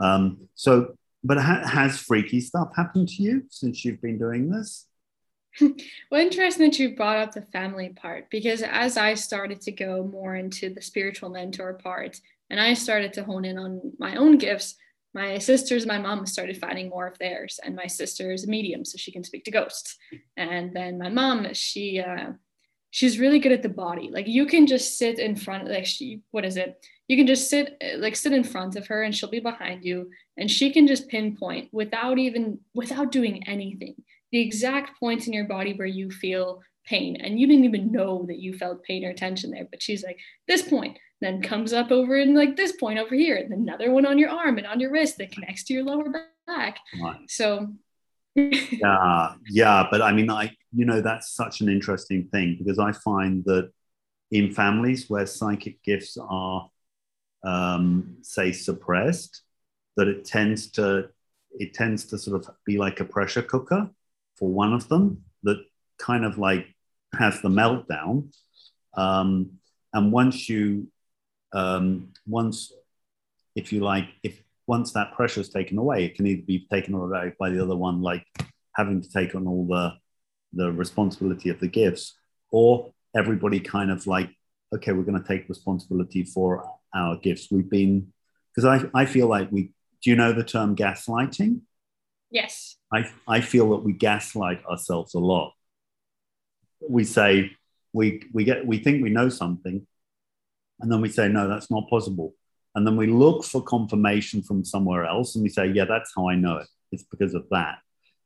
Um, 0.00 0.48
so, 0.54 0.94
but 1.24 1.38
ha- 1.38 1.66
has 1.66 1.98
freaky 1.98 2.40
stuff 2.40 2.70
happened 2.76 3.08
to 3.10 3.22
you 3.22 3.44
since 3.48 3.84
you've 3.84 4.00
been 4.00 4.18
doing 4.18 4.50
this? 4.50 4.86
well, 5.60 6.20
interesting 6.20 6.70
that 6.70 6.78
you 6.78 6.96
brought 6.96 7.18
up 7.18 7.32
the 7.32 7.42
family 7.42 7.90
part 7.90 8.30
because 8.30 8.62
as 8.62 8.96
I 8.96 9.14
started 9.14 9.60
to 9.62 9.72
go 9.72 10.02
more 10.02 10.34
into 10.34 10.70
the 10.70 10.80
spiritual 10.80 11.28
mentor 11.28 11.74
part 11.74 12.18
and 12.48 12.58
I 12.58 12.74
started 12.74 13.12
to 13.14 13.24
hone 13.24 13.44
in 13.44 13.58
on 13.58 13.92
my 13.98 14.16
own 14.16 14.38
gifts, 14.38 14.76
my 15.14 15.38
sisters, 15.38 15.84
my 15.84 15.98
mom 15.98 16.24
started 16.24 16.56
finding 16.56 16.88
more 16.88 17.06
of 17.06 17.18
theirs, 17.18 17.60
and 17.62 17.76
my 17.76 17.86
sister 17.86 18.32
is 18.32 18.44
a 18.44 18.50
medium, 18.50 18.84
so 18.84 18.96
she 18.96 19.12
can 19.12 19.22
speak 19.22 19.44
to 19.44 19.50
ghosts. 19.50 19.98
And 20.38 20.74
then 20.74 20.98
my 20.98 21.10
mom, 21.10 21.52
she 21.52 22.00
uh, 22.00 22.32
she's 22.92 23.18
really 23.18 23.40
good 23.40 23.50
at 23.50 23.62
the 23.62 23.68
body. 23.68 24.10
Like 24.12 24.28
you 24.28 24.46
can 24.46 24.68
just 24.68 24.96
sit 24.96 25.18
in 25.18 25.34
front, 25.34 25.68
like 25.68 25.86
she, 25.86 26.20
what 26.30 26.44
is 26.44 26.56
it? 26.56 26.78
You 27.08 27.16
can 27.16 27.26
just 27.26 27.50
sit, 27.50 27.76
eh, 27.80 27.96
like 27.98 28.14
sit 28.14 28.32
in 28.32 28.44
front 28.44 28.76
of 28.76 28.86
her, 28.86 29.02
and 29.02 29.14
she'll 29.14 29.28
be 29.28 29.40
behind 29.40 29.84
you, 29.84 30.10
and 30.36 30.48
she 30.48 30.72
can 30.72 30.86
just 30.86 31.08
pinpoint 31.08 31.68
without 31.72 32.18
even 32.18 32.60
without 32.74 33.10
doing 33.10 33.46
anything 33.48 33.96
the 34.32 34.40
exact 34.40 34.98
points 34.98 35.26
in 35.26 35.32
your 35.32 35.46
body 35.46 35.74
where 35.74 35.86
you 35.86 36.10
feel 36.10 36.62
pain, 36.84 37.16
and 37.16 37.38
you 37.38 37.46
didn't 37.46 37.64
even 37.64 37.92
know 37.92 38.24
that 38.26 38.38
you 38.38 38.56
felt 38.56 38.82
pain 38.82 39.04
or 39.04 39.12
tension 39.12 39.50
there. 39.50 39.68
But 39.70 39.82
she's 39.82 40.02
like, 40.02 40.18
this 40.48 40.62
point, 40.62 40.98
then 41.20 41.40
comes 41.42 41.72
up 41.72 41.92
over 41.92 42.16
and 42.16 42.34
like 42.34 42.56
this 42.56 42.72
point 42.72 42.98
over 42.98 43.14
here, 43.14 43.36
and 43.36 43.52
another 43.52 43.90
one 43.92 44.06
on 44.06 44.18
your 44.18 44.30
arm 44.30 44.58
and 44.58 44.66
on 44.66 44.80
your 44.80 44.90
wrist 44.90 45.18
that 45.18 45.32
connects 45.32 45.64
to 45.64 45.74
your 45.74 45.84
lower 45.84 46.10
back. 46.46 46.78
So 47.28 47.72
yeah, 48.34 49.34
yeah, 49.50 49.86
but 49.90 50.02
I 50.02 50.12
mean, 50.12 50.30
I 50.30 50.56
you 50.74 50.84
know 50.84 51.00
that's 51.00 51.34
such 51.34 51.60
an 51.60 51.68
interesting 51.68 52.28
thing 52.28 52.56
because 52.58 52.78
I 52.78 52.92
find 52.92 53.44
that 53.44 53.70
in 54.30 54.50
families 54.52 55.10
where 55.10 55.26
psychic 55.26 55.82
gifts 55.82 56.16
are, 56.20 56.70
um, 57.44 58.16
say, 58.22 58.52
suppressed, 58.52 59.42
that 59.96 60.08
it 60.08 60.24
tends 60.24 60.70
to 60.72 61.08
it 61.58 61.74
tends 61.74 62.06
to 62.06 62.18
sort 62.18 62.42
of 62.42 62.54
be 62.64 62.78
like 62.78 63.00
a 63.00 63.04
pressure 63.04 63.42
cooker 63.42 63.90
for 64.36 64.48
one 64.48 64.72
of 64.72 64.88
them 64.88 65.22
that 65.42 65.62
kind 65.98 66.24
of 66.24 66.38
like 66.38 66.66
has 67.18 67.40
the 67.42 67.48
meltdown. 67.48 68.32
Um, 68.96 69.58
and 69.92 70.10
once 70.10 70.48
you, 70.48 70.88
um, 71.52 72.12
once, 72.26 72.72
if 73.54 73.72
you 73.72 73.80
like, 73.80 74.08
if 74.22 74.42
once 74.66 74.92
that 74.92 75.12
pressure 75.14 75.40
is 75.40 75.48
taken 75.48 75.78
away, 75.78 76.04
it 76.04 76.14
can 76.14 76.26
either 76.26 76.42
be 76.42 76.66
taken 76.70 76.94
away 76.94 77.32
by 77.38 77.50
the 77.50 77.62
other 77.62 77.76
one, 77.76 78.00
like 78.00 78.24
having 78.76 79.00
to 79.02 79.10
take 79.10 79.34
on 79.34 79.46
all 79.46 79.66
the 79.66 79.94
the 80.54 80.70
responsibility 80.70 81.48
of 81.48 81.58
the 81.60 81.68
gifts, 81.68 82.14
or 82.50 82.92
everybody 83.16 83.58
kind 83.58 83.90
of 83.90 84.06
like, 84.06 84.30
okay, 84.74 84.92
we're 84.92 85.02
going 85.02 85.20
to 85.20 85.26
take 85.26 85.48
responsibility 85.48 86.24
for 86.24 86.70
our 86.94 87.16
gifts. 87.16 87.48
We've 87.50 87.68
been 87.68 88.12
because 88.54 88.66
I, 88.94 89.02
I 89.02 89.06
feel 89.06 89.28
like 89.28 89.50
we 89.50 89.72
do 90.02 90.10
you 90.10 90.16
know 90.16 90.32
the 90.32 90.44
term 90.44 90.76
gaslighting? 90.76 91.60
Yes. 92.30 92.76
I, 92.92 93.10
I 93.26 93.40
feel 93.40 93.70
that 93.70 93.84
we 93.84 93.92
gaslight 93.92 94.64
ourselves 94.66 95.14
a 95.14 95.18
lot. 95.18 95.52
We 96.86 97.04
say 97.04 97.52
we 97.92 98.22
we 98.32 98.44
get 98.44 98.66
we 98.66 98.78
think 98.78 99.02
we 99.02 99.10
know 99.10 99.28
something, 99.28 99.86
and 100.80 100.92
then 100.92 101.00
we 101.00 101.08
say 101.08 101.28
no, 101.28 101.48
that's 101.48 101.70
not 101.70 101.88
possible 101.88 102.34
and 102.74 102.86
then 102.86 102.96
we 102.96 103.06
look 103.06 103.44
for 103.44 103.62
confirmation 103.62 104.42
from 104.42 104.64
somewhere 104.64 105.04
else 105.04 105.34
and 105.34 105.42
we 105.42 105.48
say 105.48 105.66
yeah 105.66 105.84
that's 105.84 106.12
how 106.16 106.28
i 106.28 106.34
know 106.34 106.58
it. 106.58 106.68
It's 106.90 107.04
because 107.04 107.34
of 107.34 107.46
that. 107.50 107.78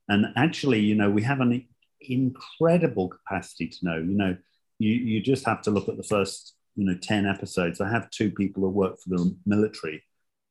And 0.08 0.26
actually 0.36 0.80
you 0.80 0.94
know 0.94 1.10
we 1.10 1.22
have 1.22 1.40
an 1.40 1.66
incredible 2.00 3.08
capacity 3.08 3.68
to 3.68 3.78
know. 3.82 3.96
You 3.96 4.16
know 4.16 4.36
you, 4.78 4.92
you 4.92 5.20
just 5.20 5.46
have 5.46 5.62
to 5.62 5.70
look 5.70 5.88
at 5.88 5.96
the 5.96 6.02
first 6.02 6.54
you 6.74 6.84
know 6.84 6.96
10 7.00 7.26
episodes. 7.26 7.80
I 7.80 7.90
have 7.90 8.10
two 8.10 8.30
people 8.30 8.62
who 8.62 8.70
work 8.70 8.98
for 9.00 9.10
the 9.10 9.36
military 9.46 10.02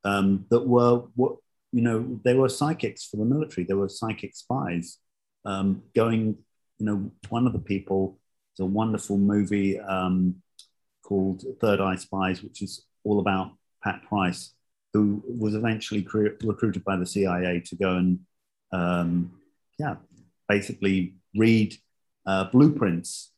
um, 0.04 0.46
that 0.50 0.68
were 0.68 1.04
what 1.16 1.38
you 1.72 1.82
know 1.82 2.20
they 2.24 2.34
were 2.34 2.50
psychics 2.50 3.06
for 3.06 3.18
the 3.18 3.26
military. 3.26 3.66
They 3.66 3.74
were 3.74 3.90
psychic 3.90 4.36
spies 4.36 4.98
um, 5.46 5.84
going 5.94 6.38
you 6.80 6.86
know 6.86 7.12
one 7.30 7.48
of 7.48 7.54
the 7.54 7.60
people 7.60 8.20
it's 8.52 8.60
a 8.60 8.66
wonderful 8.66 9.18
movie 9.18 9.80
um, 9.80 10.36
called 11.04 11.44
third 11.62 11.80
eye 11.80 11.96
spies 11.96 12.42
which 12.42 12.62
is 12.62 12.86
all 13.04 13.20
about 13.20 13.52
pat 13.86 14.02
price 14.10 14.52
who 14.94 15.24
was 15.28 15.56
eventually 15.56 16.06
recruited 16.42 16.84
by 16.84 16.96
the 16.98 17.06
cia 17.06 17.62
to 17.66 17.76
go 17.76 17.96
and 17.98 18.20
um, 18.72 19.32
yeah 19.78 19.96
basically 20.50 21.16
read 21.36 21.76
uh, 22.26 22.46
blueprints 22.46 23.32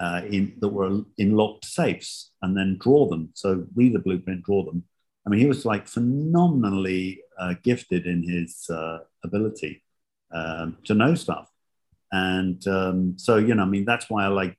uh, 0.00 0.22
in, 0.28 0.54
that 0.58 0.68
were 0.68 1.02
in 1.18 1.36
locked 1.36 1.64
safes 1.64 2.32
and 2.42 2.56
then 2.56 2.78
draw 2.80 3.08
them. 3.08 3.30
So 3.34 3.66
read 3.74 3.94
the 3.94 4.00
blueprint, 4.00 4.44
draw 4.44 4.64
them. 4.64 4.84
I 5.26 5.30
mean, 5.30 5.40
he 5.40 5.46
was 5.46 5.64
like 5.64 5.86
phenomenally 5.86 7.22
uh, 7.38 7.54
gifted 7.62 8.06
in 8.06 8.28
his 8.28 8.68
uh, 8.68 8.98
ability 9.24 9.82
um, 10.32 10.78
to 10.84 10.94
know 10.94 11.14
stuff. 11.14 11.48
And 12.10 12.66
um, 12.66 13.14
so, 13.16 13.36
you 13.36 13.54
know, 13.54 13.62
I 13.62 13.66
mean, 13.66 13.84
that's 13.84 14.10
why 14.10 14.24
I 14.24 14.28
like, 14.28 14.58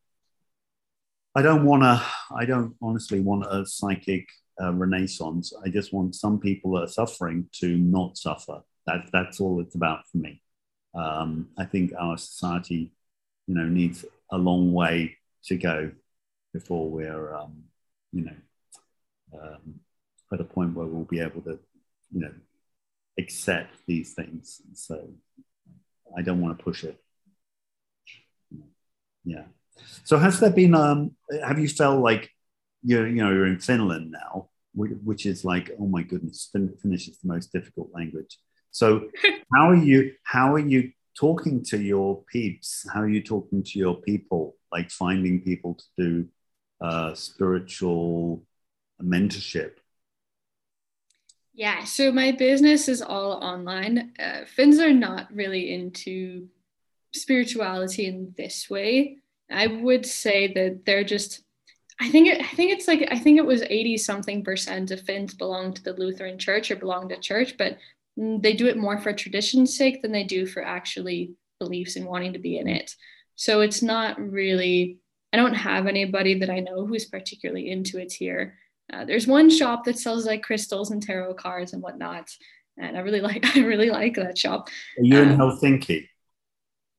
I 1.36 1.42
don't 1.42 1.66
want 1.66 1.84
to, 1.84 2.02
I 2.34 2.46
don't 2.46 2.76
honestly 2.82 3.20
want 3.20 3.46
a 3.50 3.66
psychic 3.66 4.28
uh, 4.62 4.74
renaissance. 4.74 5.54
I 5.64 5.70
just 5.70 5.94
want 5.94 6.16
some 6.16 6.40
people 6.40 6.72
that 6.74 6.84
are 6.84 6.88
suffering 6.88 7.48
to 7.54 7.78
not 7.78 8.18
suffer. 8.18 8.62
That, 8.86 9.10
that's 9.12 9.40
all 9.40 9.62
it's 9.62 9.76
about 9.76 10.08
for 10.08 10.18
me. 10.18 10.42
Um, 10.94 11.50
I 11.58 11.66
think 11.66 11.94
our 11.98 12.18
society, 12.18 12.92
you 13.48 13.56
know, 13.56 13.66
needs 13.66 14.06
a 14.32 14.38
long 14.38 14.74
way 14.74 15.18
to 15.46 15.58
go 15.58 15.92
before 16.54 16.90
we're, 16.90 17.36
um, 17.36 17.64
you 18.12 18.26
know, 18.26 19.40
um, 19.42 19.80
at 20.32 20.40
a 20.40 20.44
point 20.44 20.76
where 20.76 20.86
we'll 20.86 21.06
be 21.06 21.20
able 21.20 21.42
to, 21.42 21.60
you 22.12 22.22
know, 22.22 22.34
accept 23.18 23.76
these 23.88 24.14
things. 24.14 24.62
So 24.74 25.10
I 26.18 26.22
don't 26.22 26.42
want 26.42 26.58
to 26.58 26.64
push 26.64 26.84
it. 26.84 26.98
Yeah. 29.26 29.44
So 30.04 30.18
has 30.18 30.40
there 30.40 30.52
been? 30.52 30.76
Um, 30.76 31.16
have 31.44 31.58
you 31.58 31.68
felt 31.68 32.02
like 32.02 32.30
you're, 32.84 33.08
you 33.08 33.24
know, 33.24 33.32
you're 33.32 33.48
in 33.48 33.60
Finland 33.60 34.12
now, 34.12 34.50
which 34.74 35.26
is 35.26 35.46
like, 35.46 35.72
oh 35.80 35.88
my 35.88 36.04
goodness, 36.04 36.50
Finnish 36.52 37.08
is 37.08 37.20
the 37.20 37.28
most 37.28 37.52
difficult 37.52 37.90
language. 37.94 38.38
So 38.72 39.10
how 39.54 39.70
are 39.70 39.76
you? 39.76 40.14
How 40.24 40.54
are 40.54 40.60
you 40.60 40.92
talking 41.18 41.64
to 41.66 41.78
your 41.78 42.24
peeps? 42.32 42.86
How 42.94 43.02
are 43.02 43.10
you 43.10 43.24
talking 43.24 43.64
to 43.64 43.80
your 43.80 43.96
people? 43.96 44.56
Like 44.72 44.92
finding 44.92 45.42
people 45.42 45.76
to 45.76 45.86
do 45.98 46.28
uh, 46.82 47.14
spiritual 47.14 48.44
mentorship. 49.02 49.74
Yeah, 51.54 51.84
so 51.84 52.12
my 52.12 52.32
business 52.32 52.88
is 52.88 53.02
all 53.02 53.34
online. 53.34 54.14
Uh, 54.20 54.46
Finns 54.48 54.80
are 54.80 54.92
not 54.92 55.32
really 55.32 55.72
into 55.72 56.48
spirituality 57.14 58.08
in 58.08 58.34
this 58.36 58.70
way. 58.72 59.20
I 59.52 59.68
would 59.68 60.06
say 60.06 60.52
that 60.54 60.86
they're 60.86 61.04
just. 61.04 61.42
I 62.04 62.10
think 62.10 62.28
it, 62.28 62.42
I 62.42 62.56
think 62.56 62.72
it's 62.72 62.88
like 62.88 63.08
I 63.12 63.18
think 63.18 63.38
it 63.38 63.46
was 63.46 63.62
eighty 63.70 63.98
something 63.98 64.44
percent 64.44 64.92
of 64.92 65.00
Finns 65.02 65.34
belong 65.34 65.74
to 65.74 65.82
the 65.82 65.94
Lutheran 65.94 66.38
Church 66.38 66.70
or 66.70 66.76
belong 66.76 67.08
to 67.10 67.18
church, 67.18 67.56
but 67.58 67.78
they 68.18 68.54
do 68.54 68.68
it 68.68 68.78
more 68.78 69.00
for 69.00 69.14
tradition's 69.14 69.78
sake 69.78 70.02
than 70.02 70.12
they 70.12 70.26
do 70.26 70.46
for 70.46 70.62
actually 70.62 71.32
beliefs 71.60 71.96
and 71.96 72.06
wanting 72.06 72.34
to 72.34 72.40
be 72.40 72.58
in 72.58 72.68
it. 72.68 72.94
So 73.36 73.62
it's 73.62 73.82
not 73.82 74.20
really, 74.20 75.00
I 75.32 75.38
don't 75.38 75.54
have 75.54 75.88
anybody 75.88 76.40
that 76.40 76.50
I 76.50 76.60
know 76.60 76.86
who's 76.86 77.06
particularly 77.06 77.72
into 77.72 77.98
it 78.00 78.12
here. 78.12 78.56
Uh, 78.92 79.06
there's 79.06 79.26
one 79.26 79.50
shop 79.50 79.86
that 79.86 79.98
sells 79.98 80.26
like 80.26 80.44
crystals 80.44 80.92
and 80.92 81.02
tarot 81.02 81.36
cards 81.36 81.74
and 81.74 81.82
whatnot. 81.82 82.30
And 82.78 82.98
I 82.98 83.00
really 83.00 83.22
like, 83.30 83.56
I 83.56 83.62
really 83.62 83.90
like 83.90 84.16
that 84.16 84.38
shop. 84.38 84.68
Are 85.00 85.04
you 85.04 85.18
um, 85.18 85.30
in 85.30 85.38
Helsinki? 85.38 86.10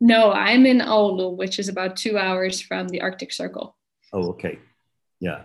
No, 0.01 0.33
I'm 0.33 0.67
in 0.67 0.79
Oulu, 0.79 1.37
which 1.37 1.59
is 1.59 1.69
about 1.69 1.97
two 1.97 2.19
hours 2.19 2.61
from 2.61 2.89
the 2.89 3.03
Arctic 3.03 3.33
Circle. 3.33 3.77
Oh, 4.13 4.31
okay. 4.31 4.59
Yeah. 5.25 5.41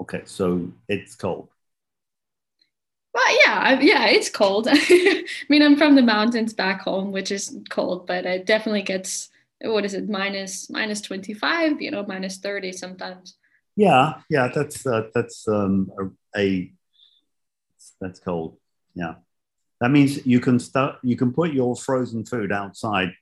Okay. 0.00 0.22
So 0.24 0.72
it's 0.88 1.14
cold. 1.14 1.48
Well, 3.12 3.38
yeah, 3.44 3.78
yeah, 3.80 4.06
it's 4.06 4.30
cold. 4.30 4.68
I 4.70 5.24
mean, 5.50 5.62
I'm 5.62 5.76
from 5.76 5.96
the 5.96 6.02
mountains 6.02 6.54
back 6.54 6.80
home, 6.80 7.12
which 7.12 7.30
is 7.30 7.54
cold, 7.68 8.06
but 8.06 8.24
it 8.24 8.46
definitely 8.46 8.80
gets 8.80 9.28
what 9.64 9.84
is 9.84 9.92
it 9.94 10.08
minus 10.08 10.68
minus 10.70 11.00
25 11.00 11.80
you 11.80 11.90
know 11.90 12.04
minus 12.08 12.38
30 12.38 12.72
sometimes 12.72 13.36
yeah 13.76 14.14
yeah 14.28 14.48
that's 14.48 14.84
uh, 14.86 15.02
that's 15.14 15.46
um 15.46 15.88
a, 16.36 16.40
a 16.40 16.72
that's 18.00 18.18
cold 18.18 18.56
yeah 18.94 19.14
that 19.80 19.90
means 19.90 20.26
you 20.26 20.40
can 20.40 20.58
start 20.58 20.96
you 21.04 21.16
can 21.16 21.32
put 21.32 21.52
your 21.52 21.76
frozen 21.76 22.24
food 22.24 22.50
outside 22.50 23.12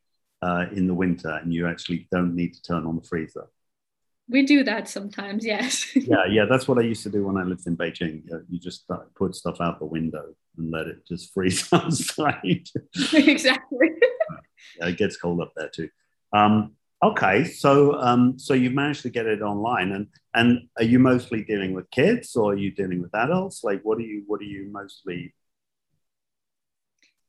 uh, 0.41 0.64
in 0.72 0.86
the 0.86 0.95
winter 0.95 1.38
and 1.43 1.53
you 1.53 1.68
actually 1.68 2.09
don't 2.11 2.34
need 2.34 2.55
to 2.55 2.62
turn 2.62 2.86
on 2.86 2.97
the 2.97 3.03
freezer 3.03 3.47
we 4.30 4.44
do 4.44 4.64
that 4.64 4.88
sometimes 4.88 5.44
yes. 5.44 5.86
Yeah 5.96 6.24
yeah 6.28 6.44
that's 6.48 6.68
what 6.68 6.78
i 6.78 6.82
used 6.82 7.02
to 7.02 7.10
do 7.10 7.26
when 7.26 7.36
i 7.36 7.42
lived 7.42 7.66
in 7.66 7.76
beijing. 7.76 8.22
You 8.48 8.58
just 8.58 8.88
put 9.14 9.34
stuff 9.34 9.60
out 9.60 9.78
the 9.78 9.86
window 9.86 10.34
and 10.56 10.70
let 10.70 10.86
it 10.86 11.06
just 11.06 11.32
freeze 11.34 11.68
outside 11.72 12.68
exactly. 13.12 13.90
Yeah, 14.78 14.88
it 14.88 14.96
gets 14.96 15.16
cold 15.16 15.40
up 15.40 15.52
there 15.56 15.68
too. 15.68 15.88
Um, 16.32 16.72
okay 17.02 17.44
so 17.44 17.94
um, 17.94 18.38
so 18.38 18.54
you've 18.54 18.74
managed 18.74 19.02
to 19.02 19.10
get 19.10 19.26
it 19.26 19.42
online 19.42 19.92
and 19.92 20.06
and 20.34 20.68
are 20.78 20.84
you 20.84 20.98
mostly 20.98 21.42
dealing 21.44 21.72
with 21.72 21.90
kids 21.90 22.36
or 22.36 22.52
are 22.52 22.56
you 22.56 22.70
dealing 22.70 23.02
with 23.02 23.14
adults? 23.14 23.64
Like 23.64 23.82
what 23.82 23.98
are 23.98 24.02
you 24.02 24.22
what 24.26 24.40
are 24.40 24.44
you 24.44 24.68
mostly 24.70 25.34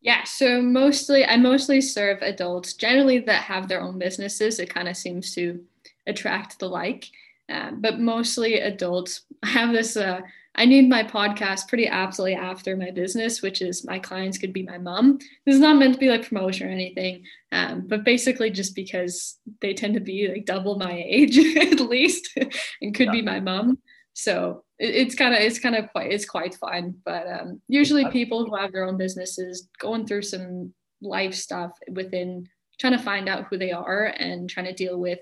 yeah, 0.04 0.24
so 0.24 0.64
mostly 0.64 1.24
I 1.26 1.38
mostly 1.38 1.80
serve 1.80 2.24
adults 2.24 2.74
generally 2.74 3.20
that 3.20 3.44
have 3.44 3.68
their 3.68 3.82
own 3.82 4.00
businesses. 4.00 4.60
It 4.60 4.74
kind 4.74 4.88
of 4.88 4.98
seems 4.98 5.36
to 5.36 5.64
attract 6.08 6.60
the 6.60 6.68
like. 6.68 7.08
Um, 7.50 7.82
but 7.82 8.00
mostly 8.00 8.56
adults. 8.56 9.22
I 9.44 9.48
have 9.50 9.72
this, 9.72 9.98
uh, 9.98 10.22
I 10.56 10.66
need 10.66 10.90
my 10.90 11.04
podcast 11.04 11.70
pretty 11.70 11.88
aptly 11.88 12.36
after 12.36 12.76
my 12.76 12.92
business, 12.92 13.42
which 13.42 13.62
is 13.62 13.86
my 13.86 14.00
clients 14.00 14.38
could 14.38 14.54
be 14.54 14.64
my 14.64 14.78
mom. 14.78 15.18
This 15.46 15.56
is 15.56 15.62
not 15.62 15.78
meant 15.78 15.94
to 15.94 16.00
be 16.00 16.10
like 16.10 16.28
promotion 16.28 16.68
or 16.68 16.72
anything, 16.72 17.24
um, 17.52 17.86
but 17.88 18.04
basically 18.04 18.52
just 18.52 18.76
because 18.76 19.38
they 19.62 19.74
tend 19.74 19.94
to 19.94 20.02
be 20.02 20.28
like 20.28 20.46
double 20.46 20.78
my 20.78 20.92
age 21.08 21.38
at 21.38 21.80
least 21.80 22.38
and 22.82 22.94
could 22.94 23.08
yeah. 23.08 23.12
be 23.12 23.22
my 23.22 23.40
mom. 23.40 23.80
So 24.14 24.64
it, 24.78 24.94
it's 24.94 25.16
kind 25.16 25.34
of, 25.34 25.40
it's 25.40 25.60
kind 25.60 25.76
of 25.76 25.90
quite, 25.92 26.12
it's 26.12 26.26
quite 26.26 26.56
fun. 26.56 26.96
But 27.06 27.28
um, 27.28 27.62
usually 27.68 28.10
people 28.10 28.46
who 28.46 28.56
have 28.56 28.74
their 28.74 28.86
own 28.86 28.98
businesses 28.98 29.70
going 29.80 30.06
through 30.06 30.24
some 30.24 30.74
life 31.02 31.34
stuff 31.34 31.72
within 31.90 32.48
trying 32.80 32.98
to 32.98 33.04
find 33.04 33.30
out 33.30 33.46
who 33.46 33.58
they 33.58 33.72
are 33.72 34.06
and 34.06 34.50
trying 34.50 34.66
to 34.66 34.74
deal 34.74 35.00
with 35.00 35.20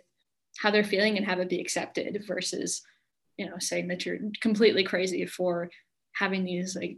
how 0.60 0.72
they're 0.72 0.84
feeling 0.84 1.18
and 1.18 1.26
have 1.26 1.39
it 1.39 1.49
be 1.49 1.62
accepted 1.62 2.24
versus 2.28 2.82
you 3.38 3.45
know 3.45 3.57
saying 3.60 3.88
that 3.88 4.05
you're 4.05 4.20
completely 4.41 4.84
crazy 4.84 5.26
for 5.26 5.70
having 6.14 6.43
these 6.43 6.76
like 6.76 6.97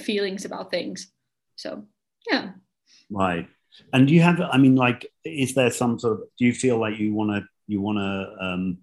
feelings 0.00 0.44
about 0.44 0.70
things. 0.70 1.12
So 1.56 1.84
yeah. 2.30 2.50
Right. 3.10 3.48
And 3.92 4.08
do 4.08 4.14
you 4.14 4.22
have 4.22 4.40
i 4.40 4.56
mean 4.56 4.74
like 4.74 5.06
is 5.24 5.54
there 5.54 5.70
some 5.70 5.98
sort 5.98 6.14
of 6.14 6.20
do 6.38 6.44
you 6.46 6.52
feel 6.52 6.78
like 6.78 6.98
you 6.98 7.14
want 7.14 7.30
to 7.30 7.48
you 7.66 7.80
want 7.80 7.98
to 7.98 8.44
um, 8.44 8.78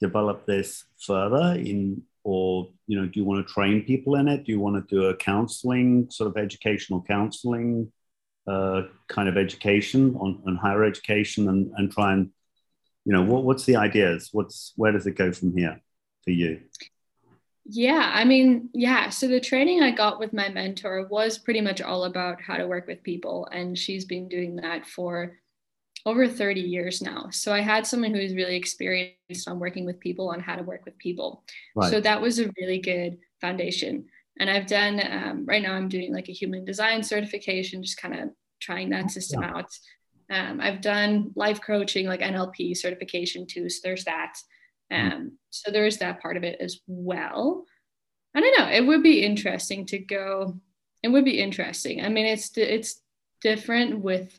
develop 0.00 0.46
this 0.46 0.84
further 0.98 1.58
in 1.58 2.02
or 2.24 2.68
you 2.86 2.98
know 2.98 3.06
do 3.06 3.20
you 3.20 3.24
want 3.24 3.46
to 3.46 3.52
train 3.52 3.82
people 3.82 4.14
in 4.16 4.28
it? 4.28 4.44
Do 4.44 4.52
you 4.52 4.60
want 4.60 4.76
to 4.76 4.94
do 4.94 5.06
a 5.06 5.16
counseling 5.16 6.08
sort 6.10 6.30
of 6.30 6.36
educational 6.36 7.02
counseling 7.02 7.92
uh, 8.46 8.82
kind 9.08 9.28
of 9.28 9.36
education 9.36 10.16
on, 10.16 10.42
on 10.46 10.56
higher 10.56 10.84
education 10.84 11.48
and, 11.48 11.70
and 11.76 11.92
try 11.92 12.14
and 12.14 12.30
you 13.08 13.14
know 13.14 13.22
what, 13.22 13.42
what's 13.42 13.64
the 13.64 13.76
ideas? 13.76 14.28
What's 14.32 14.74
where 14.76 14.92
does 14.92 15.06
it 15.06 15.16
go 15.16 15.32
from 15.32 15.56
here 15.56 15.80
for 16.24 16.30
you? 16.30 16.60
Yeah 17.70 18.10
i 18.14 18.24
mean 18.24 18.70
yeah 18.72 19.10
so 19.10 19.28
the 19.28 19.40
training 19.40 19.82
i 19.82 19.90
got 19.90 20.18
with 20.18 20.32
my 20.32 20.48
mentor 20.48 21.06
was 21.10 21.36
pretty 21.36 21.60
much 21.60 21.82
all 21.82 22.04
about 22.04 22.40
how 22.40 22.56
to 22.56 22.66
work 22.66 22.86
with 22.86 23.02
people 23.02 23.46
and 23.52 23.76
she's 23.76 24.06
been 24.06 24.26
doing 24.26 24.56
that 24.56 24.86
for 24.86 25.36
over 26.06 26.26
30 26.26 26.62
years 26.62 27.02
now. 27.02 27.28
So 27.30 27.52
i 27.52 27.60
had 27.60 27.86
someone 27.86 28.14
who 28.14 28.22
was 28.22 28.34
really 28.34 28.56
experienced 28.56 29.46
on 29.46 29.58
working 29.58 29.84
with 29.84 30.00
people 30.00 30.30
on 30.30 30.40
how 30.40 30.56
to 30.56 30.62
work 30.62 30.86
with 30.86 30.96
people. 30.96 31.44
Right. 31.76 31.90
so 31.90 32.00
that 32.00 32.22
was 32.22 32.38
a 32.38 32.50
really 32.58 32.78
good 32.78 33.18
foundation. 33.42 34.06
And 34.40 34.48
i've 34.48 34.66
done 34.66 35.02
um, 35.10 35.44
right 35.44 35.62
now 35.62 35.74
i'm 35.74 35.90
doing 35.90 36.14
like 36.14 36.30
a 36.30 36.38
human 36.40 36.64
design 36.64 37.02
certification 37.02 37.82
just 37.82 38.00
kind 38.00 38.18
of 38.18 38.30
trying 38.60 38.88
that 38.90 39.10
system 39.10 39.42
yeah. 39.42 39.50
out 39.50 39.70
um, 40.30 40.60
I've 40.60 40.80
done 40.80 41.32
life 41.34 41.60
coaching, 41.64 42.06
like 42.06 42.20
NLP 42.20 42.76
certification 42.76 43.46
too. 43.46 43.68
So 43.68 43.80
there's 43.82 44.04
that. 44.04 44.34
Hmm. 44.90 44.96
Um, 44.96 45.32
so 45.50 45.70
there's 45.70 45.98
that 45.98 46.20
part 46.20 46.36
of 46.36 46.44
it 46.44 46.60
as 46.60 46.80
well. 46.86 47.64
I 48.34 48.40
don't 48.40 48.58
know. 48.58 48.68
It 48.70 48.86
would 48.86 49.02
be 49.02 49.22
interesting 49.22 49.86
to 49.86 49.98
go. 49.98 50.60
It 51.02 51.08
would 51.08 51.24
be 51.24 51.40
interesting. 51.40 52.04
I 52.04 52.08
mean, 52.08 52.26
it's 52.26 52.56
it's 52.56 53.00
different 53.40 54.00
with 54.00 54.38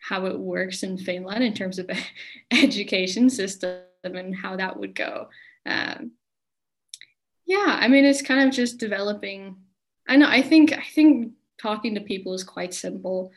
how 0.00 0.26
it 0.26 0.38
works 0.38 0.82
in 0.82 0.96
Finland 0.96 1.44
in 1.44 1.54
terms 1.54 1.78
of 1.78 1.90
education 2.50 3.30
system 3.30 3.80
and 4.02 4.34
how 4.34 4.56
that 4.56 4.78
would 4.78 4.94
go. 4.94 5.28
Um, 5.66 6.12
yeah, 7.46 7.78
I 7.80 7.88
mean, 7.88 8.04
it's 8.04 8.22
kind 8.22 8.46
of 8.46 8.54
just 8.54 8.78
developing. 8.78 9.56
I 10.08 10.16
know. 10.16 10.28
I 10.28 10.42
think. 10.42 10.72
I 10.72 10.84
think 10.94 11.32
talking 11.60 11.94
to 11.94 12.00
people 12.00 12.34
is 12.34 12.44
quite 12.44 12.74
simple. 12.74 13.32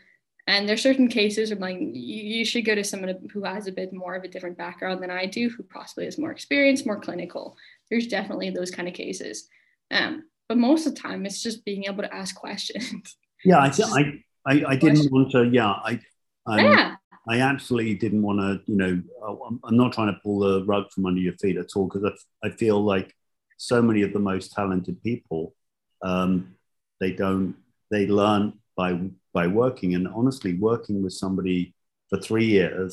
And 0.48 0.68
there's 0.68 0.82
certain 0.82 1.08
cases 1.08 1.52
where 1.52 1.60
like 1.60 1.78
you, 1.80 2.44
should 2.46 2.66
go 2.66 2.76
to 2.76 2.84
someone 2.84 3.30
who 3.32 3.44
has 3.44 3.68
a 3.68 3.72
bit 3.72 3.94
more 3.94 4.16
of 4.16 4.24
a 4.24 4.28
different 4.28 4.58
background 4.58 5.02
than 5.02 5.12
I 5.12 5.26
do, 5.26 5.50
who 5.50 5.64
possibly 5.64 6.08
is 6.08 6.18
more 6.18 6.32
experienced, 6.32 6.86
more 6.86 7.00
clinical. 7.00 7.56
There's 7.90 8.08
definitely 8.08 8.50
those 8.50 8.72
kind 8.72 8.88
of 8.88 8.94
cases. 8.94 9.48
Um, 9.92 10.24
but 10.50 10.58
most 10.58 10.88
of 10.88 10.96
the 10.96 11.00
time, 11.00 11.26
it's 11.26 11.42
just 11.42 11.64
being 11.64 11.86
able 11.86 12.04
to 12.04 12.14
ask 12.14 12.36
questions. 12.36 13.18
Yeah, 13.44 13.58
I, 13.58 13.72
I, 13.82 14.24
I, 14.46 14.64
I 14.68 14.76
didn't 14.76 15.12
want 15.12 15.32
to. 15.32 15.46
Yeah, 15.46 15.72
I, 15.72 16.00
um, 16.46 16.60
yeah. 16.60 16.96
I 17.28 17.40
absolutely 17.40 17.96
didn't 17.96 18.22
want 18.22 18.40
to. 18.40 18.62
You 18.72 18.78
know, 18.78 19.60
I'm 19.64 19.76
not 19.76 19.94
trying 19.94 20.14
to 20.14 20.20
pull 20.22 20.42
the 20.42 20.64
rug 20.66 20.92
from 20.92 21.08
under 21.08 21.20
your 21.20 21.34
feet 21.42 21.58
at 21.58 21.76
all 21.76 21.88
because 21.88 22.04
I, 22.44 22.48
I 22.48 22.52
feel 22.52 22.84
like 22.86 23.16
so 23.58 23.82
many 23.82 24.04
of 24.04 24.14
the 24.14 24.20
most 24.20 24.54
talented 24.54 25.02
people, 25.02 25.56
um, 26.04 26.56
they 27.00 27.14
don't. 27.14 27.56
They 27.90 28.06
learn 28.06 28.54
by 28.82 28.92
by 29.34 29.46
working, 29.48 29.90
and 29.98 30.08
honestly, 30.20 30.54
working 30.70 30.98
with 31.04 31.14
somebody 31.24 31.60
for 32.10 32.18
three 32.28 32.46
years, 32.58 32.92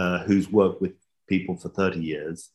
uh, 0.00 0.18
who's 0.26 0.46
worked 0.60 0.80
with 0.84 0.92
people 1.28 1.56
for 1.56 1.68
30 1.68 2.00
years, 2.00 2.50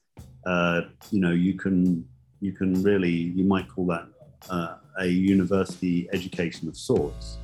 uh, 0.46 0.82
you 1.12 1.20
know, 1.20 1.32
you 1.32 1.54
can 1.64 2.06
you 2.40 2.52
can 2.60 2.72
really, 2.84 3.18
you 3.38 3.44
might 3.44 3.68
call 3.74 3.88
that 3.88 4.06
uh, 4.50 4.76
a 5.00 5.08
university 5.08 6.08
education 6.14 6.68
of 6.68 6.78
sorts. 6.78 7.38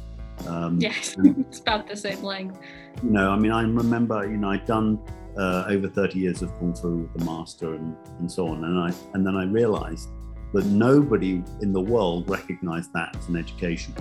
Um, 0.48 0.80
yes, 0.80 1.16
it's 1.41 1.60
about 1.60 1.88
the 1.88 1.96
same 1.96 2.22
length. 2.22 2.60
You 3.04 3.10
know, 3.10 3.32
I 3.32 3.38
mean, 3.38 3.52
I 3.52 3.62
remember, 3.62 4.18
you 4.32 4.38
know, 4.38 4.52
I'd 4.52 4.68
done 4.68 5.00
uh, 5.38 5.66
over 5.74 5.88
30 5.88 6.20
years 6.20 6.41
of 6.44 6.50
Kung 6.60 6.76
Fu 6.76 6.89
with 7.04 7.14
the 7.18 7.26
master 7.26 7.74
and, 7.74 7.96
and 8.20 8.32
so 8.32 8.48
on. 8.48 8.64
And, 8.64 8.78
I, 8.88 8.94
and 9.14 9.26
then 9.26 9.36
I 9.36 9.46
realized 9.46 10.10
that 10.54 10.66
nobody 10.66 11.44
in 11.64 11.74
the 11.74 11.82
world 11.82 12.30
recognized 12.30 12.94
that 12.94 13.16
as 13.16 13.28
an 13.30 13.36
education. 13.36 13.94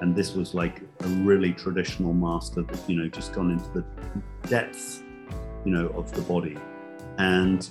And 0.00 0.14
this 0.14 0.34
was 0.34 0.54
like 0.54 0.82
a 1.00 1.08
really 1.08 1.52
traditional 1.52 2.12
master 2.12 2.62
that, 2.62 2.78
you 2.88 2.96
know, 2.96 3.08
just 3.08 3.32
gone 3.32 3.50
into 3.50 3.68
the 3.70 3.84
depths, 4.48 5.02
you 5.64 5.72
know, 5.72 5.88
of 5.88 6.12
the 6.12 6.22
body. 6.22 6.56
And 7.18 7.68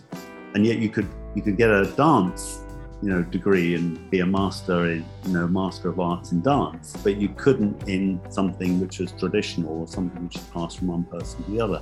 and 0.55 0.65
yet 0.65 0.80
you 0.80 0.89
could 0.89 1.07
you 1.36 1.41
could 1.41 1.57
get 1.57 1.69
a 1.69 1.86
dance 1.97 2.65
you 3.01 3.09
know 3.09 3.21
degree 3.23 3.76
and 3.76 4.09
be 4.09 4.21
a 4.21 4.26
master 4.26 4.89
in 4.89 5.05
you 5.26 5.34
know 5.34 5.47
master 5.47 5.89
of 5.89 5.99
arts 5.99 6.32
in 6.32 6.41
dance 6.41 6.95
but 7.03 7.17
you 7.17 7.30
couldn't 7.30 7.88
in 7.88 8.19
something 8.30 8.80
which 8.80 8.99
was 8.99 9.11
traditional 9.11 9.82
or 9.82 9.88
something 9.88 10.23
which 10.23 10.38
is 10.38 10.43
passed 10.45 10.80
from 10.80 10.88
one 10.88 11.03
person 11.03 11.43
to 11.43 11.51
the 11.51 11.59
other 11.59 11.82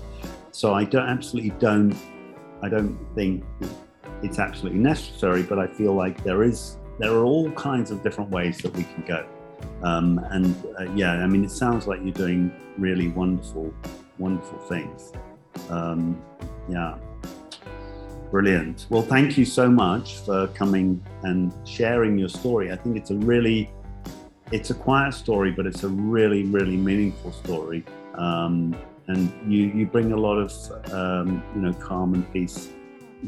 so 0.52 0.74
i 0.74 0.84
don't 0.84 1.08
absolutely 1.08 1.52
don't 1.60 1.96
i 2.64 2.68
don't 2.68 2.98
think 3.16 3.44
it's 4.24 4.40
absolutely 4.40 4.80
necessary 4.80 5.44
but 5.44 5.60
i 5.60 5.68
feel 5.68 5.94
like 5.94 6.22
there 6.24 6.44
is 6.44 6.78
there 7.00 7.12
are 7.12 7.24
all 7.24 7.52
kinds 7.52 7.92
of 7.92 8.02
different 8.04 8.30
ways 8.32 8.58
that 8.58 8.74
we 8.76 8.84
can 8.84 9.04
go 9.08 9.26
um, 9.84 10.20
and 10.32 10.56
uh, 10.80 10.84
yeah 10.94 11.24
i 11.24 11.28
mean 11.28 11.44
it 11.44 11.52
sounds 11.52 11.88
like 11.88 12.00
you're 12.04 12.14
doing 12.14 12.52
really 12.78 13.10
wonderful 13.10 13.74
wonderful 14.18 14.58
things 14.60 15.14
um, 15.70 16.22
yeah 16.70 16.98
Brilliant. 18.34 18.88
Well, 18.90 19.04
thank 19.04 19.38
you 19.38 19.46
so 19.46 19.70
much 19.70 20.18
for 20.18 20.48
coming 20.56 21.00
and 21.22 21.54
sharing 21.68 22.18
your 22.18 22.30
story. 22.30 22.72
I 22.72 22.76
think 22.76 22.98
it's 22.98 23.12
a 23.12 23.16
really, 23.16 23.70
it's 24.52 24.72
a 24.72 24.74
quiet 24.74 25.14
story, 25.14 25.52
but 25.52 25.68
it's 25.68 25.84
a 25.84 25.88
really, 25.88 26.42
really 26.42 26.76
meaningful 26.76 27.32
story. 27.32 27.86
Um, 28.16 28.76
and 29.06 29.32
you, 29.48 29.68
you 29.68 29.86
bring 29.86 30.14
a 30.14 30.18
lot 30.18 30.38
of, 30.40 30.52
um, 30.92 31.44
you 31.54 31.62
know, 31.62 31.74
calm 31.74 32.16
and 32.16 32.34
peace 32.34 32.70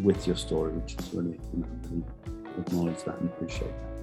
with 0.02 0.26
your 0.26 0.38
story, 0.38 0.72
which 0.72 0.96
is 0.96 1.14
really, 1.14 1.40
you 1.54 1.60
know, 1.60 1.68
really 1.84 2.04
acknowledge 2.58 3.04
that 3.04 3.20
and 3.20 3.30
appreciate 3.30 3.74
that. 3.84 3.95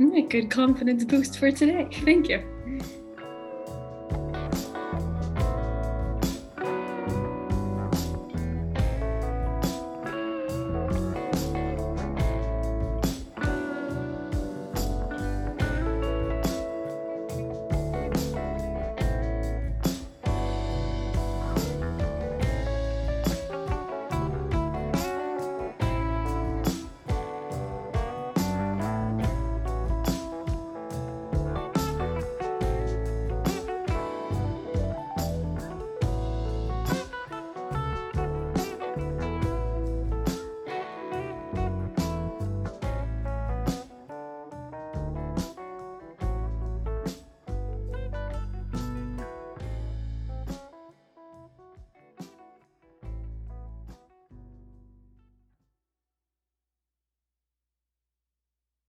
A 0.00 0.22
good 0.22 0.48
confidence 0.48 1.04
boost 1.04 1.38
for 1.38 1.50
today. 1.50 1.88
Thank 2.04 2.28
you. 2.28 2.42